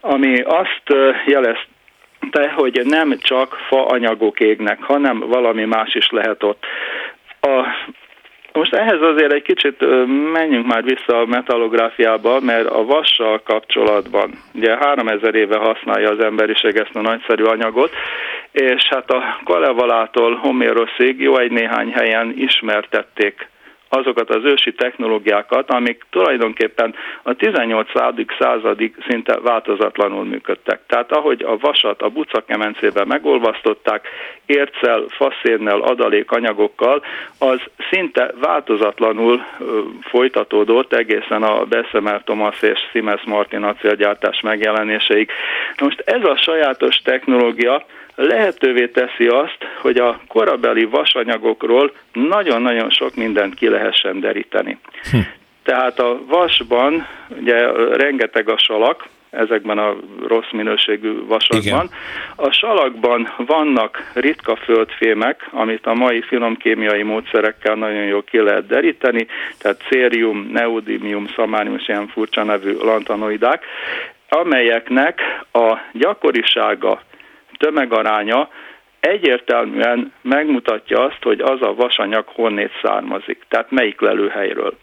ami 0.00 0.40
azt 0.40 0.82
jelezte, 1.26 2.50
hogy 2.54 2.80
nem 2.84 3.18
csak 3.18 3.58
faanyagok 3.68 4.40
égnek, 4.40 4.82
hanem 4.82 5.18
valami 5.18 5.64
más 5.64 5.94
is 5.94 6.10
lehet 6.10 6.42
ott. 6.42 6.64
A 7.40 7.66
most 8.52 8.74
ehhez 8.74 9.00
azért 9.00 9.32
egy 9.32 9.42
kicsit 9.42 9.84
menjünk 10.32 10.66
már 10.66 10.82
vissza 10.84 11.20
a 11.20 11.26
metallográfiába, 11.26 12.40
mert 12.40 12.66
a 12.66 12.84
vassal 12.84 13.42
kapcsolatban, 13.42 14.30
ugye 14.54 14.76
3000 14.76 15.34
éve 15.34 15.56
használja 15.56 16.10
az 16.10 16.20
emberiség 16.20 16.76
ezt 16.76 16.96
a 16.96 17.00
nagyszerű 17.00 17.44
anyagot, 17.44 17.90
és 18.52 18.82
hát 18.88 19.10
a 19.10 19.38
Kalevalától 19.44 20.34
Homéroszig 20.34 21.20
jó 21.20 21.38
egy 21.38 21.50
néhány 21.50 21.92
helyen 21.92 22.34
ismertették 22.36 23.50
azokat 23.94 24.30
az 24.30 24.44
ősi 24.44 24.72
technológiákat, 24.72 25.70
amik 25.70 26.04
tulajdonképpen 26.10 26.94
a 27.22 27.34
18. 27.34 27.88
századig 28.38 28.94
szinte 29.08 29.40
változatlanul 29.40 30.24
működtek. 30.24 30.80
Tehát 30.86 31.12
ahogy 31.12 31.42
a 31.42 31.56
vasat 31.56 32.02
a 32.02 32.08
bucakemencében 32.08 33.06
megolvasztották, 33.06 34.08
érccel, 34.46 35.04
faszénnel, 35.08 35.80
adalékanyagokkal, 35.80 37.02
az 37.38 37.60
szinte 37.90 38.32
változatlanul 38.40 39.42
folytatódott 40.00 40.92
egészen 40.92 41.42
a 41.42 41.64
Bessemer 41.64 42.22
Thomas 42.24 42.62
és 42.62 42.78
Siemens 42.90 43.22
Martin 43.24 43.62
acélgyártás 43.62 44.40
megjelenéseig. 44.40 45.30
Most 45.80 46.00
ez 46.00 46.24
a 46.24 46.36
sajátos 46.36 46.96
technológia 46.96 47.84
lehetővé 48.14 48.88
teszi 48.88 49.26
azt, 49.26 49.58
hogy 49.80 49.96
a 49.96 50.20
korabeli 50.28 50.84
vasanyagokról 50.84 51.92
nagyon-nagyon 52.12 52.90
sok 52.90 53.14
mindent 53.14 53.54
ki 53.54 53.68
lehessen 53.68 54.20
deríteni. 54.20 54.78
Hm. 55.10 55.18
Tehát 55.62 55.98
a 55.98 56.20
vasban 56.26 57.06
ugye 57.40 57.72
rengeteg 57.96 58.48
a 58.48 58.58
salak, 58.58 59.08
ezekben 59.30 59.78
a 59.78 59.96
rossz 60.26 60.50
minőségű 60.50 61.26
vasakban. 61.26 61.60
Igen. 61.60 61.90
A 62.36 62.50
salakban 62.50 63.34
vannak 63.36 64.10
ritka 64.14 64.56
földfémek, 64.56 65.48
amit 65.50 65.86
a 65.86 65.94
mai 65.94 66.22
finomkémiai 66.22 67.02
módszerekkel 67.02 67.74
nagyon 67.74 68.04
jól 68.04 68.22
ki 68.22 68.38
lehet 68.38 68.66
deríteni, 68.66 69.26
tehát 69.58 69.82
cérium, 69.88 70.48
neodymium, 70.52 71.26
szamánium 71.36 71.76
és 71.76 71.88
ilyen 71.88 72.08
furcsa 72.08 72.42
nevű 72.42 72.72
lantanoidák, 72.72 73.64
amelyeknek 74.28 75.20
a 75.52 75.76
gyakorisága 75.92 77.00
tömegaránya 77.62 78.48
egyértelműen 79.00 80.12
megmutatja 80.22 81.04
azt, 81.04 81.22
hogy 81.22 81.40
az 81.40 81.62
a 81.62 81.74
vasanyag 81.74 82.24
honnét 82.26 82.70
származik, 82.82 83.44
tehát 83.48 83.70
melyik 83.70 84.00
lelőhelyről. 84.00 84.74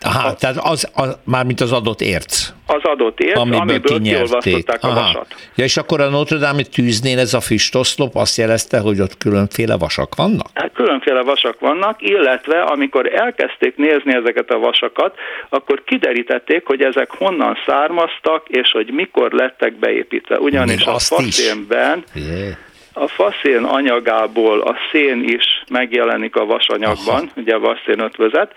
Aha, 0.00 0.28
a, 0.28 0.34
tehát 0.34 0.56
az, 0.56 0.90
az, 0.94 1.18
mármint 1.24 1.60
az 1.60 1.72
adott 1.72 2.00
érc. 2.00 2.48
Az 2.66 2.82
adott 2.82 3.20
érc, 3.20 3.38
amiből, 3.38 3.60
amiből 3.60 4.00
kiolvasztották 4.00 4.82
a 4.82 4.88
vasat. 4.88 5.26
Ja, 5.54 5.64
és 5.64 5.76
akkor 5.76 6.00
a 6.00 6.08
Notre 6.08 6.38
Dame 6.38 6.62
tűznél 6.62 7.18
ez 7.18 7.34
a 7.34 7.40
füstoszlop 7.40 8.16
azt 8.16 8.36
jelezte, 8.36 8.78
hogy 8.78 9.00
ott 9.00 9.16
különféle 9.18 9.76
vasak 9.76 10.14
vannak? 10.14 10.48
Különféle 10.78 11.22
vasak 11.22 11.60
vannak, 11.60 12.02
illetve 12.02 12.60
amikor 12.60 13.14
elkezdték 13.14 13.76
nézni 13.76 14.14
ezeket 14.14 14.50
a 14.50 14.58
vasakat, 14.58 15.18
akkor 15.48 15.84
kiderítették, 15.84 16.66
hogy 16.66 16.82
ezek 16.82 17.10
honnan 17.10 17.58
származtak, 17.66 18.48
és 18.48 18.70
hogy 18.70 18.90
mikor 18.90 19.32
lettek 19.32 19.72
beépítve. 19.72 20.38
Ugyanis 20.38 20.84
a 20.84 20.98
faszénben 20.98 22.04
yeah 22.14 22.56
a 22.92 23.08
faszén 23.08 23.64
anyagából 23.64 24.60
a 24.60 24.76
szén 24.90 25.24
is 25.24 25.62
megjelenik 25.70 26.36
a 26.36 26.46
vasanyagban, 26.46 27.14
Aha. 27.14 27.32
ugye 27.36 27.56
vasszén 27.56 28.00
ötvözet, 28.00 28.52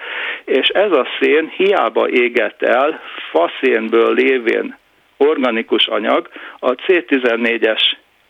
és 0.45 0.67
ez 0.67 0.91
a 0.91 1.07
szén 1.19 1.51
hiába 1.57 2.09
égett 2.09 2.61
el 2.61 2.99
faszénből 3.31 4.13
lévén 4.13 4.77
organikus 5.17 5.87
anyag, 5.87 6.29
a 6.59 6.69
C14-es 6.69 7.81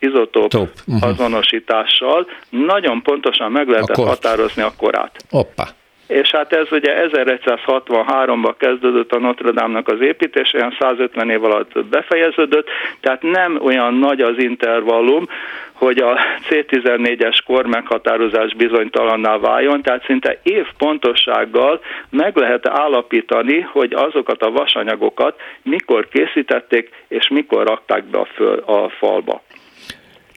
izotóp 0.02 0.50
Top. 0.50 0.68
Uh-huh. 0.86 1.08
azonosítással 1.08 2.26
nagyon 2.50 3.02
pontosan 3.02 3.52
meg 3.52 3.68
lehetett 3.68 3.96
Akkor... 3.96 4.08
határozni 4.08 4.62
a 4.62 4.72
korát. 4.78 5.16
Hoppa 5.30 5.64
és 6.12 6.30
hát 6.30 6.52
ez 6.52 6.66
ugye 6.70 7.08
1163-ban 7.08 8.54
kezdődött 8.58 9.12
a 9.12 9.18
Notre 9.18 9.50
Dame-nak 9.50 9.88
az 9.88 10.00
építése, 10.00 10.58
olyan 10.58 10.76
150 10.80 11.30
év 11.30 11.44
alatt 11.44 11.84
befejeződött, 11.84 12.68
tehát 13.00 13.22
nem 13.22 13.58
olyan 13.62 13.94
nagy 13.94 14.20
az 14.20 14.38
intervallum, 14.38 15.24
hogy 15.72 15.98
a 15.98 16.18
C14-es 16.48 17.38
kor 17.46 17.66
meghatározás 17.66 18.54
bizonytalanná 18.54 19.36
váljon, 19.36 19.82
tehát 19.82 20.04
szinte 20.04 20.38
év 20.42 20.66
pontossággal 20.78 21.80
meg 22.10 22.36
lehet 22.36 22.68
állapítani, 22.68 23.60
hogy 23.60 23.92
azokat 23.92 24.42
a 24.42 24.50
vasanyagokat 24.50 25.40
mikor 25.62 26.08
készítették 26.08 26.90
és 27.08 27.28
mikor 27.28 27.66
rakták 27.66 28.04
be 28.04 28.18
a, 28.18 28.24
föl, 28.34 28.58
a 28.58 28.88
falba. 28.88 29.42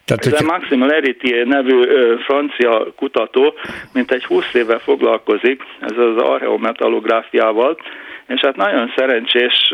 Tehát, 0.06 0.26
Ez 0.26 0.38
hogy... 0.38 0.47
a 0.47 0.51
Maxime 0.51 0.86
Leritier 0.86 1.45
nevű 1.45 1.82
ö, 1.82 2.16
francia 2.26 2.88
kutató, 2.95 3.53
mint 3.93 4.12
egy 4.12 4.26
20 4.26 4.53
éve 4.53 4.80
foglalkozik 4.80 5.62
ez 5.80 5.97
az 5.97 6.18
archeometallográfiával, 6.18 7.78
és 8.28 8.41
hát 8.41 8.55
nagyon 8.55 8.93
szerencsés 8.95 9.73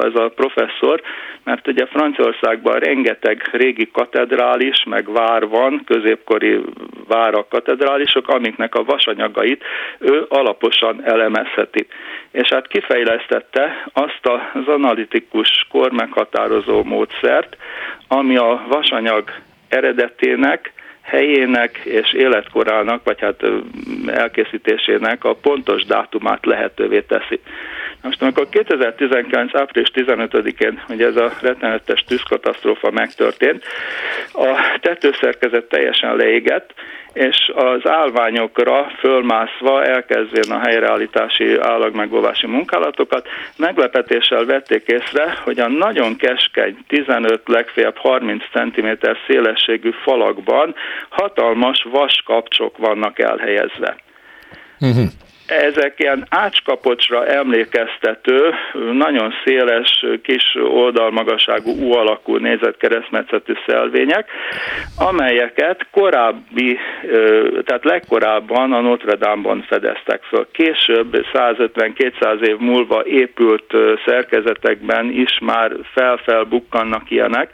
ez 0.00 0.14
a 0.14 0.32
professzor, 0.34 1.00
mert 1.44 1.68
ugye 1.68 1.86
Franciaországban 1.86 2.78
rengeteg 2.78 3.48
régi 3.52 3.90
katedrális, 3.92 4.84
meg 4.84 5.12
vár 5.12 5.48
van, 5.48 5.82
középkori 5.86 6.60
várak, 7.08 7.48
katedrálisok, 7.48 8.28
amiknek 8.28 8.74
a 8.74 8.84
vasanyagait 8.84 9.64
ő 9.98 10.26
alaposan 10.28 11.04
elemezheti. 11.04 11.86
És 12.30 12.48
hát 12.48 12.68
kifejlesztette 12.68 13.84
azt 13.92 14.26
az 14.52 14.66
analitikus 14.66 15.66
kormeghatározó 15.70 16.82
módszert, 16.82 17.56
ami 18.08 18.36
a 18.36 18.62
vasanyag 18.68 19.24
eredetének, 19.68 20.72
helyének 21.02 21.80
és 21.84 22.12
életkorának, 22.12 23.04
vagy 23.04 23.20
hát 23.20 23.42
elkészítésének 24.06 25.24
a 25.24 25.34
pontos 25.34 25.84
dátumát 25.84 26.46
lehetővé 26.46 27.00
teszi. 27.00 27.40
Most 28.02 28.22
amikor 28.22 28.48
2019. 28.48 29.54
április 29.54 29.90
15-én 29.94 30.82
ugye 30.88 31.06
ez 31.06 31.16
a 31.16 31.32
rettenetes 31.40 32.04
tűzkatasztrófa 32.04 32.90
megtörtént, 32.90 33.64
a 34.32 34.78
tetőszerkezet 34.80 35.64
teljesen 35.64 36.16
leégett, 36.16 36.74
és 37.12 37.52
az 37.54 37.80
állványokra 37.90 38.90
fölmászva 38.98 39.84
elkezdvén 39.84 40.52
a 40.52 40.58
helyreállítási 40.58 41.58
állagmegóvási 41.58 42.46
munkálatokat, 42.46 43.28
meglepetéssel 43.56 44.44
vették 44.44 44.86
észre, 44.86 45.38
hogy 45.44 45.60
a 45.60 45.68
nagyon 45.68 46.16
keskeny, 46.16 46.76
15, 46.88 47.42
legfeljebb 47.44 47.96
30 47.96 48.42
cm 48.52 48.88
szélességű 49.26 49.90
falakban 50.02 50.74
hatalmas 51.08 51.86
vaskapcsok 51.90 52.76
vannak 52.76 53.18
elhelyezve. 53.18 53.96
Uh-huh 54.80 55.04
ezek 55.50 55.94
ilyen 55.96 56.26
ácskapocsra 56.28 57.26
emlékeztető, 57.26 58.54
nagyon 58.92 59.32
széles, 59.44 60.04
kis 60.22 60.54
oldalmagasságú 60.54 61.70
U 61.70 61.92
alakú 61.92 62.36
nézetkeresztmetszetű 62.36 63.52
szelvények, 63.66 64.30
amelyeket 64.98 65.86
korábbi, 65.90 66.78
tehát 67.64 67.84
legkorábban 67.84 68.72
a 68.72 68.80
Notre 68.80 69.16
Dame-ban 69.16 69.64
fedeztek 69.68 70.22
föl. 70.22 70.46
Később, 70.52 71.26
150-200 71.32 72.46
év 72.46 72.56
múlva 72.58 73.04
épült 73.04 73.72
szerkezetekben 74.06 75.10
is 75.10 75.38
már 75.40 75.72
felfelbukkannak 75.92 77.10
ilyenek, 77.10 77.50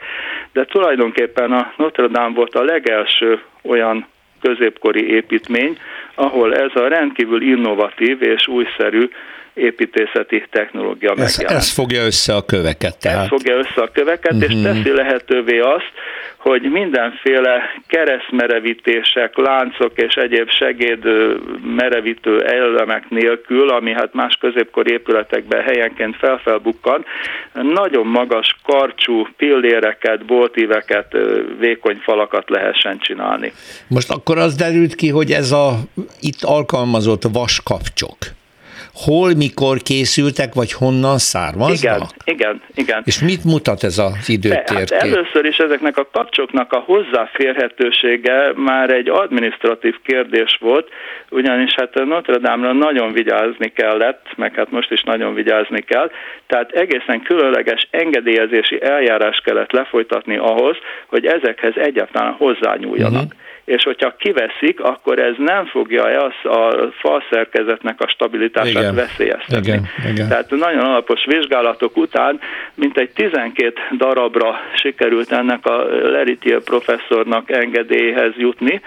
de 0.53 0.65
tulajdonképpen 0.65 1.51
a 1.51 1.73
Notre 1.77 2.07
Dame 2.07 2.35
volt 2.35 2.55
a 2.55 2.63
legelső 2.63 3.41
olyan 3.63 4.07
középkori 4.41 5.13
építmény, 5.13 5.77
ahol 6.15 6.55
ez 6.55 6.71
a 6.73 6.87
rendkívül 6.87 7.41
innovatív 7.41 8.21
és 8.21 8.47
újszerű 8.47 9.09
építészeti 9.53 10.43
technológia 10.49 11.13
ez, 11.17 11.39
Ez 11.39 11.71
fogja 11.71 12.05
össze 12.05 12.35
a 12.35 12.45
köveket. 12.45 12.97
Tehát. 12.99 13.23
Ez 13.23 13.27
fogja 13.27 13.55
össze 13.55 13.81
a 13.81 13.89
köveket, 13.93 14.33
uh-huh. 14.33 14.49
és 14.49 14.55
mhm. 14.55 14.63
teszi 14.63 14.91
lehetővé 14.91 15.59
azt, 15.59 15.91
hogy 16.37 16.61
mindenféle 16.61 17.81
keresztmerevítések, 17.87 19.37
láncok 19.37 19.91
és 19.95 20.13
egyéb 20.13 20.49
segéd 20.49 20.99
merevítő 21.75 22.41
elemek 22.41 23.09
nélkül, 23.09 23.69
ami 23.69 23.91
hát 23.91 24.13
más 24.13 24.37
középkori 24.39 24.91
épületekben 24.91 25.63
helyenként 25.63 26.15
felfelbukkan, 26.15 27.05
nagyon 27.53 28.07
magas 28.07 28.55
karcsú 28.63 29.27
pilléreket, 29.37 30.25
boltíveket, 30.25 31.17
vékony 31.59 31.99
falakat 32.03 32.49
lehessen 32.49 32.99
csinálni. 32.99 33.51
Most 33.87 34.11
akkor 34.11 34.37
az 34.37 34.55
derült 34.55 34.95
ki, 34.95 35.09
hogy 35.09 35.31
ez 35.31 35.51
a 35.51 35.73
itt 36.19 36.41
alkalmazott 36.41 37.23
vaskapcsok, 37.33 38.17
hol, 39.05 39.33
mikor 39.35 39.77
készültek, 39.77 40.53
vagy 40.53 40.71
honnan 40.73 41.17
származnak? 41.17 42.09
Igen, 42.23 42.35
igen, 42.35 42.61
igen. 42.75 43.01
És 43.05 43.21
mit 43.21 43.43
mutat 43.43 43.83
ez 43.83 43.97
az 43.97 44.29
időtérkép? 44.29 44.77
Hát 44.77 44.91
először 44.91 45.45
is 45.45 45.57
ezeknek 45.57 45.97
a 45.97 46.09
kapcsoknak 46.11 46.73
a 46.73 46.79
hozzáférhetősége 46.79 48.51
már 48.55 48.89
egy 48.89 49.09
administratív 49.09 49.95
kérdés 50.03 50.57
volt, 50.59 50.87
ugyanis 51.29 51.73
hát 51.75 51.93
Notre 52.05 52.37
Dame-ra 52.37 52.73
nagyon 52.73 53.11
vigyázni 53.11 53.67
kellett, 53.67 54.25
meg 54.35 54.55
hát 54.55 54.71
most 54.71 54.91
is 54.91 55.03
nagyon 55.03 55.33
vigyázni 55.33 55.81
kell, 55.81 56.11
tehát 56.47 56.71
egészen 56.71 57.21
különleges 57.21 57.87
engedélyezési 57.91 58.81
eljárás 58.81 59.41
kellett 59.43 59.71
lefolytatni 59.71 60.37
ahhoz, 60.37 60.77
hogy 61.07 61.25
ezekhez 61.25 61.73
egyáltalán 61.75 62.33
hozzányúljanak. 62.33 63.23
Uh-huh 63.23 63.45
és 63.67 63.83
hogyha 63.83 64.15
kiveszik, 64.17 64.79
akkor 64.79 65.19
ez 65.19 65.33
nem 65.37 65.65
fogja 65.65 66.03
az 66.03 66.51
a 66.51 66.91
falszerkezetnek 66.99 68.01
a 68.01 68.07
stabilitását 68.07 68.69
igen, 68.69 68.95
veszélyeztetni. 68.95 69.67
Igen, 69.67 69.87
igen. 70.11 70.27
Tehát 70.27 70.49
nagyon 70.49 70.79
alapos 70.79 71.25
vizsgálatok 71.25 71.97
után 71.97 72.39
mintegy 72.75 73.09
12 73.09 73.73
darabra 73.97 74.55
sikerült 74.73 75.31
ennek 75.31 75.65
a 75.65 75.85
Leritier 75.85 76.61
professzornak 76.61 77.51
engedélyhez 77.51 78.33
jutni, 78.37 78.81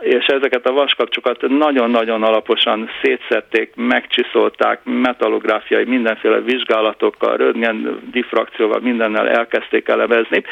és 0.00 0.26
ezeket 0.26 0.66
a 0.66 0.72
vaskapcsokat 0.72 1.48
nagyon-nagyon 1.48 2.22
alaposan 2.22 2.88
szétszették, 3.02 3.72
megcsiszolták, 3.74 4.80
metallográfiai 4.84 5.84
mindenféle 5.84 6.40
vizsgálatokkal, 6.40 7.36
röntgen 7.36 8.00
diffrakcióval, 8.10 8.80
mindennel 8.80 9.28
elkezdték 9.28 9.88
elemezni. 9.88 10.42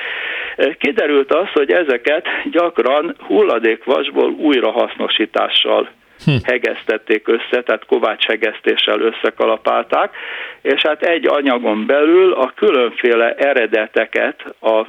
Kiderült 0.79 1.33
az, 1.33 1.49
hogy 1.53 1.71
ezeket 1.71 2.27
gyakran 2.51 3.17
hulladékvasból 3.19 4.31
újrahasznosítással 4.31 5.89
hm. 6.25 6.31
hegesztették 6.43 7.29
össze, 7.29 7.63
tehát 7.63 7.87
kovács 7.87 8.27
hegesztéssel 8.27 9.01
összekalapálták, 9.01 10.17
és 10.63 10.83
hát 10.83 11.03
egy 11.03 11.27
anyagon 11.27 11.87
belül 11.87 12.33
a 12.33 12.53
különféle 12.55 13.35
eredeteket, 13.35 14.55
a 14.61 14.87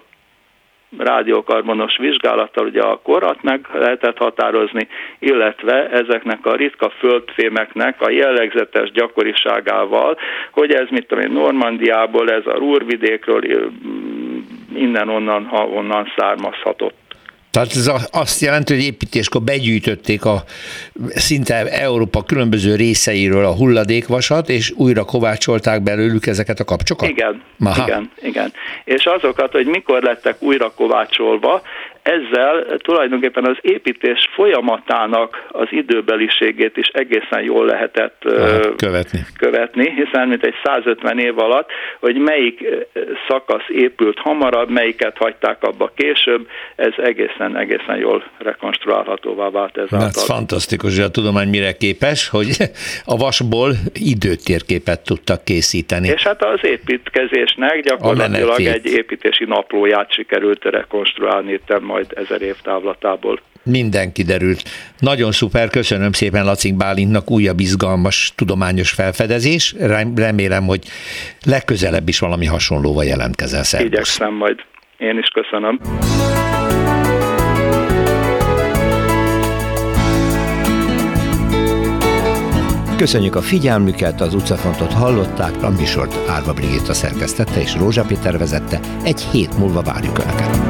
rádiókarbonos 0.98 1.98
vizsgálattal 1.98 2.66
ugye 2.66 2.82
a 2.82 3.00
korat 3.04 3.44
meg 3.44 3.68
lehetett 3.74 4.18
határozni, 4.18 4.88
illetve 5.20 5.90
ezeknek 5.90 6.46
a 6.46 6.56
ritka 6.56 6.90
földfémeknek 6.90 8.02
a 8.02 8.10
jellegzetes 8.10 8.92
gyakoriságával, 8.92 10.18
hogy 10.52 10.72
ez 10.72 10.88
mit 10.90 11.08
tudom 11.08 11.24
én, 11.24 11.32
Normandiából, 11.32 12.32
ez 12.32 12.46
a 12.46 12.58
Rúrvidékről, 12.58 13.42
innen-onnan, 14.76 15.46
ha 15.46 15.68
onnan 15.68 16.12
származhatott. 16.18 17.05
Tehát 17.56 17.76
ez 17.76 17.92
azt 18.12 18.42
jelenti, 18.42 18.74
hogy 18.74 18.84
építéskor 18.84 19.42
begyűjtötték 19.42 20.26
a 20.26 20.44
szinte 21.10 21.66
Európa 21.66 22.24
különböző 22.24 22.76
részeiről 22.76 23.46
a 23.46 23.56
hulladékvasat, 23.56 24.50
és 24.50 24.72
újra 24.78 25.04
kovácsolták 25.04 25.82
belőlük 25.82 26.26
ezeket 26.26 26.60
a 26.60 26.64
kapcsokat? 26.64 27.10
Igen, 27.10 27.42
Aha. 27.60 27.84
igen, 27.88 28.12
igen. 28.22 28.54
És 28.84 29.06
azokat, 29.06 29.52
hogy 29.52 29.66
mikor 29.66 30.02
lettek 30.04 30.42
újra 30.42 30.72
kovácsolva, 30.72 31.62
ezzel 32.06 32.78
tulajdonképpen 32.78 33.46
az 33.46 33.58
építés 33.62 34.30
folyamatának 34.34 35.46
az 35.52 35.68
időbeliségét 35.70 36.78
is 36.78 36.88
egészen 36.88 37.44
jól 37.44 37.66
lehetett 37.66 38.16
követni. 38.76 39.20
követni, 39.38 39.90
hiszen 39.90 40.28
mint 40.28 40.44
egy 40.44 40.54
150 40.64 41.20
év 41.20 41.40
alatt, 41.40 41.70
hogy 42.00 42.16
melyik 42.16 42.64
szakasz 43.28 43.66
épült 43.68 44.20
hamarabb, 44.20 44.70
melyiket 44.70 45.18
hagyták 45.18 45.64
abba 45.64 45.92
később, 45.96 46.48
ez 46.76 46.94
egészen, 46.98 47.58
egészen 47.58 47.98
jól 47.98 48.24
rekonstruálhatóvá 48.38 49.50
vált 49.50 49.78
ez 49.78 50.00
Ez 50.00 50.26
fantasztikus, 50.26 50.96
hogy 50.96 51.06
a 51.06 51.12
tudomány 51.12 51.50
mire 51.50 51.72
képes, 51.72 52.30
hogy 52.30 52.50
a 53.14 53.18
vasból 53.18 53.72
időtérképet 53.94 55.04
tudtak 55.04 55.44
készíteni. 55.44 56.08
És 56.08 56.24
hát 56.24 56.44
az 56.44 56.60
építkezésnek 56.62 57.80
gyakorlatilag 57.80 58.60
egy 58.60 58.86
építési 58.86 59.46
naplóját 59.46 60.14
sikerült 60.14 60.64
rekonstruálni 60.64 61.52
itt 61.52 61.70
majd 61.96 62.12
ezer 62.16 62.42
év 62.42 62.56
távlatából. 62.62 63.40
Minden 63.64 64.12
kiderült. 64.12 64.64
Nagyon 65.00 65.32
szuper, 65.32 65.70
köszönöm 65.70 66.12
szépen 66.12 66.46
Lacink 66.46 66.78
Bálintnak 66.78 67.32
újabb 67.32 67.60
izgalmas 67.60 68.34
tudományos 68.36 68.92
felfedezés. 68.92 69.76
Remélem, 70.16 70.66
hogy 70.66 70.84
legközelebb 71.46 72.08
is 72.08 72.20
valami 72.20 72.46
hasonlóval 72.46 73.06
jelentkezel. 73.06 73.64
Szervusz. 73.64 73.92
Igyekszem 73.92 74.34
majd. 74.34 74.58
Én 74.98 75.18
is 75.18 75.28
köszönöm. 75.28 75.80
Köszönjük 82.98 83.36
a 83.36 83.42
figyelmüket, 83.42 84.22
az 84.22 84.34
utcafrontot 84.34 84.94
hallották, 84.94 85.64
a 85.64 85.70
műsort 85.70 86.30
Árva 86.30 86.54
Brigitta 86.54 86.94
szerkesztette 86.94 87.62
és 87.62 87.76
Rózsa 87.76 88.04
Péter 88.04 88.38
vezette. 88.38 88.80
Egy 89.04 89.22
hét 89.22 89.58
múlva 89.58 89.82
várjuk 89.82 90.18
Önöket. 90.18 90.65